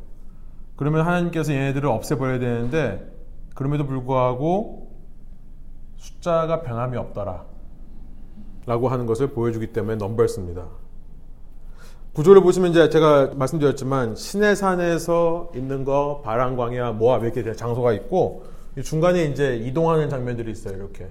그러면 0.76 1.04
하나님께서 1.04 1.52
얘네들을 1.52 1.88
없애버려야 1.88 2.38
되는데, 2.38 3.04
그럼에도 3.56 3.84
불구하고 3.84 4.92
숫자가 5.96 6.62
변함이 6.62 6.96
없더라. 6.96 7.44
라고 8.64 8.88
하는 8.88 9.06
것을 9.06 9.32
보여주기 9.32 9.72
때문에 9.72 9.96
넘버였습니다. 9.96 10.66
구조를 12.12 12.42
보시면 12.42 12.70
이제 12.70 12.88
제가 12.88 13.32
말씀드렸지만 13.34 14.14
시내산에서 14.14 15.50
있는 15.56 15.84
거 15.84 16.22
바람 16.24 16.56
광야 16.56 16.92
모압 16.92 17.24
이렇게 17.24 17.42
장소가 17.54 17.92
있고 17.94 18.44
중간에 18.84 19.24
이제 19.24 19.56
이동하는 19.56 20.10
장면들이 20.10 20.52
있어요 20.52 20.76
이렇게 20.76 21.08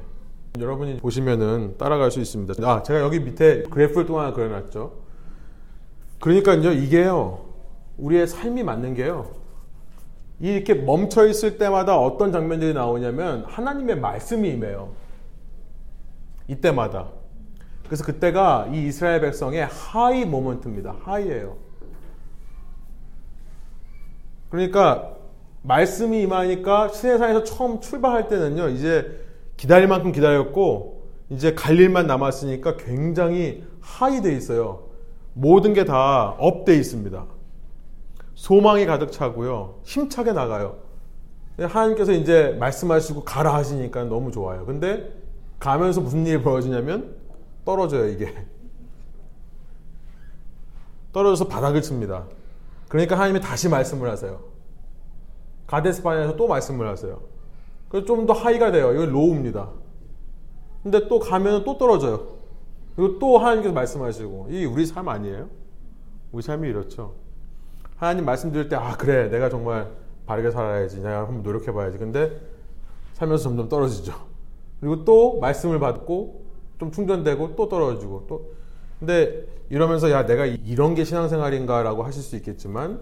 여러분이 0.60 0.98
보시면은 0.98 1.76
따라갈 1.78 2.12
수 2.12 2.20
있습니다 2.22 2.54
아 2.70 2.84
제가 2.84 3.02
여기 3.02 3.20
밑에 3.20 3.64
그래프를 3.64 4.06
또 4.06 4.20
하나 4.20 4.32
그려놨죠 4.32 5.01
그러니까요 6.22 6.72
이게요 6.72 7.46
우리의 7.98 8.28
삶이 8.28 8.64
맞는 8.64 8.96
게요 8.96 9.32
이렇게 10.40 10.74
멈춰 10.74 11.28
있을 11.28 11.58
때마다 11.58 11.98
어떤 11.98 12.32
장면들이 12.32 12.74
나오냐면 12.74 13.44
하나님의 13.46 14.00
말씀이 14.00 14.50
임해요 14.50 14.94
이때마다 16.48 17.10
그래서 17.92 18.06
그때가 18.06 18.70
이 18.72 18.88
이스라엘 18.88 19.20
백성의 19.20 19.66
하이 19.66 20.24
모먼트입니다. 20.24 20.96
하이예요. 21.04 21.58
그러니까 24.48 25.18
말씀이 25.62 26.22
임하니까 26.22 26.88
시내산에서 26.88 27.44
처음 27.44 27.82
출발할 27.82 28.30
때는요. 28.30 28.70
이제 28.70 29.20
기다릴 29.58 29.90
만큼 29.90 30.14
기다렸고 30.14 31.04
이제 31.32 31.54
갈 31.54 31.78
일만 31.78 32.08
남았으니까 32.08 32.78
굉장히 32.78 33.66
high 33.82 34.22
돼 34.22 34.38
있어요. 34.38 34.91
모든 35.34 35.74
게 35.74 35.86
다 35.86 36.36
up돼 36.40 36.76
있습니다. 36.76 37.26
소망이 38.36 38.86
가득 38.86 39.12
차고요. 39.12 39.80
힘차게 39.84 40.34
나가요. 40.34 40.78
하나님께서 41.60 42.12
이제 42.14 42.56
말씀하시고 42.60 43.24
가라 43.24 43.54
하시니까 43.54 44.06
너무 44.06 44.32
좋아요. 44.32 44.66
근데 44.66 45.12
가면서 45.60 46.02
무슨 46.02 46.26
일이 46.26 46.42
벌어지냐면 46.42 47.16
떨어져요, 47.66 48.08
이게. 48.08 48.34
떨어져서 51.14 51.48
바닥을 51.50 51.82
칩니다. 51.82 52.26
그러니까 52.88 53.16
하나님이 53.16 53.42
다시 53.42 53.70
말씀을 53.70 54.10
하세요. 54.10 54.40
가데스바니아에서 55.68 56.36
또 56.36 56.48
말씀을 56.48 56.88
하세요. 56.88 57.22
그래서 57.90 58.06
좀 58.08 58.26
더 58.26 58.34
하이가 58.34 58.72
돼요. 58.72 58.94
이건 58.94 59.12
로우입니다. 59.12 59.70
근데 60.84 61.08
또 61.08 61.20
가면 61.20 61.64
또 61.64 61.78
떨어져요. 61.78 62.41
그리고 62.96 63.20
또 63.20 63.38
하나님께서 63.38 63.74
말씀하시고 63.74 64.48
이게 64.50 64.66
우리 64.66 64.86
삶 64.86 65.08
아니에요? 65.08 65.50
우리 66.32 66.42
삶이 66.42 66.68
이렇죠. 66.68 67.16
하나님 67.98 68.26
말씀 68.26 68.52
드릴 68.52 68.68
때, 68.68 68.76
아, 68.76 68.98
그래. 68.98 69.30
내가 69.30 69.50
정말 69.50 69.92
바르게 70.26 70.52
살아야지. 70.52 71.02
내가 71.02 71.20
한번 71.20 71.44
노력해 71.44 71.72
봐야지. 71.72 71.98
근데 71.98 72.40
살면서 73.14 73.44
점점 73.44 73.70
떨어지죠. 73.70 74.14
그리고 74.80 75.06
또 75.06 75.40
말씀을 75.40 75.80
받고 75.80 76.44
좀 76.80 76.92
충전되고 76.92 77.56
또 77.56 77.70
떨어지고 77.70 78.26
또. 78.28 78.54
근데 79.00 79.46
이러면서 79.70 80.10
야, 80.10 80.26
내가 80.26 80.46
이런 80.46 80.96
게 80.96 81.04
신앙생활인가라고 81.04 82.04
하실 82.04 82.24
수 82.24 82.36
있겠지만 82.36 83.02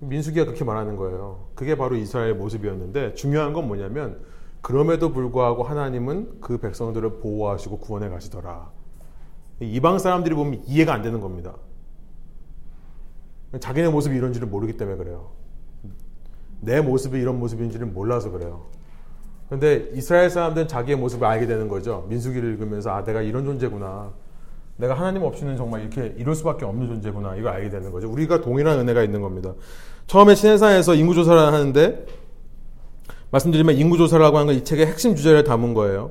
민수기가 0.00 0.44
그렇게 0.44 0.64
말하는 0.64 0.96
거예요. 0.96 1.48
그게 1.54 1.76
바로 1.76 1.96
이스라엘의 1.96 2.34
모습이었는데 2.34 3.14
중요한 3.14 3.52
건 3.52 3.66
뭐냐면 3.66 4.20
그럼에도 4.60 5.12
불구하고 5.12 5.62
하나님은 5.62 6.40
그 6.40 6.58
백성들을 6.58 7.18
보호하시고 7.20 7.78
구원해 7.78 8.08
가시더라. 8.08 8.75
이방 9.60 9.98
사람들이 9.98 10.34
보면 10.34 10.62
이해가 10.66 10.92
안 10.92 11.02
되는 11.02 11.20
겁니다. 11.20 11.54
자기네 13.60 13.88
모습이 13.88 14.16
이런 14.16 14.32
줄을 14.32 14.48
모르기 14.48 14.76
때문에 14.76 14.96
그래요. 14.96 15.30
내 16.60 16.80
모습이 16.80 17.18
이런 17.18 17.38
모습인지를 17.38 17.86
몰라서 17.86 18.30
그래요. 18.30 18.66
근데 19.48 19.88
이스라엘 19.94 20.28
사람들은 20.28 20.68
자기의 20.68 20.96
모습을 20.98 21.26
알게 21.26 21.46
되는 21.46 21.68
거죠. 21.68 22.04
민수기를 22.08 22.52
읽으면서 22.52 22.90
아 22.90 23.04
내가 23.04 23.22
이런 23.22 23.44
존재구나. 23.44 24.12
내가 24.76 24.94
하나님 24.94 25.22
없이는 25.22 25.56
정말 25.56 25.82
이렇게 25.82 26.14
이럴 26.18 26.34
수밖에 26.34 26.64
없는 26.64 26.88
존재구나. 26.88 27.36
이걸 27.36 27.52
알게 27.52 27.70
되는 27.70 27.90
거죠. 27.92 28.10
우리가 28.10 28.40
동일한 28.40 28.78
은혜가 28.80 29.02
있는 29.04 29.22
겁니다. 29.22 29.54
처음에 30.06 30.34
신해사에서 30.34 30.94
인구 30.94 31.14
조사를 31.14 31.40
하는데 31.40 32.06
말씀드리면 33.30 33.76
인구 33.76 33.96
조사라고 33.96 34.36
하는 34.36 34.46
건 34.48 34.56
이 34.56 34.64
책의 34.64 34.86
핵심 34.86 35.14
주제를 35.14 35.44
담은 35.44 35.74
거예요. 35.74 36.10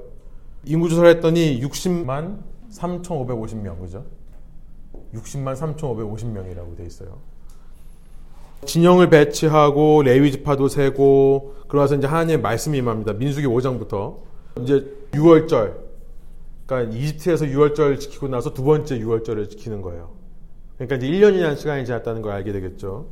인구 0.64 0.90
조사를 0.90 1.08
했더니 1.16 1.62
60만 1.62 2.40
3,550명, 2.76 3.80
그죠? 3.80 4.06
60만 5.14 5.56
3,550명이라고 5.56 6.78
돼 6.78 6.86
있어요. 6.86 7.20
진영을 8.66 9.10
배치하고 9.10 10.02
레위 10.04 10.32
지파도 10.32 10.68
세고 10.68 11.56
그러면서 11.68 11.96
이제 11.96 12.08
하나님의 12.08 12.42
말씀이 12.42 12.78
임합니다. 12.78 13.14
민수기 13.14 13.48
5장부터 13.48 14.18
이제 14.62 14.86
6월절 15.12 15.86
그러니까 16.66 16.96
이집트에서 16.96 17.46
6월절 17.46 18.00
지키고 18.00 18.28
나서 18.28 18.54
두 18.54 18.64
번째 18.64 19.00
6월절을 19.00 19.50
지키는 19.50 19.82
거예요. 19.82 20.12
그러니까 20.78 20.96
이제 20.96 21.08
1년이라는 21.08 21.58
시간이 21.58 21.86
지났다는 21.86 22.22
걸 22.22 22.32
알게 22.34 22.52
되겠죠. 22.52 23.08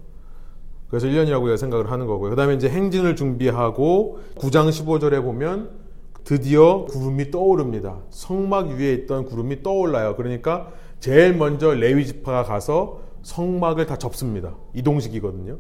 그래서 0.90 1.08
1년이라고 1.08 1.56
생각을 1.58 1.92
하는 1.92 2.08
거고요. 2.08 2.32
그 2.32 2.36
다음에 2.36 2.56
이제 2.56 2.70
행진을 2.70 3.16
준비하고 3.16 4.20
9장 4.36 4.70
15절에 4.70 5.22
보면 5.22 5.83
드디어 6.24 6.86
구름이 6.86 7.32
떠오릅니다. 7.32 8.00
성막 8.10 8.70
위에 8.70 8.94
있던 8.94 9.26
구름이 9.26 9.64
떠올라요. 9.64 10.16
그러니까 10.16 10.72
제일 11.00 11.36
먼저 11.36 11.74
레위 11.74 12.06
지파가 12.06 12.44
가서 12.44 13.02
성막을 13.24 13.86
다 13.86 13.98
접습니다. 13.98 14.56
이동식이거든요. 14.74 15.58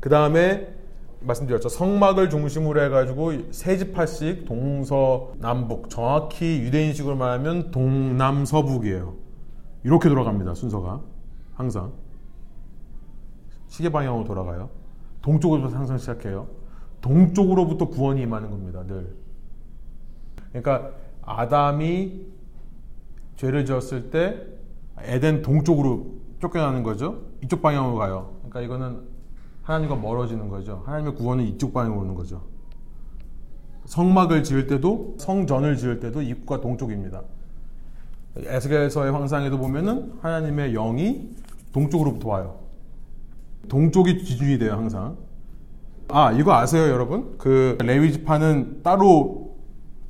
그 0.00 0.08
다음에 0.08 0.68
말씀드렸죠. 1.20 1.68
성막을 1.68 2.30
중심으로 2.30 2.82
해가지고 2.82 3.52
세 3.52 3.76
지파씩 3.76 4.44
동서남북 4.44 5.90
정확히 5.90 6.60
유대인식으로 6.60 7.16
말하면 7.16 7.70
동남서북이에요. 7.70 9.14
이렇게 9.84 10.08
돌아갑니다. 10.08 10.54
순서가 10.54 11.00
항상 11.54 11.92
시계 13.68 13.90
방향으로 13.90 14.24
돌아가요. 14.24 14.70
동쪽으로부터 15.22 15.76
항상 15.76 15.98
시작해요. 15.98 16.48
동쪽으로부터 17.00 17.88
구원이 17.88 18.22
임하는 18.22 18.50
겁니다. 18.50 18.84
늘. 18.86 19.21
그러니까 20.52 20.90
아담이 21.22 22.26
죄를 23.36 23.64
지었을 23.64 24.10
때 24.10 24.46
에덴 24.98 25.42
동쪽으로 25.42 26.14
쫓겨나는 26.40 26.82
거죠. 26.82 27.22
이쪽 27.42 27.62
방향으로 27.62 27.96
가요. 27.96 28.36
그러니까 28.38 28.60
이거는 28.60 29.00
하나님과 29.62 29.96
멀어지는 29.96 30.48
거죠. 30.48 30.82
하나님의 30.86 31.14
구원은 31.14 31.44
이쪽 31.44 31.72
방향으로 31.72 32.02
오는 32.02 32.14
거죠. 32.14 32.42
성막을 33.86 34.44
지을 34.44 34.66
때도 34.66 35.16
성전을 35.18 35.76
지을 35.76 36.00
때도 36.00 36.22
입구가 36.22 36.60
동쪽입니다. 36.60 37.22
에스겔서의 38.36 39.12
황상에도 39.12 39.58
보면은 39.58 40.14
하나님의 40.20 40.72
영이 40.72 41.30
동쪽으로부터 41.72 42.28
와요. 42.28 42.60
동쪽이 43.68 44.18
기준이 44.18 44.58
돼요, 44.58 44.72
항상. 44.72 45.16
아, 46.08 46.32
이거 46.32 46.52
아세요, 46.54 46.88
여러분? 46.88 47.36
그 47.38 47.76
레위 47.82 48.12
지파는 48.12 48.82
따로 48.82 49.41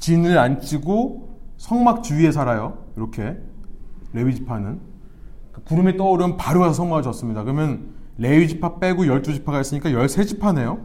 진을 0.03 0.37
안 0.37 0.61
치고 0.61 1.39
성막 1.59 2.03
주위에 2.03 2.33
살아요. 2.33 2.79
이렇게 2.97 3.37
레위 4.13 4.35
지파는 4.35 4.81
그 5.53 5.63
구름이 5.63 5.97
떠오르면 5.97 6.37
바로 6.37 6.61
와서 6.61 6.75
성막을 6.75 7.05
졌습니다. 7.05 7.45
그러면 7.45 7.95
레위 8.19 8.49
지파 8.49 8.81
빼고 8.81 9.05
12지파가 9.05 9.61
있으니까 9.61 9.91
13지파네요. 9.91 10.81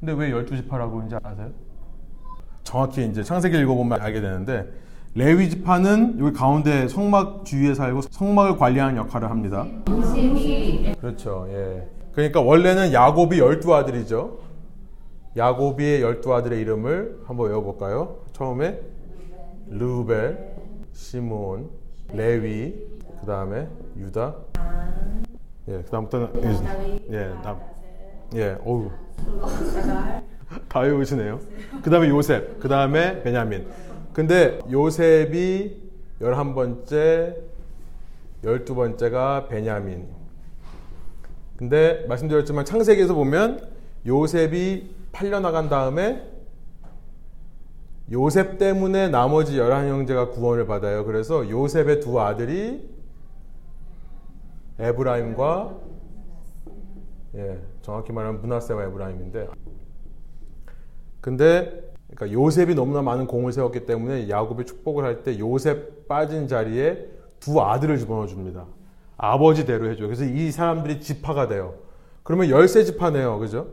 근데 0.00 0.12
왜 0.14 0.32
12지파라고 0.32 0.96
하는지 0.96 1.14
아세요? 1.22 1.50
정확히 2.64 3.06
이제 3.06 3.22
창세기 3.22 3.56
읽어보면 3.56 4.00
알게 4.00 4.20
되는데 4.20 4.66
레위 5.14 5.48
지파는 5.48 6.18
여기 6.18 6.36
가운데 6.36 6.88
성막 6.88 7.44
주위에 7.44 7.74
살고 7.74 8.00
성막을 8.10 8.56
관리하는 8.56 8.96
역할을 8.96 9.30
합니다. 9.30 9.64
그렇죠. 11.00 11.46
예. 11.50 11.88
그러니까 12.14 12.40
원래는 12.40 12.92
야곱이 12.92 13.38
열두 13.38 13.72
아들이죠. 13.72 14.38
야곱의 15.36 16.02
열두 16.02 16.34
아들의 16.34 16.60
이름을 16.60 17.22
한번 17.26 17.48
외워볼까요? 17.48 18.18
처음에 18.32 18.80
르벨, 19.68 20.56
시몬, 20.92 21.70
레위, 22.12 22.74
그 23.20 23.26
다음에 23.26 23.66
유다, 23.96 24.34
예, 25.68 25.82
그 25.82 25.90
다음부터는 25.90 26.28
예, 27.12 27.28
남, 27.42 27.60
예, 28.34 28.58
어우, 28.62 28.90
다 30.68 30.80
외우시네요. 30.80 31.40
그 31.82 31.88
다음에 31.88 32.08
요셉, 32.08 32.60
그 32.60 32.68
다음에 32.68 33.22
베냐민. 33.22 33.66
근데 34.12 34.58
요셉이 34.70 35.80
열한 36.20 36.54
번째, 36.54 37.36
열두 38.44 38.74
번째가 38.74 39.46
베냐민. 39.48 40.08
근데 41.56 42.04
말씀드렸지만 42.06 42.66
창세기에서 42.66 43.14
보면 43.14 43.66
요셉이 44.04 45.01
팔려나간 45.12 45.68
다음에 45.68 46.28
요셉 48.10 48.58
때문에 48.58 49.08
나머지 49.08 49.58
열한 49.58 49.88
형제가 49.88 50.30
구원을 50.30 50.66
받아요. 50.66 51.04
그래서 51.04 51.48
요셉의 51.48 52.00
두 52.00 52.20
아들이 52.20 52.90
에브라임과 54.78 55.76
예, 57.36 57.58
정확히 57.82 58.12
말하면 58.12 58.40
문하세와 58.42 58.84
에브라임인데 58.84 59.48
근데 61.20 61.92
그러니까 62.14 62.32
요셉이 62.38 62.74
너무나 62.74 63.00
많은 63.00 63.26
공을 63.26 63.52
세웠기 63.52 63.86
때문에 63.86 64.28
야곱이 64.28 64.66
축복을 64.66 65.04
할 65.04 65.22
때 65.22 65.38
요셉 65.38 66.08
빠진 66.08 66.48
자리에 66.48 67.06
두 67.40 67.62
아들을 67.62 67.96
집어넣어 67.98 68.26
줍니다. 68.26 68.66
아버지대로 69.16 69.88
해줘요. 69.88 70.08
그래서 70.08 70.24
이 70.24 70.50
사람들이 70.50 71.00
지파가 71.00 71.48
돼요. 71.48 71.74
그러면 72.22 72.50
열세 72.50 72.84
지파네요. 72.84 73.38
그죠? 73.38 73.68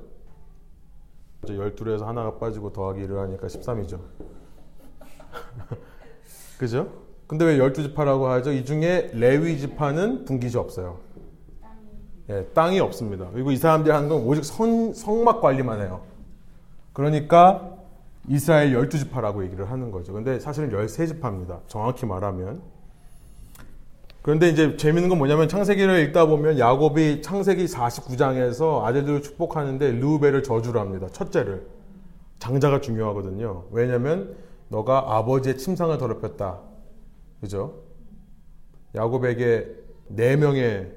열둘에서 1.47 2.05
하나가 2.07 2.37
빠지고 2.37 2.73
더하기 2.73 3.01
1을 3.01 3.17
하니까 3.17 3.47
13이죠. 3.47 3.99
그죠? 6.59 6.91
근데 7.27 7.45
왜 7.45 7.57
열두 7.59 7.83
지파라고 7.83 8.27
하죠? 8.27 8.51
이 8.51 8.65
중에 8.65 9.11
레위 9.13 9.57
지파는 9.59 10.25
분기지 10.25 10.57
없어요. 10.57 10.97
예, 12.29 12.45
땅이 12.53 12.79
없습니다. 12.79 13.29
그리고 13.31 13.51
이 13.51 13.57
사람들이 13.57 13.93
하는 13.93 14.09
건 14.09 14.23
오직 14.23 14.43
성, 14.43 14.93
성막 14.93 15.41
관리만 15.41 15.81
해요. 15.81 16.01
그러니까 16.93 17.77
이스라엘 18.27 18.73
열두 18.73 18.99
지파라고 18.99 19.43
얘기를 19.45 19.69
하는 19.69 19.91
거죠. 19.91 20.13
근데 20.13 20.39
사실은 20.39 20.71
열세 20.71 21.07
지파입니다. 21.07 21.59
정확히 21.67 22.05
말하면. 22.05 22.61
그런데 24.22 24.49
이제 24.49 24.76
재밌는 24.76 25.09
건 25.09 25.17
뭐냐면 25.17 25.47
창세기를 25.47 25.99
읽다 26.07 26.26
보면 26.26 26.59
야곱이 26.59 27.22
창세기 27.22 27.65
49장에서 27.65 28.84
아들들을 28.84 29.22
축복하는데 29.22 29.91
르우벨을 29.93 30.43
저주를 30.43 30.82
합니다. 30.82 31.07
첫째를. 31.11 31.65
장자가 32.39 32.82
중요하거든요. 32.82 33.65
왜냐면 33.72 34.36
너가 34.70 35.17
아버지의 35.17 35.57
침상을 35.57 35.97
더럽혔다. 35.97 36.59
그죠? 37.41 37.84
야곱에게 38.95 39.67
네 40.09 40.36
명의 40.36 40.93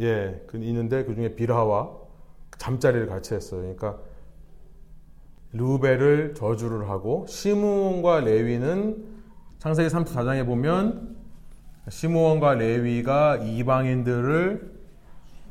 예, 0.00 0.42
그 0.46 0.56
있는데 0.58 1.04
그 1.04 1.14
중에 1.14 1.34
비라와 1.34 1.90
잠자리를 2.58 3.06
같이 3.06 3.34
했어요. 3.34 3.60
그러니까 3.60 3.98
루벨을 5.52 6.34
저주를 6.34 6.88
하고 6.88 7.26
시므온과 7.28 8.20
레위는 8.20 9.04
창세기 9.58 9.88
34장에 9.90 10.46
보면 10.46 11.19
시므온과 11.88 12.54
레위가 12.54 13.36
이방인들을 13.36 14.80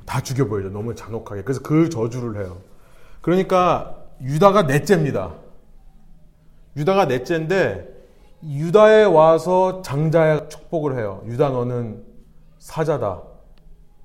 다 0.06 0.22
죽여버리죠. 0.22 0.70
너무 0.70 0.96
잔혹하게. 0.96 1.44
그래서 1.44 1.62
그 1.62 1.90
저주를 1.90 2.44
해요. 2.44 2.58
그러니까 3.22 3.96
유다가 4.22 4.64
넷째입니다. 4.64 5.34
유다가 6.78 7.06
넷째인데 7.06 7.88
유다에 8.44 9.04
와서 9.04 9.82
장자의 9.82 10.50
축복을 10.50 10.98
해요. 10.98 11.22
유다 11.26 11.50
너는 11.50 12.04
사자다. 12.58 13.22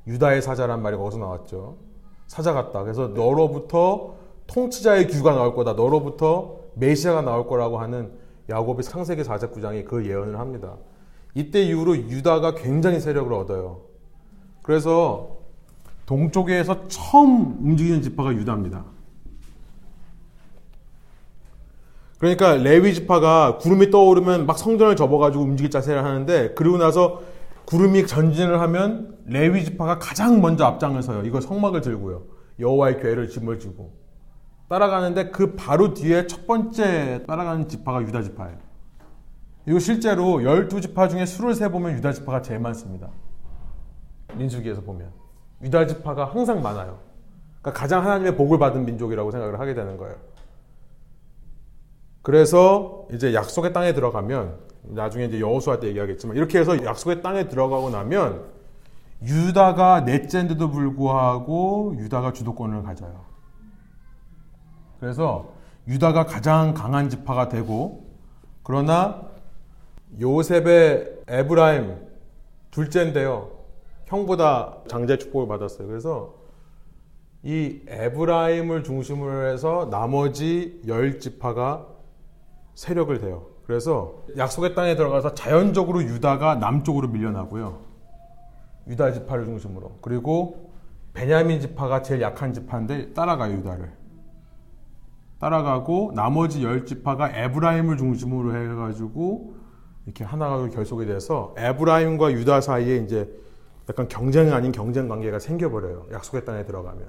유다의 0.06 0.42
사자란 0.42 0.82
말이 0.82 0.96
거기서 0.96 1.18
나왔죠. 1.18 1.78
사자 2.26 2.52
같다. 2.52 2.82
그래서 2.82 3.08
너로부터 3.08 4.16
통치자의 4.46 5.08
규가 5.08 5.34
나올 5.34 5.54
거다. 5.54 5.74
너로부터 5.74 6.58
메시아가 6.74 7.22
나올 7.22 7.46
거라고 7.46 7.78
하는 7.78 8.12
야곱의 8.50 8.82
창세기 8.82 9.22
49장이 9.22 9.84
그 9.86 10.06
예언을 10.06 10.38
합니다. 10.38 10.76
이때 11.34 11.62
이후로 11.62 11.96
유다가 11.96 12.54
굉장히 12.54 13.00
세력을 13.00 13.32
얻어요. 13.32 13.82
그래서 14.62 15.36
동쪽에서 16.06 16.86
처음 16.88 17.58
움직이는 17.60 18.02
지파가 18.02 18.32
유다입니다. 18.34 18.84
그러니까 22.18 22.54
레위 22.54 22.94
지파가 22.94 23.58
구름이 23.58 23.90
떠오르면 23.90 24.46
막 24.46 24.58
성전을 24.58 24.96
접어가지고 24.96 25.44
움직일 25.44 25.70
자세를 25.70 26.04
하는데 26.04 26.54
그리고 26.54 26.78
나서 26.78 27.22
구름이 27.66 28.06
전진을 28.06 28.60
하면 28.60 29.18
레위 29.26 29.64
지파가 29.64 29.98
가장 29.98 30.40
먼저 30.40 30.64
앞장을 30.64 31.02
서요. 31.02 31.22
이거 31.24 31.40
성막을 31.40 31.80
들고요. 31.80 32.22
여호와의 32.60 33.00
괴를 33.00 33.28
짐을 33.28 33.58
지고 33.58 33.92
따라가는데 34.68 35.30
그 35.30 35.54
바로 35.54 35.92
뒤에 35.92 36.26
첫 36.26 36.46
번째 36.46 37.24
따라가는 37.26 37.68
지파가 37.68 38.02
유다 38.02 38.22
지파예요. 38.22 38.56
이거 39.66 39.78
실제로 39.78 40.24
12지파 40.38 41.08
중에 41.08 41.24
수를 41.24 41.54
세보면 41.54 41.92
유다 41.98 42.12
지파가 42.12 42.42
제일 42.42 42.60
많습니다. 42.60 43.08
민수기에서 44.34 44.82
보면. 44.82 45.10
유다 45.62 45.86
지파가 45.86 46.26
항상 46.26 46.62
많아요. 46.62 46.98
그러니까 47.60 47.80
가장 47.80 48.04
하나님의 48.04 48.36
복을 48.36 48.58
받은 48.58 48.84
민족이라고 48.84 49.30
생각을 49.30 49.58
하게 49.58 49.74
되는 49.74 49.96
거예요. 49.96 50.16
그래서 52.20 53.06
이제 53.12 53.34
약속의 53.34 53.72
땅에 53.72 53.94
들어가면 53.94 54.58
나중에 54.82 55.26
이제 55.26 55.40
여호수아 55.40 55.80
때 55.80 55.88
얘기하겠지만 55.88 56.36
이렇게 56.36 56.58
해서 56.58 56.84
약속의 56.84 57.22
땅에 57.22 57.48
들어가고 57.48 57.90
나면 57.90 58.44
유다가 59.22 60.00
넷째인데도 60.00 60.70
불구하고 60.70 61.94
유다가 61.98 62.32
주도권을 62.32 62.82
가져요. 62.82 63.24
그래서 65.00 65.52
유다가 65.86 66.26
가장 66.26 66.74
강한 66.74 67.08
지파가 67.08 67.48
되고 67.48 68.06
그러나 68.62 69.33
요셉의 70.20 71.22
에브라임 71.28 71.96
둘째인데요. 72.70 73.50
형보다 74.06 74.78
장제 74.88 75.18
축복을 75.18 75.48
받았어요. 75.48 75.88
그래서 75.88 76.34
이 77.42 77.80
에브라임을 77.86 78.84
중심으로 78.84 79.46
해서 79.48 79.88
나머지 79.90 80.80
열 80.86 81.18
지파가 81.18 81.86
세력을 82.74 83.18
대요. 83.20 83.46
그래서 83.66 84.22
약속의 84.36 84.74
땅에 84.74 84.94
들어가서 84.96 85.34
자연적으로 85.34 86.02
유다가 86.02 86.56
남쪽으로 86.56 87.08
밀려나고요. 87.08 87.80
유다 88.88 89.12
지파를 89.12 89.46
중심으로. 89.46 89.98
그리고 90.00 90.72
베냐민 91.14 91.60
지파가 91.60 92.02
제일 92.02 92.20
약한 92.20 92.52
지파인데 92.52 93.14
따라가요, 93.14 93.54
유다를. 93.54 93.92
따라가고 95.38 96.12
나머지 96.14 96.62
열 96.64 96.84
지파가 96.84 97.30
에브라임을 97.30 97.96
중심으로 97.96 98.54
해가지고 98.56 99.53
이렇게 100.04 100.24
하나가 100.24 100.68
결속이 100.68 101.06
돼서 101.06 101.54
에브라임과 101.56 102.32
유다 102.32 102.60
사이에 102.60 102.96
이제 102.98 103.28
약간 103.88 104.08
경쟁 104.08 104.52
아닌 104.52 104.72
경쟁 104.72 105.08
관계가 105.08 105.38
생겨버려요. 105.38 106.06
약속의 106.12 106.44
땅에 106.44 106.64
들어가면. 106.64 107.06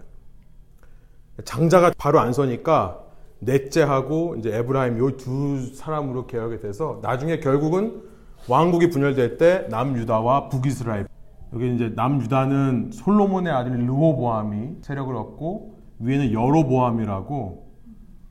장자가 1.44 1.92
바로 1.98 2.20
안 2.20 2.32
서니까 2.34 3.02
넷째하고 3.40 4.36
이제 4.38 4.56
에브라임 4.56 4.98
요 4.98 5.12
두 5.18 5.74
사람으로 5.76 6.26
개혁이 6.28 6.60
돼서 6.60 7.00
나중에 7.02 7.40
결국은 7.40 8.02
왕국이 8.48 8.90
분열될 8.90 9.38
때 9.38 9.68
남유다와 9.70 10.50
북이스라엘 10.50 11.08
여기 11.54 11.76
이제 11.76 11.92
남유다는 11.96 12.92
솔로몬의 12.94 13.52
아들 13.52 13.72
르호보암이 13.86 14.78
세력을 14.82 15.14
얻고 15.16 15.76
위에는 16.00 16.32
여로보암이라고 16.34 17.66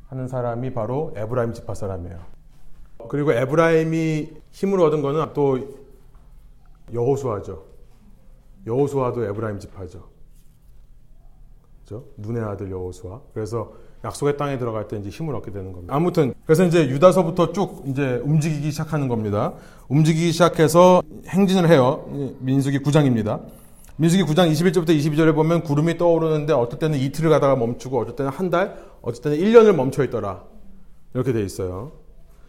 하는 0.09 0.29
사람이 0.29 0.73
바로 0.73 1.13
에브라임 1.17 1.53
지파 1.53 1.75
사람이에요. 1.75 2.19
그리고 3.09 3.33
에브라임이 3.33 4.44
힘을 4.55 4.81
얻은 4.81 5.03
거는 5.03 5.33
또 5.35 5.59
여호수아죠. 6.93 7.65
여호수아도 8.67 9.25
에브라임 9.25 9.59
지파죠. 9.59 10.09
그죠? 11.83 12.05
눈의 12.17 12.43
아들 12.43 12.71
여호수아. 12.71 13.21
그래서 13.35 13.73
약속의 14.05 14.37
땅에 14.37 14.57
들어갈 14.57 14.87
때 14.87 14.97
이제 14.97 15.09
힘을 15.09 15.35
얻게 15.35 15.51
되는 15.51 15.73
겁니다. 15.73 15.95
아무튼 15.95 16.35
그래서 16.47 16.65
이제 16.65 16.89
유다서부터 16.89 17.53
쭉 17.53 17.83
이제 17.87 18.23
움직이기 18.25 18.71
시작하는 18.71 19.09
겁니다. 19.09 19.55
움직이기 19.89 20.31
시작해서 20.31 21.03
행진을 21.27 21.69
해요. 21.69 22.07
민수기 22.39 22.79
9장입니다. 22.79 23.43
민수기 23.97 24.23
9장 24.23 24.51
21절부터 24.53 24.91
22절에 24.91 25.35
보면 25.35 25.63
구름이 25.63 25.99
떠오르는데 25.99 26.53
어떨 26.53 26.79
때는 26.79 26.99
이틀을 27.01 27.29
가다가 27.29 27.57
멈추고 27.57 27.99
어떨 27.99 28.17
때는 28.17 28.31
한 28.31 28.51
달, 28.51 28.79
어떨 29.03 29.21
때는 29.21 29.39
1년을 29.39 29.75
멈춰 29.75 30.05
있더라. 30.05 30.45
이렇게 31.13 31.33
돼 31.33 31.43
있어요. 31.43 32.04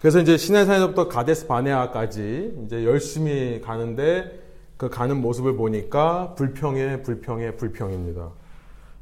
그래서 0.05 0.19
이제 0.19 0.37
시내산에서부터 0.37 1.07
가데스 1.07 1.47
바네아까지 1.47 2.61
이제 2.63 2.85
열심히 2.85 3.59
가는데 3.59 4.39
그 4.77 4.87
가는 4.87 5.19
모습을 5.19 5.55
보니까 5.55 6.35
불평에 6.35 7.01
불평에 7.01 7.55
불평입니다. 7.55 8.29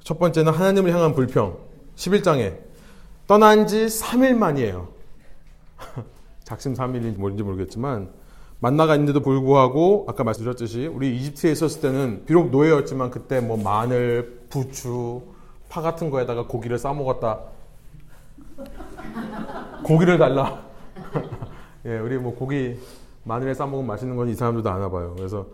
첫 0.02 0.18
번째는 0.18 0.54
하나님을 0.54 0.94
향한 0.94 1.14
불평. 1.14 1.58
11장에 1.98 2.56
떠난 3.28 3.68
지 3.68 3.88
3일 3.88 4.36
만이에요. 4.36 4.88
작심 6.46 6.74
3일인지 6.74 7.18
뭔지 7.18 7.44
모르겠지만 7.44 8.10
만나가 8.62 8.96
있는데도 8.96 9.20
불구하고 9.20 10.06
아까 10.08 10.24
말씀드렸듯이 10.24 10.88
우리 10.88 11.18
이집트에 11.18 11.52
있었을 11.52 11.82
때는 11.82 12.24
비록 12.26 12.50
노예였지만 12.50 13.12
그때 13.12 13.42
뭐 13.42 13.62
마늘, 13.62 14.46
부추, 14.50 15.22
파 15.68 15.82
같은 15.82 16.10
거에다가 16.10 16.48
고기를 16.48 16.80
싸 16.80 16.94
먹었다. 16.94 17.42
고기를 19.84 20.18
달라. 20.18 20.72
예, 21.86 21.98
우리 22.00 22.18
뭐 22.18 22.34
고기 22.36 22.78
마늘에 23.24 23.54
싸 23.54 23.66
먹으면 23.66 23.88
맛있는 23.88 24.16
건 24.16 24.28
이 24.30 24.36
사람들도 24.36 24.70
아나 24.70 24.90
봐요. 24.90 25.14
그래서 25.18 25.48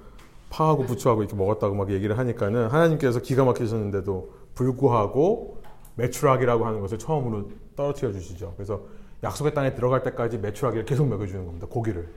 파하고 0.49 0.83
부추하고 0.85 1.21
이렇게 1.21 1.35
먹었다고 1.35 1.75
막 1.75 1.91
얘기를 1.91 2.17
하니까는 2.17 2.67
하나님께서 2.69 3.19
기가 3.21 3.45
막히셨는데도 3.45 4.31
불구하고 4.55 5.61
매출하기라고 5.95 6.65
하는 6.65 6.81
것을 6.81 6.97
처음으로 6.97 7.49
떨어뜨려 7.75 8.11
주시죠. 8.11 8.53
그래서 8.55 8.81
약속의 9.23 9.53
땅에 9.53 9.75
들어갈 9.75 10.01
때까지 10.03 10.37
매출하기를 10.39 10.85
계속 10.85 11.07
먹여주는 11.07 11.45
겁니다. 11.45 11.67
고기를. 11.69 12.07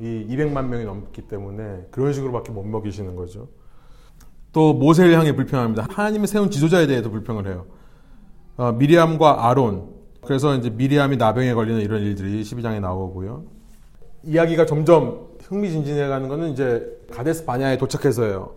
이 0.00 0.26
200만 0.28 0.66
명이 0.66 0.84
넘기 0.84 1.22
때문에 1.22 1.86
그런 1.90 2.12
식으로밖에 2.12 2.52
못 2.52 2.64
먹이시는 2.64 3.14
거죠. 3.16 3.48
또 4.52 4.74
모세를 4.74 5.16
향해 5.18 5.34
불평합니다. 5.34 5.86
하나님이 5.90 6.26
세운 6.26 6.50
지도자에 6.50 6.86
대해서 6.86 7.08
불평을 7.10 7.46
해요. 7.46 7.66
어, 8.56 8.72
미리암과 8.72 9.48
아론. 9.48 9.99
그래서 10.22 10.54
이제 10.54 10.70
미리암이 10.70 11.16
나병에 11.16 11.54
걸리는 11.54 11.80
이런 11.80 12.02
일들이 12.02 12.42
12장에 12.42 12.80
나오고요. 12.80 13.44
이야기가 14.22 14.66
점점 14.66 15.28
흥미진진해 15.42 16.08
가는 16.08 16.28
거는 16.28 16.50
이제 16.50 16.86
가데스 17.10 17.44
바냐에 17.44 17.78
도착해서예요. 17.78 18.54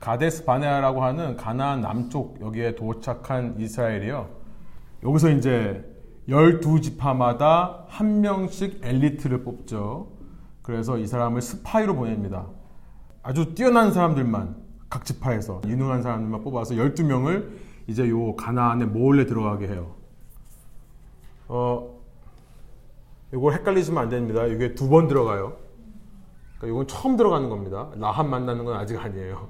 가데스 0.00 0.44
바네아라고 0.44 1.02
하는 1.02 1.36
가나안 1.36 1.80
남쪽 1.80 2.40
여기에 2.40 2.74
도착한 2.76 3.56
이스라엘이요. 3.58 4.28
여기서 5.04 5.30
이제 5.30 5.84
12지파마다 6.28 7.84
한 7.88 8.20
명씩 8.20 8.80
엘리트를 8.82 9.42
뽑죠. 9.44 10.08
그래서 10.62 10.98
이 10.98 11.06
사람을 11.06 11.42
스파이로 11.42 11.96
보냅니다. 11.96 12.46
아주 13.22 13.54
뛰어난 13.54 13.92
사람들만 13.92 14.56
각 14.88 15.04
지파에서 15.04 15.62
유능한 15.66 16.02
사람들만 16.02 16.42
뽑아서 16.42 16.74
12명을 16.74 17.50
이제 17.88 18.08
요 18.08 18.36
가나안에 18.36 18.86
몰래 18.86 19.26
들어가게 19.26 19.68
해요. 19.68 20.01
어, 21.54 22.00
이걸 23.34 23.52
헷갈리시면 23.52 24.02
안 24.02 24.08
됩니다. 24.08 24.46
이게 24.46 24.74
두 24.74 24.88
번 24.88 25.06
들어가요. 25.06 25.56
그러니까 26.56 26.66
이건 26.74 26.86
처음 26.86 27.16
들어가는 27.18 27.48
겁니다. 27.50 27.90
라합 27.96 28.26
만나는 28.26 28.64
건 28.64 28.76
아직 28.76 28.96
아니에요. 28.98 29.48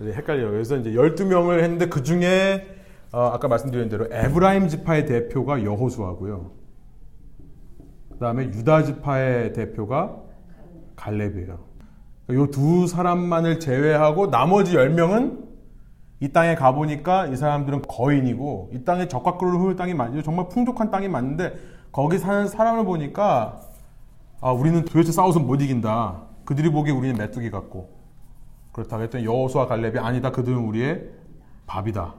헷갈려요. 0.00 0.50
그래서 0.50 0.76
이제 0.76 0.90
12명을 0.90 1.60
했는데 1.62 1.88
그 1.88 2.02
중에 2.02 2.66
어, 3.12 3.26
아까 3.32 3.46
말씀드린 3.46 3.88
대로 3.88 4.06
에브라임 4.10 4.66
지파의 4.66 5.06
대표가 5.06 5.62
여호수아고요. 5.62 6.50
그 8.10 8.18
다음에 8.18 8.46
유다 8.46 8.82
지파의 8.82 9.52
대표가 9.52 10.16
갈렙이에요. 10.96 11.58
이 12.30 12.46
두 12.50 12.86
사람만을 12.88 13.60
제외하고 13.60 14.30
나머지 14.30 14.76
10명은 14.76 15.43
이 16.24 16.32
땅에 16.32 16.54
가보니까 16.54 17.26
이 17.26 17.36
사람들은 17.36 17.82
거인이고 17.82 18.70
이 18.72 18.82
땅에 18.82 19.08
적과 19.08 19.36
꿀을 19.36 19.60
흐를 19.60 19.76
땅이 19.76 19.92
맞죠. 19.92 20.22
정말 20.22 20.48
풍족한 20.48 20.90
땅이 20.90 21.06
맞는데 21.08 21.54
거기 21.92 22.18
사는 22.18 22.48
사람을 22.48 22.86
보니까 22.86 23.60
아, 24.40 24.50
우리는 24.50 24.86
도대체 24.86 25.12
싸워서 25.12 25.40
못 25.40 25.60
이긴다. 25.60 26.22
그들이 26.46 26.70
보기에 26.70 26.94
우리는 26.94 27.14
메뚜기 27.16 27.50
같고 27.50 27.90
그렇다고 28.72 29.02
했더니 29.02 29.26
여호수아 29.26 29.66
갈렙이 29.66 29.98
아니다. 29.98 30.32
그들은 30.32 30.56
우리의 30.56 31.10
밥이다. 31.66 32.14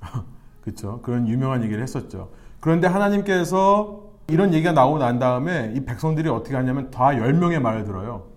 그렇죠? 0.62 1.00
그런 1.02 1.26
유명한 1.26 1.64
얘기를 1.64 1.82
했었죠. 1.82 2.30
그런데 2.60 2.86
하나님께서 2.86 4.04
이런 4.28 4.54
얘기가 4.54 4.70
나오고 4.70 4.98
난 4.98 5.18
다음에 5.18 5.72
이 5.74 5.84
백성들이 5.84 6.28
어떻게 6.28 6.54
하냐면 6.54 6.92
다 6.92 7.08
10명의 7.08 7.58
말을 7.58 7.84
들어요. 7.84 8.28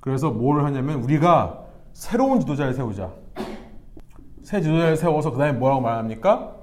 그래서 0.00 0.30
뭘 0.30 0.64
하냐면 0.64 1.02
우리가 1.02 1.64
새로운 1.92 2.40
지도자를 2.40 2.72
세우자. 2.72 3.12
새 4.48 4.62
지도자를 4.62 4.96
세워서 4.96 5.30
그 5.32 5.36
다음에 5.36 5.52
뭐라고 5.52 5.82
말합니까? 5.82 6.56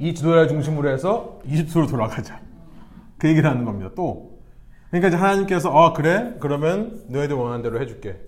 이 0.00 0.12
지도자를 0.12 0.48
중심으로 0.48 0.88
해서 0.88 1.38
이집트로 1.46 1.86
돌아가자. 1.86 2.40
그 3.18 3.28
얘기를 3.28 3.48
하는 3.48 3.64
겁니다. 3.64 3.92
또. 3.94 4.40
그러니까 4.88 5.06
이제 5.06 5.16
하나님께서 5.16 5.70
어 5.70 5.92
그래? 5.92 6.34
그러면 6.40 7.04
너희들 7.06 7.36
원하는 7.36 7.62
대로 7.62 7.80
해줄게. 7.80 8.20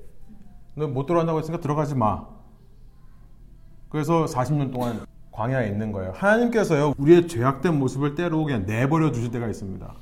너못 0.76 1.06
들어간다고 1.06 1.40
했으니까 1.40 1.60
들어가지 1.60 1.96
마. 1.96 2.28
그래서 3.88 4.26
40년 4.26 4.72
동안 4.72 5.00
광야에 5.32 5.66
있는 5.66 5.90
거예요. 5.90 6.12
하나님께서요 6.14 6.94
우리의 6.96 7.26
죄악된 7.26 7.76
모습을 7.76 8.14
때로 8.14 8.44
그냥 8.44 8.66
내버려 8.66 9.10
두실 9.10 9.32
때가 9.32 9.48
있습니다. 9.48 9.92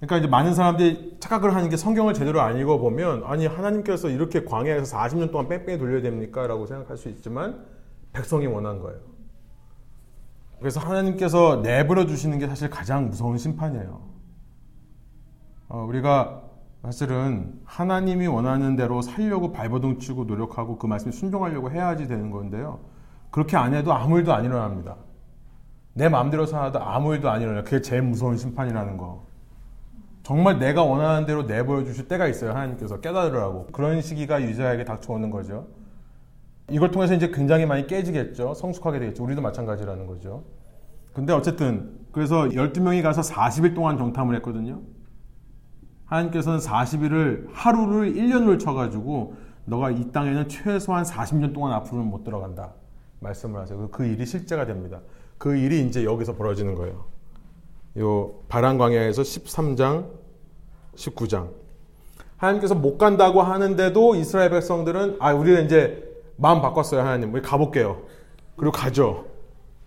그러니까 0.00 0.18
이제 0.18 0.28
많은 0.28 0.54
사람들이 0.54 1.16
착각을 1.18 1.54
하는 1.54 1.68
게 1.68 1.76
성경을 1.76 2.14
제대로 2.14 2.40
안 2.40 2.56
읽어보면 2.56 3.24
아니 3.24 3.46
하나님께서 3.46 4.08
이렇게 4.08 4.44
광야에서 4.44 4.96
40년 4.96 5.32
동안 5.32 5.48
뺑뺑이 5.48 5.78
돌려야 5.78 6.02
됩니까? 6.02 6.46
라고 6.46 6.66
생각할 6.66 6.96
수 6.96 7.08
있지만 7.08 7.64
백성이 8.12 8.46
원한 8.46 8.78
거예요. 8.78 9.00
그래서 10.60 10.80
하나님께서 10.80 11.60
내버려 11.62 12.06
주시는 12.06 12.38
게 12.38 12.46
사실 12.46 12.70
가장 12.70 13.08
무서운 13.08 13.38
심판이에요. 13.38 14.00
어, 15.68 15.84
우리가 15.88 16.42
사실은 16.82 17.60
하나님이 17.64 18.28
원하는 18.28 18.76
대로 18.76 19.02
살려고 19.02 19.52
발버둥 19.52 19.98
치고 19.98 20.24
노력하고 20.24 20.78
그 20.78 20.86
말씀에 20.86 21.12
순종하려고 21.12 21.70
해야지 21.70 22.06
되는 22.06 22.30
건데요. 22.30 22.80
그렇게 23.30 23.56
안 23.56 23.74
해도 23.74 23.92
아무 23.92 24.18
일도 24.18 24.32
안 24.32 24.44
일어납니다. 24.44 24.96
내 25.94 26.08
마음대로 26.08 26.46
살아도 26.46 26.80
아무 26.80 27.14
일도 27.14 27.28
안 27.28 27.42
일어나요. 27.42 27.64
그게 27.64 27.80
제일 27.80 28.02
무서운 28.02 28.36
심판이라는 28.36 28.96
거. 28.96 29.27
정말 30.28 30.58
내가 30.58 30.82
원하는 30.82 31.24
대로 31.24 31.44
내버려 31.44 31.84
주실 31.84 32.06
때가 32.06 32.26
있어요. 32.28 32.50
하나님께서 32.50 33.00
깨달으라고. 33.00 33.68
그런 33.68 34.02
시기가 34.02 34.42
유자에게 34.42 34.84
닥쳐오는 34.84 35.30
거죠. 35.30 35.68
이걸 36.68 36.90
통해서 36.90 37.14
이제 37.14 37.30
굉장히 37.30 37.64
많이 37.64 37.86
깨지겠죠. 37.86 38.52
성숙하게 38.52 38.98
되겠죠. 38.98 39.24
우리도 39.24 39.40
마찬가지라는 39.40 40.06
거죠. 40.06 40.44
근데 41.14 41.32
어쨌든 41.32 41.98
그래서 42.12 42.42
12명이 42.42 43.02
가서 43.02 43.22
40일 43.22 43.74
동안 43.74 43.96
정탐을 43.96 44.36
했거든요. 44.36 44.82
하나님께서는 46.04 46.58
40일을 46.58 47.46
하루를 47.50 48.12
1년을 48.12 48.60
쳐가지고 48.60 49.34
너가 49.64 49.90
이 49.90 50.12
땅에는 50.12 50.46
최소한 50.50 51.04
40년 51.04 51.54
동안 51.54 51.72
앞으로는 51.72 52.04
못 52.04 52.22
들어간다. 52.22 52.74
말씀을 53.20 53.62
하세요. 53.62 53.88
그 53.90 54.04
일이 54.04 54.26
실제가 54.26 54.66
됩니다. 54.66 55.00
그 55.38 55.56
일이 55.56 55.86
이제 55.86 56.04
여기서 56.04 56.34
벌어지는 56.34 56.74
거예요. 56.74 57.17
요 57.98 58.34
바란 58.48 58.78
광야에서 58.78 59.22
13장, 59.22 60.06
19장. 60.94 61.50
하나님께서 62.36 62.74
못 62.74 62.98
간다고 62.98 63.42
하는데도 63.42 64.14
이스라엘 64.14 64.50
백성들은 64.50 65.16
아 65.20 65.32
우리는 65.32 65.64
이제 65.64 66.04
마음 66.36 66.60
바꿨어요 66.62 67.00
하나님 67.00 67.32
우리 67.34 67.42
가볼게요. 67.42 68.02
그리고 68.56 68.72
가죠. 68.72 69.26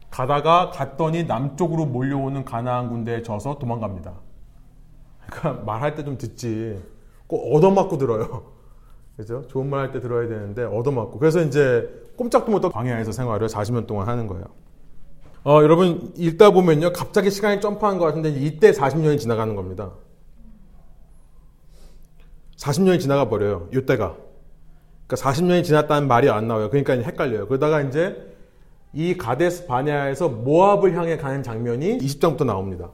가다가 0.10 0.70
갔더니 0.72 1.24
남쪽으로 1.24 1.86
몰려오는 1.86 2.44
가나안 2.44 2.90
군대에 2.90 3.22
져서 3.22 3.60
도망갑니다. 3.60 4.14
그러니까 5.30 5.64
말할 5.64 5.96
때 5.96 6.04
좀 6.04 6.18
듣지. 6.18 6.82
꼭 7.28 7.56
얻어맞고 7.56 7.98
들어요. 7.98 8.44
그죠? 9.16 9.48
좋은 9.48 9.70
말 9.70 9.80
할 9.82 9.92
때 9.94 10.02
들어야 10.02 10.28
되는데 10.28 10.64
얻어맞고. 10.64 11.20
그래서 11.20 11.42
이제 11.42 11.88
꼼짝도 12.18 12.52
못하고 12.52 12.74
광야에서 12.74 13.14
생활을 13.14 13.48
40년 13.48 13.88
동안 13.88 14.10
하는 14.10 14.28
거예요. 14.28 14.44
어, 15.44 15.64
여러분 15.64 16.14
읽다 16.18 16.52
보면요. 16.52 16.94
갑자기 16.94 17.32
시간이 17.32 17.62
점프한 17.62 17.98
것 17.98 18.06
같은데 18.06 18.30
이때 18.30 18.72
40년이 18.72 19.20
지나가는 19.20 19.56
겁니다. 19.56 19.92
40년이 22.58 23.00
지나가 23.00 23.28
버려요. 23.28 23.68
이때가. 23.74 24.18
그러니까 25.08 25.32
40년이 25.32 25.64
지났다는 25.64 26.08
말이 26.08 26.30
안 26.30 26.48
나와요. 26.48 26.70
그러니까 26.70 26.94
헷갈려요. 26.94 27.48
그러다가 27.48 27.82
이제 27.82 28.32
이 28.94 29.18
가데스 29.18 29.66
바냐에서 29.66 30.30
모압을 30.30 30.96
향해 30.96 31.18
가는 31.18 31.42
장면이 31.42 31.98
20장부터 31.98 32.46
나옵니다. 32.46 32.92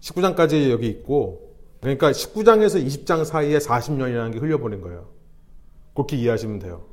19장까지 0.00 0.70
여기 0.70 0.86
있고 0.88 1.54
그러니까 1.80 2.10
19장에서 2.10 2.84
20장 2.84 3.24
사이에 3.24 3.58
40년이라는 3.58 4.32
게 4.32 4.38
흘려버린 4.38 4.82
거예요. 4.82 5.08
그렇게 5.94 6.16
이해하시면 6.16 6.58
돼요. 6.58 6.87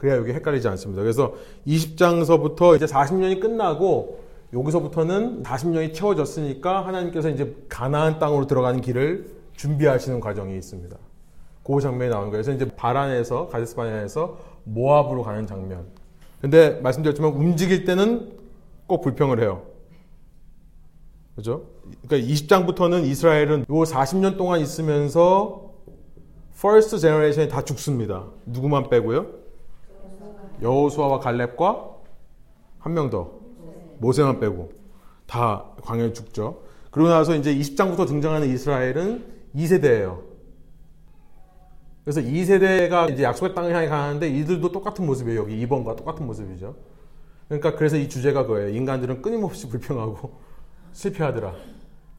그래야 0.00 0.16
여기 0.16 0.32
헷갈리지 0.32 0.66
않습니다. 0.66 1.02
그래서 1.02 1.34
20장서부터 1.66 2.74
이제 2.74 2.86
40년이 2.86 3.38
끝나고 3.38 4.20
여기서부터는 4.54 5.42
40년이 5.42 5.92
채워졌으니까 5.92 6.86
하나님께서 6.86 7.28
이제 7.28 7.54
가나안 7.68 8.18
땅으로 8.18 8.46
들어가는 8.46 8.80
길을 8.80 9.30
준비하시는 9.56 10.20
과정이 10.20 10.56
있습니다. 10.56 10.96
그 11.62 11.80
장면이 11.82 12.10
나오는 12.10 12.30
거예요. 12.30 12.42
그래서 12.42 12.52
이제 12.52 12.74
바란에서 12.74 13.48
가데스바네아에서 13.48 14.38
모압으로 14.64 15.22
가는 15.22 15.46
장면. 15.46 15.84
근데 16.40 16.80
말씀드렸지만 16.80 17.32
움직일 17.32 17.84
때는 17.84 18.32
꼭 18.86 19.02
불평을 19.02 19.38
해요. 19.40 19.64
그죠? 21.36 21.64
그러니까 22.08 22.26
20장부터는 22.26 23.04
이스라엘은 23.04 23.60
요 23.68 23.74
40년 23.74 24.38
동안 24.38 24.60
있으면서 24.60 25.74
first 26.58 26.98
generation이 26.98 27.50
다 27.50 27.62
죽습니다. 27.62 28.28
누구만 28.46 28.88
빼고요? 28.88 29.39
여호수아와 30.62 31.20
갈렙과 31.20 31.90
한 32.78 32.94
명 32.94 33.10
더. 33.10 33.30
모세만 33.98 34.40
빼고 34.40 34.72
다 35.26 35.66
광야에 35.82 36.12
죽죠. 36.12 36.62
그러고 36.90 37.10
나서 37.10 37.34
이제 37.36 37.54
20장부터 37.54 38.06
등장하는 38.06 38.48
이스라엘은 38.48 39.24
2세대예요. 39.54 40.22
그래서 42.04 42.20
2세대가 42.22 43.12
이제 43.12 43.22
약속의 43.22 43.54
땅을 43.54 43.74
향해 43.74 43.86
가는데 43.88 44.28
이들도 44.28 44.72
똑같은 44.72 45.04
모습이에요. 45.06 45.40
여기 45.42 45.66
2번과 45.66 45.96
똑같은 45.96 46.26
모습이죠. 46.26 46.74
그러니까 47.48 47.76
그래서 47.76 47.96
이 47.96 48.08
주제가 48.08 48.44
그거예요. 48.46 48.70
인간들은 48.70 49.20
끊임없이 49.22 49.68
불평하고 49.68 50.32
실패하더라. 50.92 51.54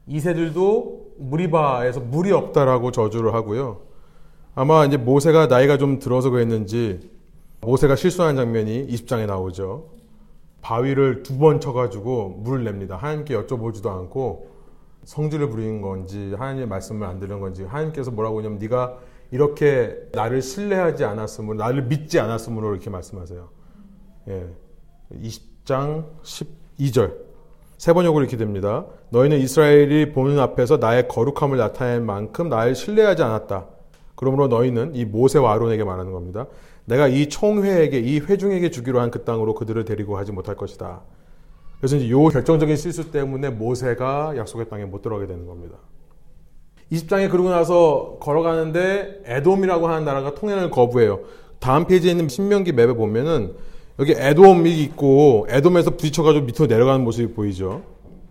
2세들도 0.08 1.18
무리바에서 1.18 2.00
물이 2.00 2.30
없다라고 2.32 2.92
저주를 2.92 3.34
하고요. 3.34 3.80
아마 4.54 4.84
이제 4.84 4.96
모세가 4.96 5.46
나이가 5.46 5.78
좀 5.78 5.98
들어서 5.98 6.30
그랬는지 6.30 7.10
모세가 7.62 7.94
실수한 7.96 8.34
장면이 8.36 8.88
20장에 8.88 9.26
나오죠. 9.26 9.86
바위를 10.62 11.22
두 11.22 11.38
번 11.38 11.60
쳐가지고 11.60 12.40
물을 12.40 12.64
냅니다. 12.64 12.96
하나님께 12.96 13.34
여쭤보지도 13.36 13.86
않고 13.88 14.48
성질을 15.04 15.48
부리는 15.48 15.80
건지 15.80 16.34
하나님의 16.36 16.66
말씀을 16.68 17.06
안 17.06 17.18
들은 17.18 17.40
건지 17.40 17.64
하나님께서 17.64 18.10
뭐라고 18.10 18.38
하냐면 18.38 18.58
네가 18.58 18.98
이렇게 19.30 19.96
나를 20.12 20.42
신뢰하지 20.42 21.04
않았으므로 21.04 21.58
나를 21.58 21.84
믿지 21.84 22.20
않았으므로 22.20 22.72
이렇게 22.72 22.90
말씀하세요. 22.90 23.48
예. 24.28 24.46
20장 25.14 26.04
12절 26.22 27.14
세 27.78 27.92
번역으로 27.92 28.22
이렇게 28.22 28.36
됩니다. 28.36 28.86
너희는 29.10 29.38
이스라엘이 29.38 30.12
보는 30.12 30.38
앞에서 30.38 30.76
나의 30.76 31.08
거룩함을 31.08 31.58
나타낼 31.58 32.00
만큼 32.00 32.48
나를 32.48 32.74
신뢰하지 32.74 33.22
않았다. 33.22 33.66
그러므로 34.14 34.46
너희는 34.46 34.94
이 34.94 35.04
모세와 35.04 35.52
아론에게 35.52 35.82
말하는 35.82 36.12
겁니다. 36.12 36.46
내가 36.84 37.08
이 37.08 37.28
총회에게 37.28 37.98
이 38.00 38.18
회중에게 38.20 38.70
주기로 38.70 39.00
한 39.00 39.10
그 39.10 39.24
땅으로 39.24 39.54
그들을 39.54 39.84
데리고 39.84 40.14
가지 40.14 40.32
못할 40.32 40.56
것이다. 40.56 41.02
그래서 41.78 41.96
이제 41.96 42.10
요 42.10 42.24
결정적인 42.28 42.76
실수 42.76 43.10
때문에 43.10 43.50
모세가 43.50 44.34
약속의 44.36 44.68
땅에 44.68 44.84
못 44.84 45.02
들어가게 45.02 45.26
되는 45.26 45.46
겁니다. 45.46 45.76
20장에 46.90 47.30
그러고 47.30 47.50
나서 47.50 48.18
걸어가는데 48.20 49.22
에돔이라고 49.24 49.88
하는 49.88 50.04
나라가 50.04 50.34
통행을 50.34 50.70
거부해요. 50.70 51.20
다음 51.58 51.86
페이지에 51.86 52.10
있는 52.10 52.28
신명기 52.28 52.72
맵에 52.72 52.92
보면은 52.94 53.54
여기 53.98 54.12
에돔이 54.16 54.82
있고 54.84 55.46
에돔에서 55.48 55.92
부딪혀가지고 55.92 56.44
밑으로 56.46 56.66
내려가는 56.66 57.02
모습이 57.04 57.34
보이죠. 57.34 57.82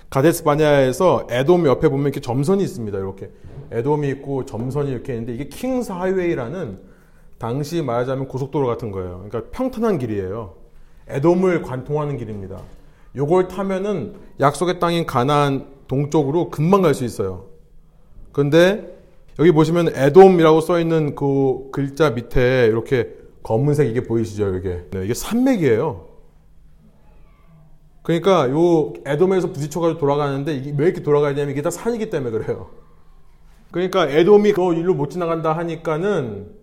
가데스 0.09 0.43
바냐에서 0.43 1.27
에돔 1.29 1.65
옆에 1.65 1.87
보면 1.89 2.07
이렇게 2.07 2.19
점선이 2.19 2.61
있습니다. 2.63 2.97
이렇게 2.97 3.31
에돔이 3.71 4.09
있고 4.09 4.45
점선이 4.45 4.91
이렇게 4.91 5.13
있는데 5.13 5.33
이게 5.33 5.47
King's 5.47 5.91
Highway라는 5.91 6.90
당시 7.41 7.81
말하자면 7.81 8.27
고속도로 8.27 8.67
같은 8.67 8.91
거예요. 8.91 9.25
그러니까 9.27 9.49
평탄한 9.51 9.97
길이에요. 9.97 10.53
에돔을 11.07 11.63
관통하는 11.63 12.17
길입니다. 12.17 12.59
요걸 13.15 13.47
타면은 13.47 14.13
약속의 14.39 14.79
땅인 14.79 15.07
가나안 15.07 15.65
동쪽으로 15.87 16.51
금방 16.51 16.83
갈 16.83 16.93
수 16.93 17.03
있어요. 17.03 17.47
근데 18.31 18.95
여기 19.39 19.51
보시면 19.51 19.89
에돔이라고 19.95 20.61
써 20.61 20.79
있는 20.79 21.15
그 21.15 21.69
글자 21.71 22.11
밑에 22.11 22.67
이렇게 22.67 23.17
검은색 23.41 23.89
이게 23.89 24.03
보이시죠? 24.03 24.55
이게 24.57 24.85
네, 24.91 25.03
이게 25.03 25.15
산맥이에요. 25.15 26.05
그러니까 28.03 28.51
요 28.51 28.93
에돔에서 29.03 29.51
부딪혀가지고 29.51 29.99
돌아가는데 29.99 30.53
이게 30.53 30.73
왜 30.77 30.85
이렇게 30.85 31.01
돌아가야 31.01 31.33
되냐면 31.33 31.53
이게 31.53 31.63
다 31.63 31.71
산이기 31.71 32.11
때문에 32.11 32.37
그래요. 32.37 32.69
그러니까 33.71 34.07
에돔이 34.07 34.53
그 34.53 34.75
일로 34.75 34.93
못 34.93 35.09
지나간다 35.09 35.53
하니까는 35.57 36.61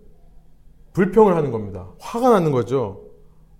불평을 0.99 1.33
하는 1.33 1.51
겁니다. 1.51 1.87
화가 1.99 2.29
나는 2.29 2.51
거죠. 2.51 3.05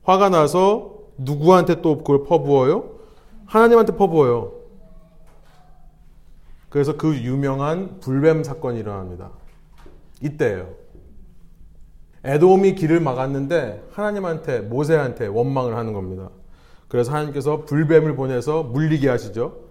화가 0.04 0.28
나서 0.28 0.98
누구한테 1.18 1.82
또 1.82 2.00
그걸 2.00 2.26
퍼부어요? 2.26 2.90
하나님한테 3.46 3.96
퍼부어요. 3.96 4.52
그래서 6.68 6.98
그 6.98 7.16
유명한 7.16 8.02
불뱀 8.02 8.44
사건이 8.44 8.82
일어납니다. 8.82 9.32
이때예요. 10.22 10.74
에돔이 12.26 12.76
길을 12.76 13.00
막았는데 13.00 13.88
하나님한테 13.94 14.60
모세한테 14.60 15.28
원망을 15.28 15.78
하는 15.78 15.94
겁니다. 15.94 16.30
그래서 16.90 17.14
하나님께서 17.14 17.64
불뱀을 17.64 18.18
보내서 18.18 18.64
물리게 18.64 19.08
하시죠. 19.08 19.62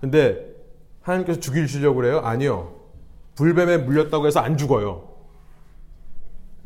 근데 0.00 0.54
하나님께서 1.02 1.40
죽이시려고 1.40 1.96
그래요? 1.96 2.20
아니요. 2.20 2.74
불뱀에 3.34 3.78
물렸다고 3.78 4.28
해서 4.28 4.38
안 4.38 4.56
죽어요. 4.56 5.15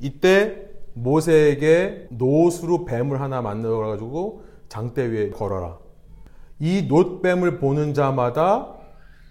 이때 0.00 0.66
모세에게 0.94 2.08
노수로 2.10 2.84
뱀을 2.84 3.20
하나 3.20 3.42
만들어 3.42 3.78
가지고 3.78 4.42
장대 4.68 5.04
위에 5.06 5.30
걸어라. 5.30 5.78
이 6.58 6.86
놋뱀을 6.88 7.58
보는 7.58 7.94
자마다 7.94 8.74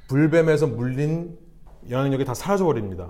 불뱀에서 0.08 0.68
물린 0.68 1.38
영향력이 1.90 2.26
다 2.26 2.34
사라져 2.34 2.66
버립니다. 2.66 3.10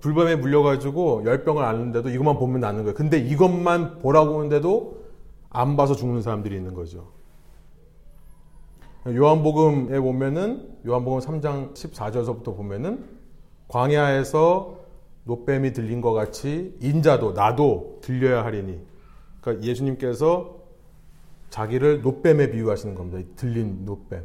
불뱀에 0.00 0.36
물려가지고 0.36 1.24
열병을 1.24 1.62
앓는데도 1.62 2.08
이것만 2.08 2.38
보면 2.38 2.60
낫는 2.60 2.84
거예요. 2.84 2.94
근데 2.94 3.18
이것만 3.18 3.98
보라고 3.98 4.38
하는데도 4.38 5.04
안 5.50 5.76
봐서 5.76 5.94
죽는 5.94 6.22
사람들이 6.22 6.56
있는 6.56 6.74
거죠. 6.74 7.12
요한복음에 9.06 10.00
보면은 10.00 10.78
요한복음 10.86 11.20
3장 11.20 11.74
14절서부터 11.74 12.56
보면은 12.56 13.04
광야에서 13.68 14.83
노뱀이 15.24 15.72
들린 15.72 16.00
것 16.00 16.12
같이 16.12 16.76
인자도 16.80 17.32
나도 17.32 17.98
들려야 18.02 18.44
하리니. 18.44 18.80
그러니까 19.40 19.66
예수님께서 19.66 20.62
자기를 21.50 22.02
노뱀에 22.02 22.50
비유하시는 22.50 22.94
겁니다. 22.94 23.28
들린 23.36 23.84
노뱀. 23.84 24.24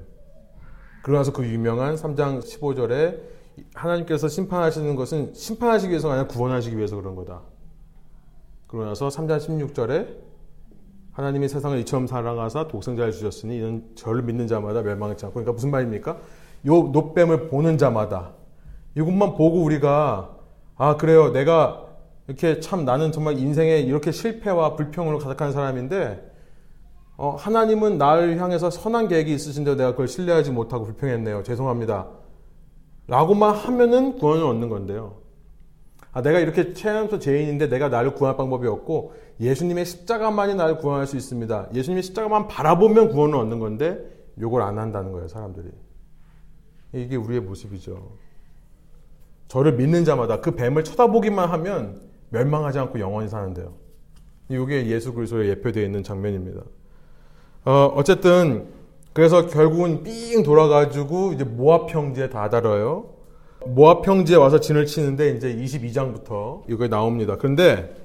그러나서 1.04 1.32
그 1.32 1.46
유명한 1.46 1.96
3장 1.96 2.42
15절에 2.42 3.20
하나님께서 3.74 4.28
심판하시는 4.28 4.96
것은 4.96 5.34
심판하시기 5.34 5.90
위해서가 5.90 6.14
아니라 6.16 6.28
구원하시기 6.28 6.76
위해서 6.78 6.96
그런 6.96 7.16
거다. 7.16 7.42
그러고 8.68 8.86
나서 8.86 9.08
3장 9.08 9.38
16절에 9.40 10.30
하나님이 11.12 11.50
세상을 11.50 11.78
이처럼 11.80 12.08
사랑하사 12.08 12.68
독생자를 12.68 13.12
주셨으니 13.12 13.58
이는 13.58 13.84
저를 13.96 14.22
믿는 14.24 14.48
자마다 14.48 14.82
멸망하지 14.82 15.26
않고 15.26 15.34
그러니까 15.34 15.54
무슨 15.54 15.72
말입니까? 15.72 16.18
요 16.66 16.84
노뱀을 16.84 17.50
보는 17.50 17.78
자마다 17.78 18.34
이것만 18.96 19.36
보고 19.36 19.62
우리가 19.64 20.39
아 20.80 20.96
그래요 20.96 21.32
내가 21.32 21.86
이렇게 22.28 22.62
참 22.62 22.86
나는 22.86 23.12
정말 23.12 23.38
인생에 23.38 23.80
이렇게 23.80 24.12
실패와 24.12 24.76
불평으로 24.76 25.20
가득한 25.20 25.52
사람인데 25.52 26.26
어, 27.18 27.36
하나님은 27.38 27.98
나를 27.98 28.40
향해서 28.40 28.70
선한 28.70 29.10
계획이 29.10 29.34
있으신데 29.34 29.76
내가 29.76 29.92
그걸 29.92 30.08
신뢰하지 30.08 30.52
못하고 30.52 30.86
불평했네요 30.86 31.44
죄송합니다 31.44 32.08
라고만 33.08 33.56
하면은 33.56 34.18
구원을 34.18 34.46
얻는 34.46 34.70
건데요 34.70 35.20
아, 36.14 36.22
내가 36.22 36.40
이렇게 36.40 36.74
최연소 36.74 37.20
죄인인데 37.20 37.68
내가 37.68 37.90
나를 37.90 38.16
구할 38.16 38.38
방법이 38.38 38.66
없고 38.66 39.14
예수님의 39.42 39.86
십자가만이 39.86 40.56
나를 40.56 40.78
구원할 40.80 41.06
수 41.06 41.16
있습니다. 41.16 41.70
예수님의 41.74 42.02
십자가만 42.02 42.48
바라보면 42.48 43.10
구원을 43.10 43.36
얻는 43.36 43.60
건데 43.60 44.00
요걸 44.40 44.62
안 44.64 44.80
한다는 44.80 45.12
거예요, 45.12 45.28
사람들이. 45.28 45.70
이게 46.94 47.16
우리의 47.16 47.42
모습이죠. 47.42 48.18
저를 49.50 49.74
믿는 49.74 50.06
자마다 50.06 50.40
그 50.40 50.52
뱀을 50.52 50.84
쳐다보기만 50.84 51.50
하면 51.50 52.02
멸망하지 52.30 52.80
않고 52.80 53.00
영원히 53.00 53.28
사는데요. 53.28 53.74
이게 54.48 54.88
예수 54.88 55.14
그리스도에 55.14 55.50
예표되어 55.50 55.84
있는 55.84 56.04
장면입니다. 56.04 56.62
어, 57.66 57.92
어쨌든 57.96 58.68
그래서 59.12 59.48
결국은 59.48 60.04
삥 60.04 60.44
돌아가지고 60.44 61.34
이제 61.34 61.44
모압 61.44 61.94
형제에 61.94 62.30
다다뤄요. 62.30 63.10
모압 63.66 64.08
형제에 64.08 64.38
와서 64.38 64.60
진을 64.60 64.86
치는데 64.86 65.32
이제 65.32 65.54
22장부터 65.56 66.64
이거 66.70 66.88
나옵니다. 66.88 67.36
그런데 67.38 67.96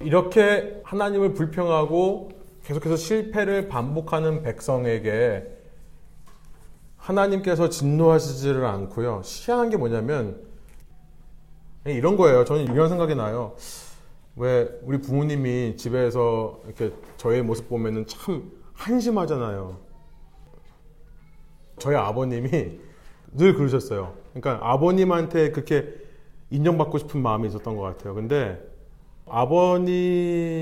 이렇게 0.00 0.80
하나님을 0.82 1.32
불평하고 1.32 2.30
계속해서 2.64 2.96
실패를 2.96 3.68
반복하는 3.68 4.42
백성에게 4.42 5.57
하나님께서 7.08 7.70
진노하시지를 7.70 8.64
않고요. 8.66 9.22
희한한 9.24 9.70
게 9.70 9.78
뭐냐면 9.78 10.42
이런 11.86 12.18
거예요. 12.18 12.44
저는 12.44 12.64
이런 12.64 12.90
생각이 12.90 13.14
나요. 13.14 13.54
왜 14.36 14.68
우리 14.82 15.00
부모님이 15.00 15.76
집에서 15.76 16.60
이렇게 16.66 16.92
저의 17.16 17.42
모습 17.42 17.70
보면은 17.70 18.06
참 18.06 18.52
한심하잖아요. 18.74 19.78
저희 21.78 21.96
아버님이 21.96 22.78
늘 23.32 23.54
그러셨어요. 23.54 24.14
그러니까 24.34 24.58
아버님한테 24.70 25.50
그렇게 25.52 25.94
인정받고 26.50 26.98
싶은 26.98 27.22
마음이 27.22 27.48
있었던 27.48 27.74
것 27.74 27.82
같아요. 27.82 28.14
근데 28.14 28.60
아버님이 29.26 30.52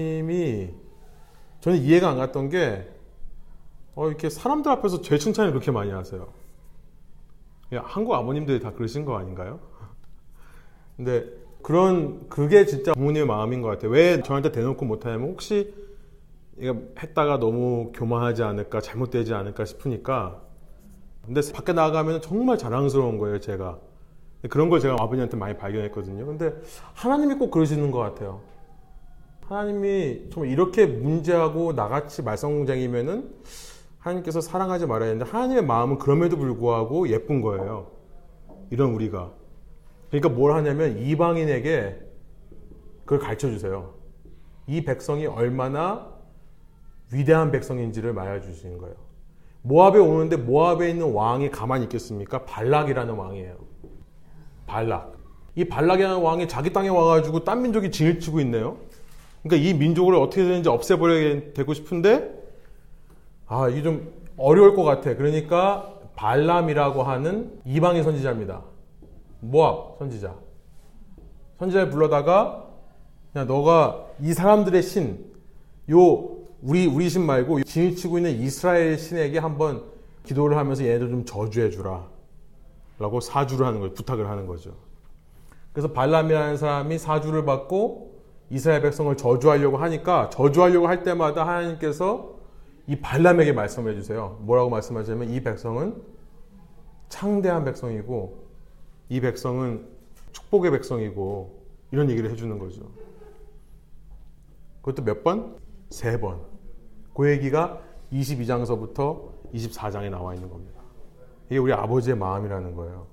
저는 1.60 1.78
이해가 1.78 2.10
안 2.10 2.18
갔던 2.18 2.50
게 2.50 2.88
어, 3.96 4.08
이렇게 4.08 4.30
사람들 4.30 4.70
앞에서 4.70 5.00
제 5.00 5.18
칭찬을 5.18 5.50
그렇게 5.50 5.72
많이 5.72 5.90
하세요. 5.90 6.28
한국 7.74 8.14
아버님들이 8.14 8.60
다 8.60 8.72
그러신 8.72 9.04
거 9.04 9.18
아닌가요? 9.18 9.58
근데 10.96 11.26
그런 11.62 12.28
그게 12.28 12.64
진짜 12.64 12.92
부모님의 12.92 13.26
마음인 13.26 13.60
것 13.60 13.68
같아요. 13.68 13.90
왜 13.90 14.22
저한테 14.22 14.52
대놓고 14.52 14.84
못하냐면 14.84 15.30
혹시 15.30 15.74
이거 16.58 16.76
했다가 16.98 17.38
너무 17.38 17.90
교만하지 17.92 18.42
않을까 18.42 18.80
잘못되지 18.80 19.34
않을까 19.34 19.64
싶으니까 19.64 20.40
근데 21.24 21.40
밖에 21.52 21.72
나가면 21.72 22.22
정말 22.22 22.56
자랑스러운 22.56 23.18
거예요 23.18 23.40
제가 23.40 23.78
그런 24.48 24.70
걸 24.70 24.80
제가 24.80 24.94
아버님한테 24.94 25.36
많이 25.36 25.56
발견했거든요 25.56 26.24
근데 26.24 26.54
하나님이 26.94 27.34
꼭 27.34 27.50
그러시는 27.50 27.90
것 27.90 27.98
같아요 27.98 28.40
하나님이 29.42 30.30
정말 30.32 30.50
이렇게 30.50 30.86
문제하고 30.86 31.74
나같이 31.74 32.22
말썽쟁이면은 32.22 33.34
하나님께서 34.06 34.40
사랑하지 34.40 34.86
말아야 34.86 35.10
되는데 35.10 35.30
하나님의 35.30 35.64
마음은 35.64 35.98
그럼에도 35.98 36.36
불구하고 36.36 37.08
예쁜 37.08 37.40
거예요. 37.40 37.90
이런 38.70 38.92
우리가. 38.92 39.32
그러니까 40.10 40.28
뭘 40.28 40.52
하냐면 40.52 40.98
이방인에게 40.98 41.98
그걸 43.00 43.18
가르쳐 43.18 43.50
주세요. 43.50 43.94
이 44.68 44.84
백성이 44.84 45.26
얼마나 45.26 46.08
위대한 47.12 47.50
백성인지를 47.50 48.12
말해 48.12 48.40
주시는 48.40 48.78
거예요. 48.78 48.94
모압에 49.62 49.98
오는데 49.98 50.36
모압에 50.36 50.90
있는 50.90 51.12
왕이 51.12 51.50
가만히 51.50 51.84
있겠습니까? 51.84 52.44
발락이라는 52.44 53.14
왕이에요. 53.14 53.56
발락. 54.66 55.16
이 55.56 55.64
발락이라는 55.64 56.20
왕이 56.20 56.48
자기 56.48 56.72
땅에 56.72 56.88
와가지고 56.88 57.44
딴 57.44 57.62
민족이 57.62 57.90
진을 57.90 58.20
치고 58.20 58.40
있네요. 58.40 58.78
그러니까 59.42 59.68
이 59.68 59.74
민족을 59.74 60.14
어떻게든지 60.14 60.68
없애버려야 60.68 61.52
되고 61.54 61.74
싶은데 61.74 62.35
아 63.46 63.68
이게 63.68 63.82
좀 63.82 64.12
어려울 64.36 64.74
것 64.74 64.82
같아. 64.82 65.14
그러니까 65.14 65.92
발람이라고 66.16 67.02
하는 67.02 67.60
이방의 67.64 68.02
선지자입니다. 68.02 68.62
모압 69.40 69.98
선지자. 69.98 70.34
선지자를 71.58 71.90
불러다가 71.90 72.66
그냥 73.32 73.46
너가 73.46 74.06
이 74.20 74.32
사람들의 74.32 74.82
신, 74.82 75.24
요 75.90 76.36
우리 76.62 76.86
우리 76.86 77.08
신 77.08 77.24
말고 77.24 77.62
진위치고 77.62 78.18
있는 78.18 78.32
이스라엘 78.40 78.98
신에게 78.98 79.38
한번 79.38 79.84
기도를 80.24 80.56
하면서 80.56 80.84
얘네들 80.84 81.10
좀 81.10 81.24
저주해 81.24 81.70
주라. 81.70 82.06
라고 82.98 83.20
사주를 83.20 83.66
하는 83.66 83.80
거예요. 83.80 83.94
부탁을 83.94 84.28
하는 84.28 84.46
거죠. 84.46 84.72
그래서 85.72 85.92
발람이라는 85.92 86.56
사람이 86.56 86.98
사주를 86.98 87.44
받고 87.44 88.16
이스라엘 88.48 88.80
백성을 88.80 89.14
저주하려고 89.16 89.76
하니까 89.76 90.30
저주하려고 90.30 90.88
할 90.88 91.02
때마다 91.02 91.46
하나님께서 91.46 92.35
이 92.88 92.96
발람에게 92.96 93.52
말씀해 93.52 93.94
주세요. 93.94 94.38
뭐라고 94.42 94.70
말씀하시냐면 94.70 95.30
이 95.30 95.40
백성은 95.40 96.02
창대한 97.08 97.64
백성이고 97.64 98.46
이 99.08 99.20
백성은 99.20 99.88
축복의 100.32 100.70
백성이고 100.72 101.62
이런 101.90 102.10
얘기를 102.10 102.30
해주는 102.30 102.58
거죠. 102.58 102.82
그것도 104.82 105.04
몇 105.04 105.24
번? 105.24 105.56
세 105.90 106.20
번. 106.20 106.40
그 107.14 107.30
얘기가 107.30 107.80
22장서부터 108.12 109.30
24장에 109.54 110.10
나와 110.10 110.34
있는 110.34 110.50
겁니다. 110.50 110.80
이게 111.46 111.58
우리 111.58 111.72
아버지의 111.72 112.16
마음이라는 112.16 112.74
거예요. 112.74 113.06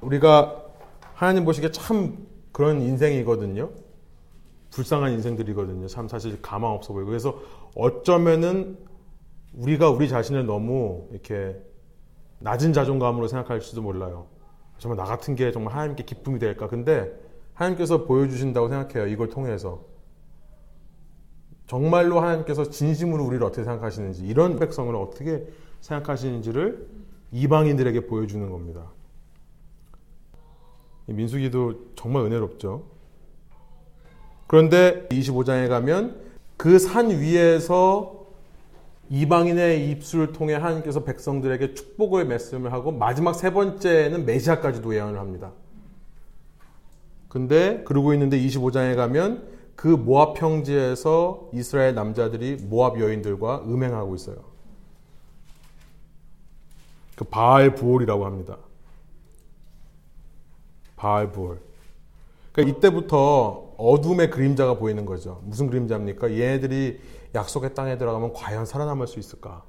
우리가 0.00 0.64
하나님 1.14 1.44
보시기에 1.44 1.70
참 1.70 2.26
그런 2.52 2.80
인생이거든요. 2.80 3.70
불쌍한 4.70 5.12
인생들이거든요. 5.12 5.86
참 5.88 6.08
사실 6.08 6.40
가망 6.40 6.72
없어 6.72 6.92
보이고. 6.92 7.08
그래서 7.08 7.38
어쩌면은 7.74 8.78
우리가 9.54 9.90
우리 9.90 10.08
자신을 10.08 10.46
너무 10.46 11.08
이렇게 11.10 11.56
낮은 12.40 12.72
자존감으로 12.72 13.28
생각할지도 13.28 13.82
몰라요. 13.82 14.26
정말 14.78 14.96
나 14.96 15.04
같은 15.04 15.34
게 15.34 15.52
정말 15.52 15.74
하나님께 15.74 16.04
기쁨이 16.04 16.38
될까? 16.38 16.68
근데 16.68 17.12
하나님께서 17.54 18.06
보여주신다고 18.06 18.68
생각해요. 18.68 19.06
이걸 19.12 19.28
통해서. 19.28 19.84
정말로 21.66 22.20
하나님께서 22.20 22.70
진심으로 22.70 23.24
우리를 23.24 23.44
어떻게 23.44 23.62
생각하시는지, 23.62 24.24
이런 24.24 24.58
백성을 24.58 24.94
어떻게 24.96 25.46
생각하시는지를 25.80 26.88
이방인들에게 27.32 28.06
보여주는 28.06 28.50
겁니다. 28.50 28.90
민수기도 31.06 31.94
정말 31.94 32.24
은혜롭죠. 32.24 32.86
그런데 34.46 35.06
25장에 35.10 35.68
가면 35.68 36.29
그 36.60 36.78
산 36.78 37.08
위에서 37.08 38.26
이방인의 39.08 39.90
입술을 39.92 40.34
통해 40.34 40.52
하나님께서 40.52 41.04
백성들에게 41.04 41.72
축복의 41.72 42.26
말씀을 42.26 42.70
하고 42.74 42.92
마지막 42.92 43.32
세 43.32 43.50
번째는 43.50 44.26
메시아까지도 44.26 44.94
예언을 44.94 45.18
합니다. 45.18 45.52
근데 47.30 47.82
그러고 47.84 48.12
있는데 48.12 48.38
25장에 48.38 48.94
가면 48.94 49.48
그 49.74 49.88
모압 49.88 50.34
평지에서 50.34 51.48
이스라엘 51.54 51.94
남자들이 51.94 52.56
모압 52.56 53.00
여인들과 53.00 53.62
음행하고 53.64 54.14
있어요. 54.16 54.36
그 57.16 57.24
바알 57.24 57.74
부올이라고 57.74 58.26
합니다. 58.26 58.58
바알 60.96 61.32
부올. 61.32 61.58
그러니까 62.52 62.76
이때부터 62.76 63.69
어둠의 63.80 64.30
그림자가 64.30 64.74
보이는 64.74 65.06
거죠. 65.06 65.40
무슨 65.44 65.68
그림자입니까? 65.68 66.30
얘네들이 66.32 67.00
약속의 67.34 67.74
땅에 67.74 67.96
들어가면 67.96 68.34
과연 68.34 68.66
살아남을 68.66 69.06
수 69.06 69.18
있을까? 69.18 69.64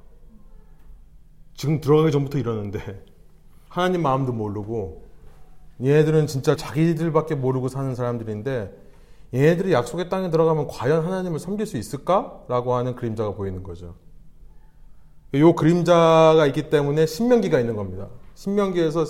지금 1.53 1.79
들어가기 1.79 2.11
전부터 2.11 2.37
이러는데 2.37 3.05
하나님 3.69 4.01
마음도 4.01 4.33
모르고 4.33 5.05
얘네들은 5.81 6.27
진짜 6.27 6.55
자기들밖에 6.55 7.35
모르고 7.35 7.69
사는 7.69 7.95
사람들인데 7.95 8.75
얘네들이 9.33 9.71
약속의 9.71 10.09
땅에 10.09 10.29
들어가면 10.29 10.67
과연 10.67 11.05
하나님을 11.05 11.39
섬길 11.39 11.65
수 11.65 11.77
있을까? 11.77 12.43
라고 12.49 12.75
하는 12.75 12.95
그림자가 12.95 13.33
보이는 13.33 13.63
거죠. 13.63 13.95
이 15.33 15.41
그림자가 15.55 16.45
있기 16.47 16.69
때문에 16.69 17.05
신명기가 17.05 17.61
있는 17.61 17.77
겁니다. 17.77 18.09
신명기에서 18.35 19.05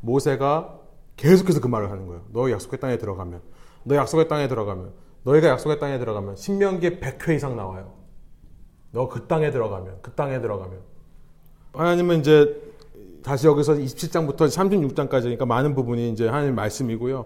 모세가 0.00 0.78
계속해서 1.16 1.60
그 1.60 1.66
말을 1.66 1.90
하는 1.90 2.06
거예요. 2.06 2.22
너 2.32 2.50
약속의 2.50 2.78
땅에 2.78 2.98
들어가면, 2.98 3.40
너 3.84 3.96
약속의 3.96 4.28
땅에 4.28 4.48
들어가면, 4.48 4.92
너희가 5.24 5.48
약속의 5.48 5.78
땅에 5.78 5.98
들어가면 5.98 6.36
신명기에 6.36 7.00
100회 7.00 7.36
이상 7.36 7.56
나와요. 7.56 7.94
너 8.92 9.08
그 9.08 9.26
땅에 9.26 9.50
들어가면, 9.50 9.98
그 10.02 10.12
땅에 10.12 10.40
들어가면. 10.40 10.78
하나님은 11.72 12.20
이제 12.20 12.60
다시 13.22 13.46
여기서 13.46 13.74
27장부터 13.74 14.46
36장까지 14.46 15.22
그러니까 15.22 15.46
많은 15.46 15.74
부분이 15.74 16.10
이제 16.10 16.26
하나님의 16.26 16.54
말씀이고요. 16.54 17.24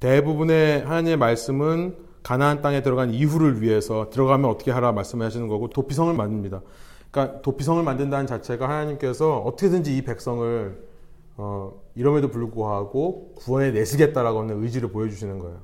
대부분의 0.00 0.82
하나님의 0.82 1.16
말씀은 1.16 1.96
가나안 2.22 2.60
땅에 2.60 2.82
들어간 2.82 3.14
이후를 3.14 3.62
위해서 3.62 4.10
들어가면 4.10 4.50
어떻게 4.50 4.70
하라 4.70 4.92
말씀하시는 4.92 5.48
거고 5.48 5.70
도피성을 5.70 6.12
만듭니다. 6.12 6.60
그러니까 7.10 7.40
도피성을 7.40 7.82
만든다는 7.82 8.26
자체가 8.26 8.68
하나님께서 8.68 9.38
어떻게든지 9.38 9.96
이 9.96 10.02
백성을 10.02 10.86
어, 11.36 11.80
이럼에도 11.94 12.28
불구하고 12.28 13.34
구원에 13.36 13.70
내시겠다라고 13.70 14.40
하는 14.40 14.62
의지를 14.62 14.90
보여주시는 14.90 15.38
거예요. 15.38 15.60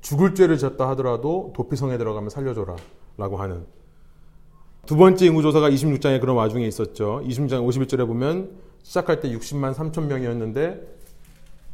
죽을 0.00 0.34
죄를 0.34 0.58
졌다 0.58 0.88
하더라도 0.90 1.52
도피성에 1.54 1.98
들어가면 1.98 2.30
살려줘라 2.30 2.76
라고 3.16 3.36
하는 3.36 3.66
두 4.86 4.96
번째 4.96 5.26
인구조사가 5.26 5.70
26장에 5.70 6.20
그런 6.20 6.36
와중에 6.36 6.66
있었죠. 6.66 7.22
26장 7.24 7.66
51절에 7.66 8.06
보면 8.06 8.56
시작할 8.82 9.20
때 9.20 9.30
60만 9.30 9.74
3천 9.74 10.06
명이었는데 10.06 10.80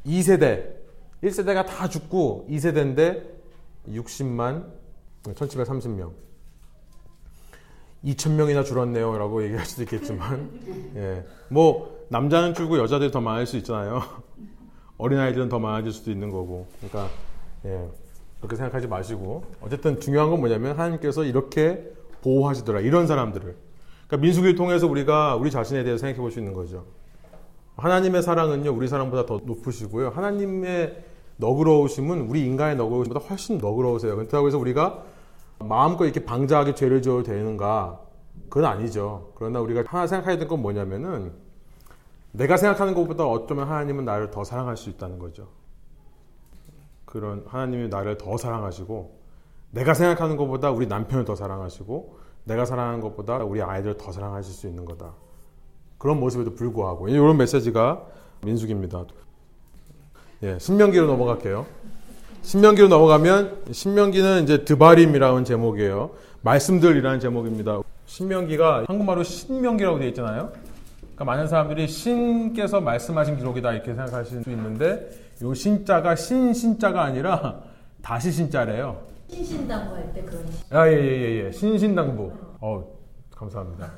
2세대 0.07 0.74
1세대가 1.23 1.65
다 1.65 1.89
죽고 1.89 2.47
2세대인데 2.51 3.23
60만 3.89 4.66
1730명 5.23 6.27
2,000명이나 8.07 8.65
줄었네요. 8.65 9.19
라고 9.19 9.43
얘기할 9.43 9.66
수도 9.66 9.82
있겠지만, 9.82 10.48
예. 10.97 11.24
뭐, 11.48 12.07
남자는 12.09 12.55
줄고 12.55 12.78
여자들이 12.78 13.11
더 13.11 13.20
많을 13.20 13.47
수 13.47 13.57
있잖아요. 13.57 14.03
어린아이들은 14.98 15.48
더 15.48 15.59
많아질 15.59 15.93
수도 15.93 16.11
있는 16.11 16.31
거고. 16.31 16.66
그러니까, 16.78 17.12
예. 17.65 17.89
그렇게 18.47 18.56
생각하지 18.56 18.86
마시고. 18.89 19.44
어쨌든 19.60 20.01
중요한 20.01 20.31
건 20.31 20.40
뭐냐면, 20.40 20.78
하나님께서 20.78 21.24
이렇게 21.24 21.93
보호하시더라. 22.23 22.81
이런 22.81 23.06
사람들을. 23.06 23.56
그러니까 24.06 24.16
민수기를 24.23 24.55
통해서 24.56 24.86
우리가 24.86 25.36
우리 25.36 25.51
자신에 25.51 25.82
대해서 25.85 26.01
생각해 26.01 26.20
볼 26.20 26.31
수 26.31 26.39
있는 26.39 26.52
거죠. 26.55 26.85
하나님의 27.77 28.23
사랑은요, 28.23 28.70
우리 28.73 28.89
사랑보다 28.89 29.27
더 29.27 29.40
높으시고요. 29.44 30.10
하나님의 30.10 31.05
너그러우심은 31.36 32.23
우리 32.28 32.47
인간의 32.47 32.77
너그러우심보다 32.77 33.27
훨씬 33.27 33.59
너그러우세요. 33.59 34.16
그렇다고 34.16 34.47
해서 34.47 34.59
우리가 34.59 35.02
마음껏 35.59 36.05
이렇게 36.05 36.24
방자하게 36.24 36.74
죄를 36.74 37.02
지어도 37.02 37.23
되는가? 37.23 38.01
그건 38.48 38.64
아니죠. 38.64 39.32
그러나 39.35 39.60
우리가 39.60 39.85
하나 39.86 40.06
생각해야 40.06 40.39
될 40.39 40.48
건 40.48 40.62
뭐냐면은 40.62 41.32
내가 42.32 42.56
생각하는 42.56 42.94
것보다 42.94 43.27
어쩌면 43.27 43.66
하나님은 43.68 44.05
나를 44.05 44.31
더 44.31 44.44
사랑할 44.44 44.77
수 44.77 44.89
있다는 44.89 45.18
거죠. 45.18 45.48
그런 47.16 47.44
하나님이 47.47 47.88
나를 47.88 48.18
더 48.18 48.36
사랑하시고 48.36 49.18
내가 49.70 49.94
생각하는 49.94 50.36
것보다 50.36 50.70
우리 50.70 50.86
남편을 50.86 51.24
더 51.24 51.34
사랑하시고 51.34 52.18
내가 52.44 52.66
사랑하는 52.66 53.01
것보다 53.01 53.38
우리 53.38 53.62
아이들을 53.62 53.97
더 53.97 54.12
사랑하실 54.12 54.52
수 54.52 54.66
있는 54.66 54.84
거다. 54.84 55.14
그런 55.97 56.20
모습에도 56.20 56.55
불구하고 56.55 57.09
이런 57.09 57.38
메시지가 57.38 58.05
민숙입니다. 58.44 59.06
예, 60.43 60.59
신명기로 60.59 61.06
넘어갈게요. 61.06 61.64
신명기로 62.43 62.88
넘어가면 62.88 63.64
신명기는 63.72 64.43
이제 64.43 64.64
드바림이라는 64.64 65.44
제목이에요. 65.44 66.10
말씀들이라는 66.43 67.18
제목입니다. 67.18 67.80
신명기가 68.05 68.84
한국말로 68.86 69.22
신명기라고 69.22 69.98
되어 69.98 70.09
있잖아요. 70.09 70.52
그러니까 71.01 71.24
많은 71.24 71.48
사람들이 71.48 71.88
신께서 71.88 72.78
말씀하신 72.82 73.38
기록이다 73.38 73.72
이렇게 73.72 73.94
생각하실 73.94 74.44
수 74.44 74.51
있는데 74.51 75.26
요 75.42 75.52
신자가 75.54 76.16
신 76.16 76.52
신자가 76.54 77.02
아니라 77.04 77.62
다시 78.02 78.32
신자래요. 78.32 79.02
신신당부 79.28 79.94
할 79.94 80.12
때 80.12 80.22
그런. 80.22 80.46
아, 80.70 80.88
예, 80.88 80.92
예, 80.92 80.96
예, 80.98 81.44
예. 81.46 81.52
신신당부. 81.52 82.32
어, 82.60 82.84
감사합니다. 83.34 83.92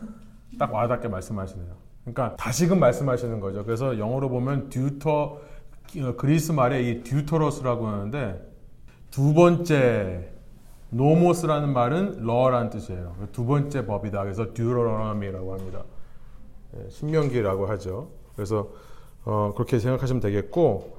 딱 0.59 0.73
와닿게 0.73 1.09
말씀하시네요. 1.09 1.77
그러니까 2.05 2.35
다시금 2.37 2.81
말씀하시는 2.81 3.39
거죠. 3.41 3.65
그래서 3.65 3.99
영어로 3.99 4.29
보면 4.31 4.71
Deuter 4.71 5.39
어, 6.01 6.15
그리스 6.17 6.53
말에 6.53 6.83
이 6.83 7.03
δεύτερος라고 7.03 7.87
하는데 7.87 8.43
두 9.11 9.35
번째 9.35 10.31
νόμος라는 10.91 11.73
말은 11.73 12.25
law라는 12.25 12.71
뜻이에요. 12.71 13.15
두 13.33 13.45
번째 13.45 13.85
법이다. 13.87 14.23
그래서 14.23 14.53
Deuteronomy라고 14.55 15.53
합니다. 15.53 15.85
예, 16.77 16.89
신명기라고 16.89 17.67
하죠. 17.67 18.09
그래서 18.35 18.71
어, 19.25 19.53
그렇게 19.55 19.79
생각하시면 19.79 20.21
되겠고 20.21 20.98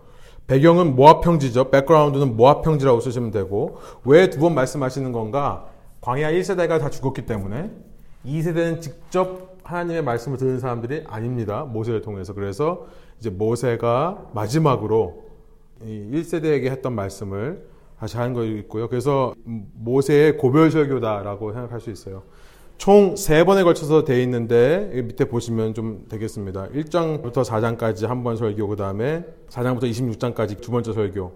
배경은 0.49 0.95
모압 0.95 1.21
평지죠. 1.21 1.69
background는 1.69 2.35
모압 2.35 2.63
평지라고 2.63 2.99
쓰시면 3.01 3.29
되고 3.29 3.77
왜 4.03 4.31
두 4.31 4.39
번 4.39 4.55
말씀하시는 4.55 5.11
건가? 5.11 5.67
광야 6.01 6.31
1세대가 6.31 6.79
다 6.79 6.89
죽었기 6.89 7.27
때문에 7.27 7.69
2세대는 8.25 8.81
직접 8.81 9.57
하나님의 9.63 10.01
말씀을 10.03 10.39
듣는 10.39 10.59
사람들이 10.59 11.03
아닙니다. 11.05 11.65
모세를 11.65 12.01
통해서. 12.01 12.33
그래서 12.33 12.87
이제 13.19 13.29
모세가 13.29 14.29
마지막으로 14.33 15.23
1세대에게 15.85 16.65
했던 16.65 16.95
말씀을 16.95 17.67
다시 17.99 18.17
하는 18.17 18.33
거 18.33 18.43
있고요. 18.43 18.87
그래서 18.89 19.35
모세의 19.45 20.37
고별 20.37 20.71
설교다라고 20.71 21.53
생각할 21.53 21.79
수 21.79 21.91
있어요. 21.91 22.23
총 22.79 23.17
세 23.17 23.43
번에 23.43 23.63
걸쳐서 23.63 24.05
돼 24.05 24.23
있는데 24.23 24.89
밑에 25.03 25.25
보시면 25.25 25.73
좀 25.73 26.05
되겠습니다. 26.07 26.69
1장부터 26.69 27.43
4장까지 27.43 28.07
한 28.07 28.23
번 28.23 28.37
설교, 28.37 28.69
그 28.69 28.77
다음에 28.77 29.25
4장부터 29.49 29.83
26장까지 29.83 30.61
두 30.61 30.71
번째 30.71 30.93
설교 30.93 31.33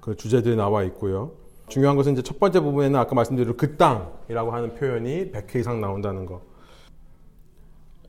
그 0.00 0.16
주제들이 0.16 0.56
나와 0.56 0.82
있고요. 0.82 1.30
중요한 1.68 1.94
것은 1.96 2.14
이제 2.14 2.22
첫 2.22 2.40
번째 2.40 2.58
부분에는 2.58 2.98
아까 2.98 3.14
말씀드린 3.14 3.56
그 3.56 3.76
땅이라고 3.76 4.50
하는 4.50 4.74
표현이 4.74 5.30
100회 5.30 5.60
이상 5.60 5.80
나온다는 5.80 6.26
거. 6.26 6.42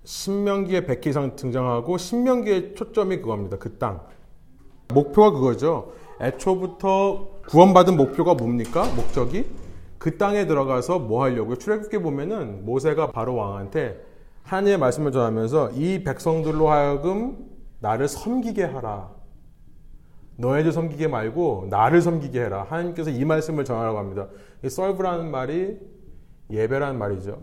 신명기에 0.04 0.82
100회 0.86 1.08
이상 1.08 1.36
등장하고 1.36 2.00
신명기의 2.00 2.74
초점이 2.74 3.18
그겁니다. 3.18 3.58
그 3.60 3.78
땅. 3.78 4.02
목표가 4.92 5.30
그거죠. 5.30 5.94
애초부터 6.20 7.28
구원받은 7.48 7.96
목표가 7.96 8.34
뭡니까? 8.34 8.92
목적이 8.96 9.46
그 10.02 10.18
땅에 10.18 10.48
들어가서 10.48 10.98
뭐 10.98 11.22
하려고요? 11.22 11.58
출애굽기 11.58 12.00
보면은 12.00 12.66
모세가 12.66 13.12
바로 13.12 13.36
왕한테 13.36 14.04
하나님의 14.42 14.80
말씀을 14.80 15.12
전하면서 15.12 15.74
이 15.74 16.04
백성들로 16.04 16.72
하여금 16.72 17.38
나를 17.82 18.08
섬기게 18.08 18.64
하라. 18.64 19.12
너희들 20.38 20.72
섬기게 20.72 21.08
말고 21.08 21.68
나를 21.70 22.02
섬기게 22.02 22.42
해라. 22.42 22.66
하나님께서 22.68 23.12
이 23.12 23.24
말씀을 23.24 23.64
전하라고 23.64 24.00
합니다. 24.00 24.28
이 24.66 24.70
썰브라는 24.70 25.30
말이 25.30 25.78
예배라는 26.50 26.98
말이죠. 26.98 27.40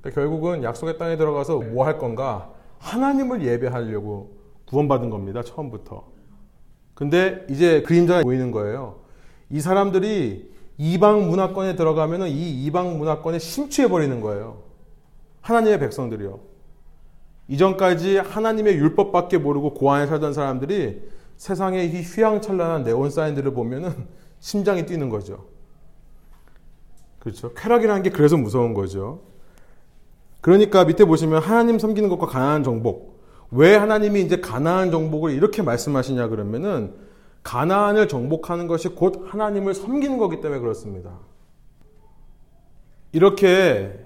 그러니까 0.00 0.20
결국은 0.20 0.64
약속의 0.64 0.98
땅에 0.98 1.16
들어가서 1.16 1.60
뭐 1.60 1.86
할 1.86 1.98
건가? 1.98 2.50
하나님을 2.80 3.44
예배하려고 3.44 4.38
구원받은 4.66 5.08
겁니다. 5.08 5.44
처음부터. 5.44 6.02
근데 6.94 7.46
이제 7.48 7.80
그림자가 7.82 8.22
보이는 8.22 8.50
거예요. 8.50 9.02
이 9.50 9.60
사람들이 9.60 10.51
이방 10.78 11.28
문화권에 11.28 11.76
들어가면 11.76 12.28
이 12.28 12.64
이방 12.64 12.98
문화권에 12.98 13.38
심취해 13.38 13.88
버리는 13.88 14.20
거예요. 14.20 14.62
하나님의 15.40 15.78
백성들이요. 15.80 16.40
이전까지 17.48 18.18
하나님의 18.18 18.76
율법밖에 18.76 19.38
모르고 19.38 19.74
고안에 19.74 20.06
살던 20.06 20.32
사람들이 20.32 21.02
세상의 21.36 21.90
이 21.90 22.02
휘황찬란한 22.02 22.84
네온 22.84 23.10
사인들을 23.10 23.52
보면은 23.52 24.06
심장이 24.40 24.86
뛰는 24.86 25.08
거죠. 25.08 25.46
그렇죠. 27.18 27.52
쾌락이라는 27.54 28.02
게 28.02 28.10
그래서 28.10 28.36
무서운 28.36 28.74
거죠. 28.74 29.20
그러니까 30.40 30.84
밑에 30.84 31.04
보시면 31.04 31.42
하나님 31.42 31.78
섬기는 31.78 32.08
것과 32.08 32.26
가난한 32.26 32.64
정복. 32.64 33.20
왜 33.50 33.76
하나님이 33.76 34.22
이제 34.22 34.40
가난한 34.40 34.90
정복을 34.90 35.32
이렇게 35.32 35.62
말씀하시냐 35.62 36.28
그러면은 36.28 36.94
가난을 37.42 38.08
정복하는 38.08 38.66
것이 38.66 38.88
곧 38.88 39.24
하나님을 39.28 39.74
섬기는 39.74 40.18
거기 40.18 40.40
때문에 40.40 40.60
그렇습니다. 40.60 41.18
이렇게 43.12 43.98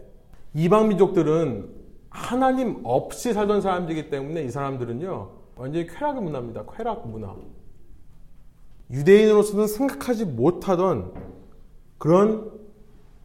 이방 0.54 0.88
민족들은 0.88 1.74
하나님 2.10 2.80
없이 2.82 3.32
살던 3.32 3.60
사람들이기 3.60 4.08
때문에 4.10 4.42
이 4.44 4.50
사람들은요 4.50 5.30
완전히 5.56 5.86
쾌락의 5.86 6.22
문화입니다. 6.22 6.64
쾌락 6.74 7.08
문화. 7.08 7.34
유대인으로서는 8.90 9.66
생각하지 9.66 10.24
못하던 10.24 11.12
그런 11.98 12.50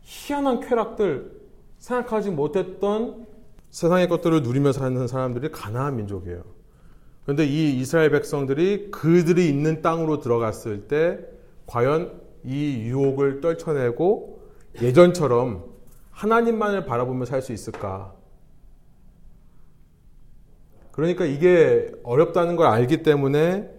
희한한 0.02 0.60
쾌락들 0.62 1.40
생각하지 1.78 2.32
못했던 2.32 3.28
세상의 3.70 4.10
것들을 4.10 4.44
누리며 4.44 4.72
사는 4.72 5.08
사람들이 5.08 5.52
가나안 5.52 5.96
민족이에요. 5.98 6.44
그런데 7.24 7.46
이 7.46 7.78
이스라엘 7.80 8.10
백성들이 8.10 8.92
그들이 8.92 9.48
있는 9.48 9.82
땅으로 9.82 10.20
들어갔을 10.20 10.88
때 10.88 11.20
과연 11.68 12.20
이 12.44 12.82
유혹을 12.88 13.42
떨쳐내고 13.42 14.42
예전처럼 14.82 15.66
하나님만을 16.12 16.86
바라보며 16.86 17.26
살 17.26 17.42
수 17.42 17.54
있을까? 17.54 18.16
그러니까 20.92 21.26
이게 21.26 21.92
어렵다는 22.04 22.56
걸 22.56 22.68
알기 22.68 23.04
때문에 23.04 23.70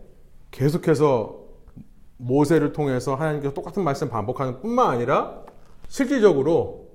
계속해서 0.51 1.43
모세를 2.17 2.73
통해서 2.73 3.15
하나님께서 3.15 3.53
똑같은 3.53 3.83
말씀 3.85 4.09
반복하는 4.09 4.61
뿐만 4.61 4.91
아니라 4.91 5.43
실질적으로 5.89 6.91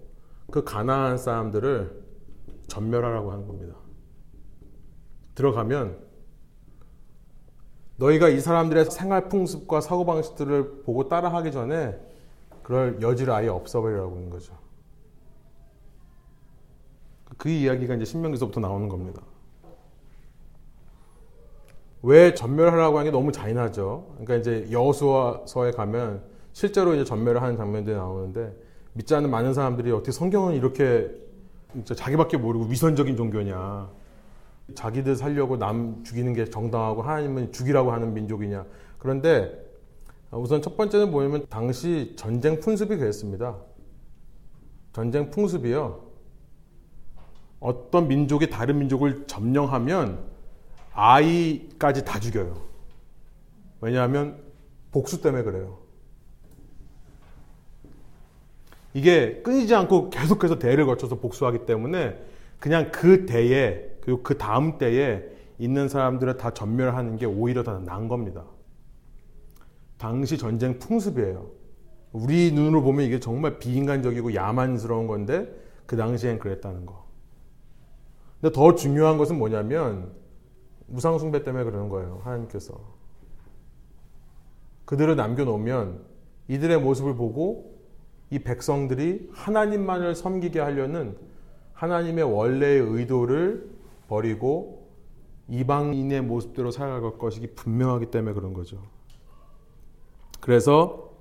그 0.49 0.64
가나안 0.64 1.18
사람들을 1.18 2.03
전멸하라고 2.68 3.32
하는 3.32 3.48
겁니다. 3.48 3.76
들어가면 5.36 6.06
너희가 7.98 8.30
이 8.30 8.40
사람들의 8.40 8.86
생활 8.86 9.28
풍습과 9.28 9.82
사고 9.82 10.06
방식들을 10.06 10.84
보고 10.84 11.07
따라하기 11.07 11.52
전에 11.52 11.99
그럴 12.64 13.02
여지를 13.02 13.34
아예 13.34 13.48
없어버리라고 13.48 14.15
하는 14.15 14.30
거죠. 14.30 14.53
그 17.38 17.49
이야기가 17.49 17.95
이제 17.95 18.06
신명기서부터 18.06 18.60
나오는 18.60 18.88
겁니다. 18.90 19.22
왜 22.03 22.34
전멸하라고 22.34 22.98
하는 22.98 23.11
게 23.11 23.15
너무 23.15 23.32
잔인하죠. 23.32 24.07
그러니까 24.11 24.36
이제 24.36 24.68
여호수아서에 24.72 25.72
가면 25.72 26.24
실제로 26.53 26.94
이제 26.94 27.03
전멸을 27.03 27.41
하는 27.41 27.57
장면들이 27.57 27.95
나오는데 27.95 28.56
믿지 28.94 29.14
않는 29.15 29.30
많은 29.30 29.53
사람들이 29.53 29.91
어떻게 29.91 30.11
성경은 30.11 30.56
이렇게 30.56 31.10
자기밖에 31.84 32.38
모르고 32.38 32.65
위선적인 32.65 33.15
종교냐. 33.18 33.90
자기들 34.76 35.15
살려고 35.15 35.57
남 35.57 36.03
죽이는 36.03 36.34
게 36.34 36.45
정당하고 36.45 37.02
하나님은 37.02 37.52
죽이라고 37.52 37.91
하는 37.91 38.14
민족이냐. 38.14 38.65
그런데 38.98 39.65
우선 40.31 40.61
첫 40.61 40.76
번째는 40.76 41.11
뭐냐면 41.11 41.45
당시 41.49 42.14
전쟁 42.18 42.60
풍습이 42.60 42.98
그랬습니다. 42.98 43.56
전쟁 44.94 45.30
풍습이요. 45.30 46.06
어떤 47.60 48.07
민족이 48.07 48.49
다른 48.49 48.80
민족을 48.80 49.26
점령하면 49.26 50.19
아이까지 50.94 52.06
다 52.06 52.19
죽여요. 52.19 52.61
왜냐하면 53.80 54.41
복수 54.91 55.22
때문에 55.22 55.44
그래요. 55.44 55.80
이게 58.94 59.41
끊이지 59.44 59.76
않고 59.76 60.10
계속해서 60.10 60.60
대를 60.60 60.85
거쳐서 60.85 61.19
복수하기 61.19 61.65
때문에 61.65 62.19
그냥 62.60 62.91
그 62.91 63.26
대에 63.26 63.97
그리고 64.07 64.23
그 64.23 64.38
다음 64.38 64.77
때에 64.77 65.21
있는 65.59 65.89
사람들을 65.89 66.38
다 66.38 66.53
전멸하는 66.53 67.17
게 67.17 67.25
오히려 67.25 67.61
더 67.61 67.79
나은 67.79 68.07
겁니다. 68.07 68.45
당시 69.97 70.38
전쟁 70.38 70.79
풍습이에요. 70.79 71.51
우리 72.13 72.53
눈으로 72.53 72.84
보면 72.84 73.05
이게 73.05 73.19
정말 73.19 73.59
비인간적이고 73.59 74.34
야만스러운 74.34 75.07
건데 75.07 75.53
그 75.85 75.97
당시엔 75.97 76.39
그랬다는 76.39 76.85
거. 76.85 77.05
근데 78.39 78.53
더 78.53 78.75
중요한 78.75 79.17
것은 79.17 79.38
뭐냐면 79.38 80.13
무상숭배 80.85 81.43
때문에 81.43 81.65
그러는 81.65 81.89
거예요. 81.89 82.21
하나님께서. 82.23 82.79
그들을 84.85 85.17
남겨놓으면 85.17 85.99
이들의 86.47 86.79
모습을 86.79 87.15
보고 87.15 87.77
이 88.29 88.39
백성들이 88.39 89.31
하나님만을 89.34 90.15
섬기게 90.15 90.61
하려는 90.61 91.17
하나님의 91.73 92.23
원래의 92.23 92.79
의도를 92.79 93.76
버리고 94.07 94.88
이방인의 95.49 96.21
모습대로 96.21 96.71
살아갈 96.71 97.17
것이 97.17 97.47
분명하기 97.55 98.07
때문에 98.07 98.34
그런 98.34 98.53
거죠. 98.53 98.81
그래서 100.39 101.11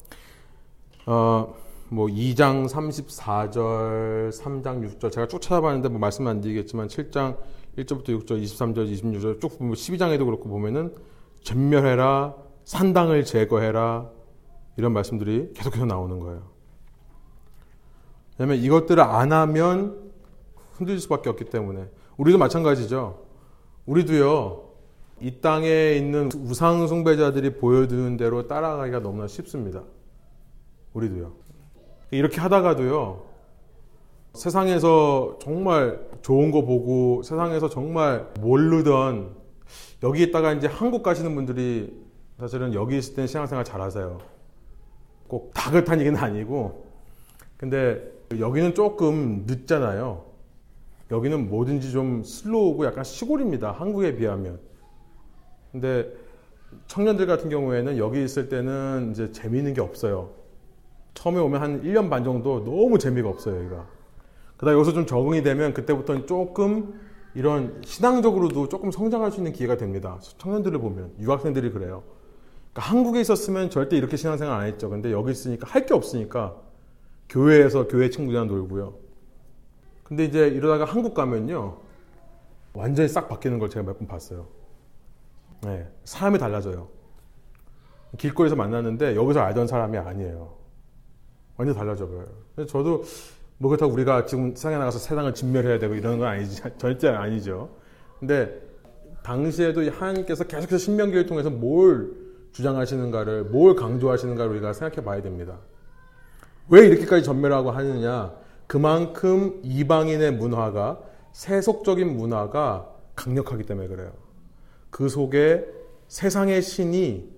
어, 1.07 1.55
뭐 1.89 2.07
2장 2.09 2.69
34절, 2.69 4.33
3장 4.33 4.99
6절 4.99 5.13
제가 5.13 5.29
쭉 5.29 5.41
찾아봤는데 5.41 5.89
뭐 5.89 6.01
말씀 6.01 6.27
안 6.27 6.41
드리겠지만 6.41 6.89
7장 6.89 7.39
1절부터 7.79 8.09
6절, 8.09 8.43
23절, 8.43 8.93
26절 8.93 9.41
쭉 9.41 9.59
보면 9.59 9.75
12장에도 9.75 10.25
그렇고 10.25 10.49
보면은 10.49 10.95
전멸해라, 11.43 12.35
산당을 12.65 13.25
제거해라 13.25 14.11
이런 14.77 14.93
말씀들이 14.93 15.53
계속해서 15.55 15.87
나오는 15.87 16.19
거예요. 16.19 16.51
왜냐하면 18.39 18.65
이것들을 18.65 19.01
안 19.03 19.33
하면 19.33 20.13
흔들릴 20.73 21.01
수밖에 21.01 21.31
없기 21.31 21.45
때문에 21.47 21.89
우리도 22.17 22.39
마찬가지죠. 22.39 23.23
우리도요 23.87 24.67
이 25.21 25.41
땅에 25.41 25.95
있는 25.95 26.29
우상 26.45 26.87
숭배자들이 26.87 27.55
보여주는 27.55 28.17
대로 28.17 28.47
따라가기가 28.47 29.01
너무나 29.01 29.27
쉽습니다. 29.27 29.83
우리도요. 30.93 31.33
이렇게 32.11 32.41
하다가도요, 32.41 33.23
세상에서 34.35 35.39
정말 35.41 36.07
좋은 36.21 36.51
거 36.51 36.63
보고 36.63 37.23
세상에서 37.23 37.69
정말 37.69 38.31
모르던 38.41 39.35
여기 40.03 40.23
있다가 40.25 40.53
이제 40.53 40.67
한국 40.67 41.03
가시는 41.03 41.35
분들이 41.35 41.93
사실은 42.39 42.75
여기 42.75 42.99
있을 42.99 43.15
때는 43.15 43.27
신앙생활 43.27 43.65
잘 43.65 43.81
하세요. 43.81 44.19
꼭 45.27 45.53
다그탄 45.55 46.01
얘기는 46.01 46.19
아니고. 46.19 46.85
근데 47.57 48.13
여기는 48.39 48.75
조금 48.75 49.45
늦잖아요. 49.47 50.26
여기는 51.11 51.49
뭐든지 51.49 51.93
좀 51.93 52.23
슬로우고 52.25 52.85
약간 52.87 53.05
시골입니다. 53.05 53.73
한국에 53.73 54.17
비하면. 54.17 54.59
근데 55.73 56.13
청년들 56.89 57.27
같은 57.27 57.49
경우에는 57.49 57.99
여기 57.99 58.25
있을 58.25 58.49
때는 58.49 59.11
이제 59.13 59.31
재미있는 59.33 59.75
게 59.75 59.81
없어요. 59.81 60.31
처음에 61.15 61.39
오면 61.41 61.63
한 61.63 61.83
1년 61.83 62.11
반 62.11 62.25
정도 62.25 62.65
너무 62.65 62.99
재미가 62.99 63.29
없어요, 63.29 63.57
여기가. 63.59 63.87
그다음 64.57 64.77
여기서 64.79 64.93
좀 64.93 65.07
적응이 65.07 65.43
되면 65.43 65.75
그때부터는 65.75 66.27
조금 66.27 66.99
이런 67.35 67.81
신앙적으로도 67.85 68.69
조금 68.69 68.91
성장할 68.91 69.31
수 69.31 69.39
있는 69.39 69.53
기회가 69.53 69.77
됩니다. 69.77 70.19
청년들을 70.39 70.79
보면 70.81 71.13
유학생들이 71.21 71.71
그래요. 71.71 72.03
그러니까 72.73 72.93
한국에 72.93 73.21
있었으면 73.21 73.71
절대 73.71 73.97
이렇게 73.97 74.17
신앙생활 74.17 74.59
안 74.61 74.67
했죠. 74.67 74.89
근데 74.91 75.13
여기 75.13 75.31
있으니까 75.33 75.67
할 75.69 75.87
게 75.87 75.95
없으니까 75.95 76.57
교회에서 77.29 77.87
교회 77.89 78.09
친구들이랑 78.11 78.49
놀고요. 78.49 78.95
근데 80.09 80.25
이제 80.25 80.47
이러다가 80.49 80.85
한국 80.85 81.15
가면요. 81.15 81.79
완전히 82.75 83.09
싹 83.09 83.29
바뀌는 83.29 83.59
걸 83.59 83.71
제가 83.71 83.85
몇 83.87 83.99
번 83.99 84.07
봤어요. 84.07 84.47
네, 85.63 85.89
사람이 86.05 86.39
달라져요. 86.39 86.89
길거리에서 88.19 88.55
만났는데 88.57 89.17
여기서 89.17 89.41
알던 89.41 89.67
사람이 89.67 89.99
아니에요. 89.99 90.55
완전 91.57 91.75
달라져 91.75 92.07
버려요. 92.07 92.27
저도 92.69 93.05
뭐 93.59 93.71
그렇다고 93.71 93.93
우리가 93.93 94.27
지금 94.27 94.51
세상에 94.55 94.77
나가서 94.77 94.99
세상을 94.99 95.33
진멸해야 95.35 95.79
되고 95.79 95.95
이러는 95.95 96.19
건 96.19 96.29
아니지 96.29 96.63
절대 96.79 97.09
아니죠. 97.09 97.71
근데 98.21 98.61
당시에도 99.23 99.91
하나님께서 99.91 100.45
계속해서 100.45 100.79
신명기를 100.79 101.27
통해서 101.27 101.51
뭘 101.51 102.13
주장하시는가를 102.53 103.45
뭘 103.45 103.75
강조하시는가를 103.75 104.53
우리가 104.53 104.73
생각해 104.73 105.05
봐야 105.05 105.21
됩니다. 105.21 105.59
왜 106.69 106.87
이렇게까지 106.87 107.25
전멸하고 107.25 107.71
하느냐? 107.71 108.33
그만큼 108.67 109.61
이방인의 109.63 110.33
문화가 110.33 111.01
세속적인 111.33 112.17
문화가 112.17 112.91
강력하기 113.15 113.65
때문에 113.65 113.89
그래요. 113.89 114.11
그 114.91 115.09
속에 115.09 115.67
세상의 116.09 116.63
신이 116.63 117.31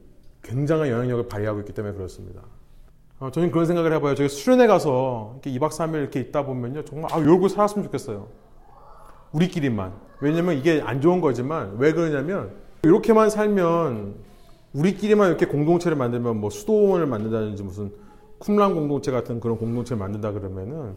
굉장한 0.42 0.88
영향력을 0.88 1.28
발휘하고 1.28 1.60
있기 1.60 1.72
때문에 1.72 1.94
그렇습니다. 1.94 2.42
어, 3.20 3.30
저는 3.30 3.50
그런 3.50 3.66
생각을 3.66 3.92
해봐요. 3.94 4.14
저희 4.14 4.28
수련회 4.28 4.66
가서 4.66 5.38
이렇게 5.42 5.58
2박 5.58 5.70
3일 5.70 5.94
이렇게 5.94 6.20
있다 6.20 6.44
보면요. 6.44 6.84
정말, 6.84 7.12
아, 7.12 7.18
열고 7.18 7.48
살았으면 7.48 7.84
좋겠어요. 7.84 8.28
우리끼리만. 9.32 9.92
왜냐면 10.20 10.56
이게 10.56 10.80
안 10.84 11.00
좋은 11.00 11.20
거지만, 11.20 11.76
왜 11.78 11.92
그러냐면, 11.92 12.52
이렇게만 12.82 13.30
살면 13.30 14.14
우리끼리만 14.72 15.28
이렇게 15.28 15.46
공동체를 15.46 15.96
만들면 15.96 16.40
뭐 16.40 16.50
수도원을 16.50 17.06
만든다든지 17.06 17.62
무슨 17.62 17.92
쿰란 18.38 18.74
공동체 18.74 19.10
같은 19.10 19.40
그런 19.40 19.58
공동체를 19.58 19.98
만든다 19.98 20.32
그러면은 20.32 20.96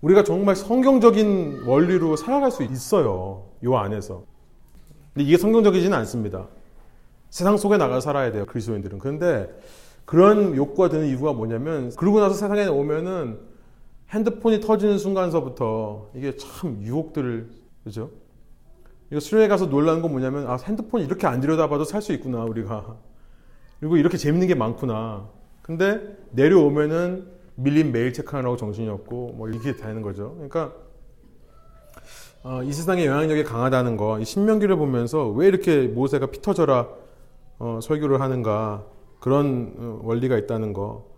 우리가 0.00 0.22
정말 0.22 0.54
성경적인 0.54 1.64
원리로 1.66 2.16
살아갈 2.16 2.50
수 2.50 2.62
있어요. 2.62 3.46
요 3.64 3.76
안에서. 3.76 4.22
근데 5.12 5.26
이게 5.26 5.36
성경적이지는 5.36 5.96
않습니다. 5.98 6.46
세상 7.30 7.56
속에 7.56 7.76
나가 7.76 8.00
살아야 8.00 8.30
돼요. 8.30 8.46
그리스도인들은. 8.46 8.98
그런데 8.98 9.48
그런 10.04 10.54
욕구가 10.56 10.88
드는 10.88 11.06
이유가 11.08 11.32
뭐냐면 11.32 11.92
그러고 11.96 12.20
나서 12.20 12.34
세상에 12.34 12.66
오면은 12.66 13.38
핸드폰이 14.10 14.60
터지는 14.60 14.98
순간서부터 14.98 16.10
이게 16.14 16.34
참 16.36 16.80
유혹들을 16.82 17.50
그죠? 17.84 18.10
이거 19.10 19.20
수련회 19.20 19.48
가서 19.48 19.66
놀라는 19.66 20.00
건 20.00 20.12
뭐냐면 20.12 20.46
아 20.46 20.56
핸드폰 20.56 21.02
이렇게 21.02 21.26
안 21.26 21.40
들여다봐도 21.40 21.84
살 21.84 22.00
수 22.00 22.12
있구나 22.12 22.44
우리가 22.44 22.96
그리고 23.80 23.96
이렇게 23.96 24.16
재밌는 24.16 24.46
게 24.46 24.54
많구나. 24.54 25.28
근데 25.62 26.16
내려오면은 26.30 27.26
밀린 27.58 27.90
메일 27.92 28.12
체크하느라고 28.12 28.56
정신이 28.56 28.88
없고 28.88 29.34
뭐 29.36 29.48
이렇게 29.48 29.74
되는 29.74 30.00
거죠. 30.00 30.34
그러니까 30.34 30.72
어, 32.44 32.62
이 32.62 32.72
세상의 32.72 33.04
영향력이 33.06 33.42
강하다는 33.42 33.96
거, 33.96 34.20
이 34.20 34.24
신명기를 34.24 34.76
보면서 34.76 35.28
왜 35.28 35.48
이렇게 35.48 35.88
모세가 35.88 36.26
피 36.26 36.40
터져라 36.40 36.88
어, 37.58 37.80
설교를 37.82 38.20
하는가 38.20 38.86
그런 39.18 39.74
어, 39.76 40.00
원리가 40.04 40.38
있다는 40.38 40.72
거. 40.72 41.08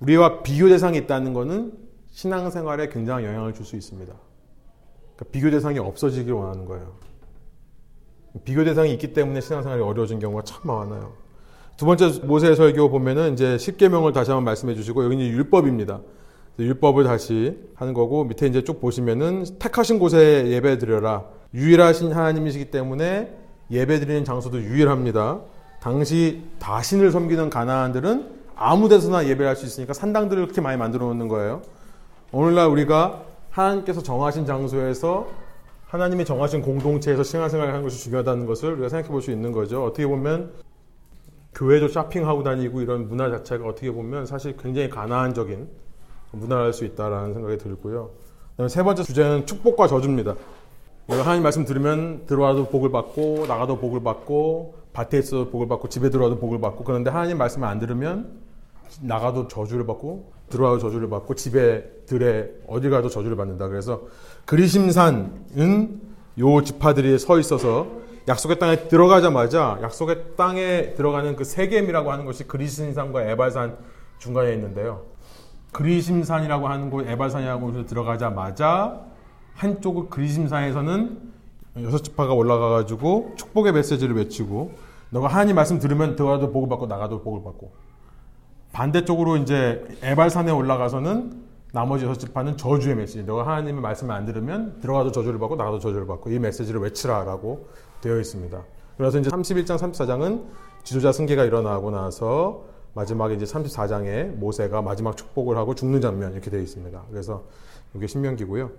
우리와 0.00 0.42
비교 0.42 0.68
대상이 0.68 0.98
있다는 0.98 1.32
거는 1.32 1.72
신앙생활에 2.10 2.88
굉장한 2.88 3.24
영향을 3.24 3.54
줄 3.54 3.64
수 3.64 3.76
있습니다. 3.76 4.12
그러니까 4.12 5.24
비교 5.30 5.50
대상이 5.50 5.78
없어지길 5.78 6.32
원하는 6.32 6.64
거예요. 6.64 6.94
비교 8.44 8.64
대상이 8.64 8.92
있기 8.92 9.12
때문에 9.12 9.40
신앙생활이 9.40 9.80
어려워진 9.80 10.18
경우가 10.18 10.42
참 10.42 10.60
많아요. 10.64 11.12
두 11.76 11.84
번째 11.84 12.20
모세의 12.24 12.56
설교 12.56 12.88
보면은 12.88 13.34
이제 13.34 13.58
십계명을 13.58 14.12
다시 14.12 14.30
한번 14.30 14.44
말씀해 14.44 14.74
주시고 14.74 15.04
여기는 15.04 15.26
율법입니다. 15.26 16.00
율법을 16.58 17.04
다시 17.04 17.58
하는 17.74 17.92
거고 17.92 18.24
밑에 18.24 18.46
이제 18.46 18.64
쭉 18.64 18.80
보시면은 18.80 19.44
택하신 19.58 19.98
곳에 19.98 20.48
예배 20.48 20.78
드려라. 20.78 21.24
유일하신 21.52 22.12
하나님이시기 22.12 22.70
때문에 22.70 23.36
예배 23.70 24.00
드리는 24.00 24.24
장소도 24.24 24.62
유일합니다. 24.62 25.40
당시 25.80 26.44
다신을 26.58 27.12
섬기는 27.12 27.50
가나안들은 27.50 28.36
아무 28.54 28.88
데서나 28.88 29.26
예배할 29.26 29.54
수 29.54 29.66
있으니까 29.66 29.92
산당들을 29.92 30.44
그렇게 30.44 30.62
많이 30.62 30.78
만들어 30.78 31.06
놓는 31.08 31.28
거예요. 31.28 31.60
오늘날 32.32 32.68
우리가 32.68 33.22
하나님께서 33.50 34.02
정하신 34.02 34.46
장소에서 34.46 35.26
하나님이 35.88 36.24
정하신 36.24 36.62
공동체에서 36.62 37.22
신앙생활을 37.22 37.72
하는 37.72 37.84
것이 37.84 38.02
중요하다는 38.02 38.46
것을 38.46 38.72
우리가 38.72 38.88
생각해 38.88 39.10
볼 39.10 39.20
수 39.20 39.30
있는 39.30 39.52
거죠. 39.52 39.84
어떻게 39.84 40.06
보면 40.06 40.52
교회도 41.56 41.88
쇼핑하고 41.88 42.42
다니고 42.42 42.82
이런 42.82 43.08
문화 43.08 43.30
자체가 43.30 43.66
어떻게 43.66 43.90
보면 43.90 44.26
사실 44.26 44.56
굉장히 44.58 44.90
가나안적인 44.90 45.66
문화를 46.32 46.66
할수 46.66 46.84
있다라는 46.84 47.32
생각이 47.32 47.56
들고요. 47.56 48.10
세 48.68 48.82
번째 48.82 49.02
주제는 49.02 49.46
축복과 49.46 49.88
저주입니다. 49.88 50.34
하나님 51.08 51.42
말씀 51.42 51.64
들으면 51.64 52.26
들어와도 52.26 52.66
복을 52.68 52.90
받고 52.90 53.46
나가도 53.48 53.78
복을 53.78 54.02
받고 54.02 54.74
밭에 54.92 55.18
있어도 55.18 55.50
복을 55.50 55.66
받고 55.66 55.88
집에 55.88 56.10
들어와도 56.10 56.38
복을 56.38 56.60
받고 56.60 56.84
그런데 56.84 57.10
하나님 57.10 57.38
말씀을 57.38 57.66
안 57.66 57.78
들으면 57.78 58.38
나가도 59.00 59.48
저주를 59.48 59.86
받고 59.86 60.32
들어와도 60.50 60.78
저주를 60.78 61.08
받고 61.08 61.34
집에 61.36 61.84
들에 62.06 62.50
어디 62.66 62.90
가도 62.90 63.08
저주를 63.08 63.36
받는다. 63.36 63.68
그래서 63.68 64.02
그리심산은 64.44 66.00
요 66.38 66.62
지파들이 66.62 67.18
서 67.18 67.38
있어서 67.38 67.86
약속의 68.28 68.58
땅에 68.58 68.88
들어가자마자 68.88 69.78
약속의 69.82 70.36
땅에 70.36 70.94
들어가는 70.94 71.36
그 71.36 71.44
세겜이라고 71.44 72.10
하는 72.10 72.24
것이 72.24 72.44
그리심산과 72.44 73.22
에발산 73.22 73.76
중간에 74.18 74.52
있는데요. 74.54 75.02
그리심산이라고 75.72 76.68
하는 76.68 76.90
곳, 76.90 77.06
에발산이라고 77.06 77.66
곳에 77.66 77.86
들어가자마자 77.86 79.02
한쪽은 79.54 80.10
그리심산에서는 80.10 81.36
여섯 81.82 82.02
지파가 82.02 82.32
올라가가지고 82.32 83.34
축복의 83.36 83.72
메시지를 83.72 84.16
외치고 84.16 84.72
너가 85.10 85.28
하나님 85.28 85.54
말씀 85.54 85.78
들으면 85.78 86.16
들어가도 86.16 86.50
복을 86.50 86.68
받고 86.68 86.86
나가도 86.86 87.22
복을 87.22 87.44
받고 87.44 87.72
반대쪽으로 88.72 89.36
이제 89.36 89.86
에발산에 90.02 90.50
올라가서는 90.50 91.46
나머지 91.72 92.06
여섯 92.06 92.14
지파는 92.18 92.56
저주의 92.56 92.94
메시지. 92.94 93.22
너가 93.24 93.46
하나님의 93.46 93.82
말씀을 93.82 94.14
안 94.14 94.24
들으면 94.24 94.80
들어가도 94.80 95.12
저주를 95.12 95.38
받고 95.38 95.56
나가도 95.56 95.78
저주를 95.78 96.06
받고 96.06 96.30
이 96.30 96.38
메시지를 96.38 96.80
외치라라고 96.80 97.68
되어 98.06 98.20
있습니다. 98.20 98.64
그래서 98.96 99.18
이제 99.18 99.28
31장, 99.28 99.76
34장은 99.76 100.44
지도자 100.84 101.12
승계가 101.12 101.44
일어나고 101.44 101.90
나서 101.90 102.64
마지막에 102.94 103.34
이제 103.34 103.44
34장에 103.44 104.28
모세가 104.36 104.80
마지막 104.80 105.16
축복을 105.16 105.56
하고 105.56 105.74
죽는 105.74 106.00
장면 106.00 106.32
이렇게 106.32 106.50
되어 106.50 106.60
있습니다. 106.60 107.04
그래서 107.10 107.44
이게 107.94 108.06
신명기고요. 108.06 108.70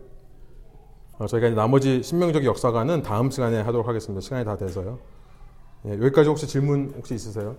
어, 1.20 1.28
저희가 1.28 1.50
나머지 1.50 2.02
신명적 2.02 2.46
역사관은 2.46 3.04
다음 3.04 3.30
시간에 3.30 3.62
하도록 3.62 3.88
하겠습니다. 3.88 4.22
시간이 4.22 4.46
다 4.46 4.58
돼서요. 4.58 5.00
예, 5.86 5.92
여기까지 5.92 6.30
혹시 6.30 6.48
질문 6.48 6.94
혹시 6.96 7.14
있으세요? 7.14 7.56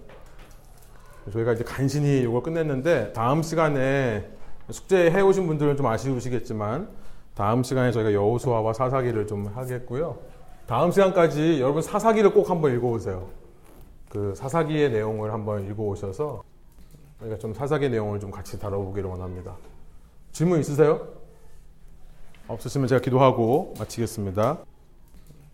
저희가 1.32 1.52
이제 1.52 1.62
간신히 1.62 2.22
이걸 2.22 2.42
끝냈는데 2.42 3.12
다음 3.12 3.42
시간에 3.42 4.30
숙제 4.70 5.10
해오신 5.10 5.46
분들은 5.46 5.76
좀 5.76 5.86
아쉬우시겠지만 5.86 6.88
다음 7.34 7.62
시간에 7.62 7.92
저희가 7.92 8.12
여호수아와 8.12 8.72
사사기를 8.72 9.26
좀 9.26 9.46
하겠고요. 9.46 10.18
다음 10.68 10.90
시간까지 10.90 11.62
여러분 11.62 11.80
사사기를 11.80 12.34
꼭 12.34 12.50
한번 12.50 12.74
읽어보세요. 12.74 13.30
그 14.10 14.34
사사기의 14.36 14.90
내용을 14.90 15.32
한번 15.32 15.66
읽어오셔서 15.66 16.42
저희가 17.20 17.38
좀 17.38 17.54
사사기 17.54 17.88
내용을 17.88 18.20
좀 18.20 18.30
같이 18.30 18.58
다뤄보기를 18.58 19.08
원합니다. 19.08 19.56
질문 20.30 20.60
있으세요? 20.60 21.08
없으시면 22.48 22.86
제가 22.86 23.00
기도하고 23.00 23.72
마치겠습니다. 23.78 24.58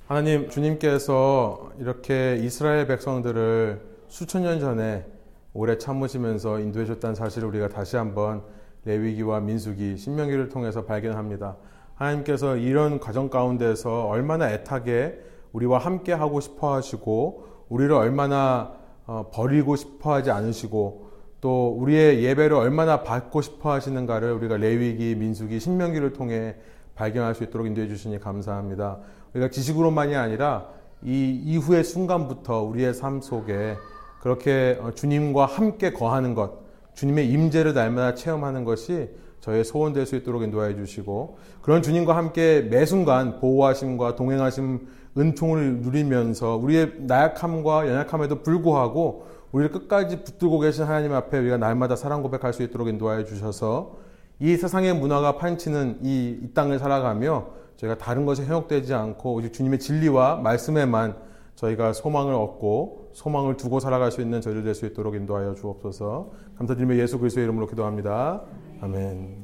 하나님, 0.09 0.51
주님께서 0.51 1.71
이렇게 1.79 2.41
이스라엘 2.43 2.89
백성들을 2.89 3.83
수천 4.09 4.43
년 4.43 4.59
전에 4.59 5.07
오래 5.53 5.79
참으시면서 5.79 6.59
인도해 6.59 6.87
줬다는 6.87 7.15
사실을 7.15 7.47
우리가 7.51 7.69
다시 7.69 7.95
한번 7.95 8.43
레위기와 8.85 9.39
민수기, 9.39 9.97
신명기를 9.97 10.49
통해서 10.49 10.85
발견합니다. 10.85 11.57
하나님께서 11.95 12.57
이런 12.57 12.99
과정 12.99 13.29
가운데서 13.29 14.07
얼마나 14.09 14.51
애타게 14.51 15.21
우리와 15.53 15.79
함께 15.79 16.13
하고 16.13 16.41
싶어 16.41 16.75
하시고 16.75 17.47
우리를 17.69 17.93
얼마나 17.93 18.73
어, 19.07 19.31
버리고 19.33 19.77
싶어 19.77 20.15
하지 20.15 20.31
않으시고 20.31 21.11
또 21.41 21.77
우리의 21.79 22.25
예배를 22.25 22.57
얼마나 22.57 23.03
받고 23.03 23.43
싶어 23.43 23.73
하시는가를 23.73 24.33
우리가 24.33 24.57
레위기, 24.57 25.15
민수기, 25.15 25.61
신명기를 25.61 26.15
통해 26.15 26.57
발견할 26.95 27.35
수 27.35 27.45
있도록 27.45 27.67
인도해 27.67 27.87
주시니 27.87 28.19
감사합니다. 28.21 28.99
우리가 29.35 29.51
지식으로만이 29.51 30.17
아니라 30.17 30.69
이 31.03 31.43
이후의 31.45 31.85
순간부터 31.85 32.63
우리의 32.63 32.95
삶 32.95 33.21
속에 33.21 33.77
그렇게 34.21 34.79
어, 34.81 34.93
주님과 34.93 35.45
함께 35.45 35.93
거하는 35.93 36.35
것, 36.35 36.65
주님의 36.95 37.29
임재를 37.29 37.75
날마다 37.75 38.15
체험하는 38.15 38.65
것이 38.65 39.11
저의 39.45 39.63
소원 39.63 39.93
될 39.93 40.07
수 40.07 40.17
있도록 40.17 40.43
인도하여 40.43 40.75
주시고 40.75 41.37
그런 41.61 41.83
주님과 41.83 42.17
함께 42.17 42.63
매 42.71 42.87
순간 42.87 43.39
보호하심과 43.41 44.17
동행하심 44.17 44.87
은총을 45.19 45.81
누리면서 45.81 46.57
우리의 46.57 46.93
나약함과 47.01 47.87
연약함에도 47.89 48.41
불구하고 48.43 49.27
우리를 49.53 49.71
끝까지 49.71 50.25
붙들고 50.25 50.61
계신 50.61 50.85
하나님 50.85 51.13
앞에 51.13 51.39
우리가 51.39 51.59
날마다 51.59 51.95
사랑 51.95 52.23
고백할 52.23 52.55
수 52.55 52.63
있도록 52.63 52.89
인도하여 52.89 53.27
주셔서 53.27 53.99
이 54.41 54.57
세상의 54.57 54.95
문화가 54.95 55.37
판치는 55.37 55.99
이, 56.03 56.39
이 56.43 56.55
땅을 56.55 56.79
살아가며 56.79 57.49
저희가 57.77 57.99
다른 57.99 58.25
것에 58.25 58.47
현혹되지 58.47 58.95
않고 58.95 59.35
오직 59.35 59.53
주님의 59.53 59.79
진리와 59.79 60.37
말씀에만 60.37 61.17
저희가 61.55 61.93
소망을 61.93 62.33
얻고 62.33 63.11
소망을 63.13 63.59
두고 63.59 63.79
살아갈 63.79 64.11
수 64.11 64.23
있는 64.23 64.41
저희들 64.41 64.65
될수 64.65 64.87
있도록 64.87 65.15
인도하여 65.15 65.55
주옵소서. 65.55 66.31
감사드리며 66.57 66.97
예수 66.97 67.19
그리스도의 67.19 67.45
이름으로 67.45 67.67
기도합니다. 67.67 68.43
아멘. 68.85 69.44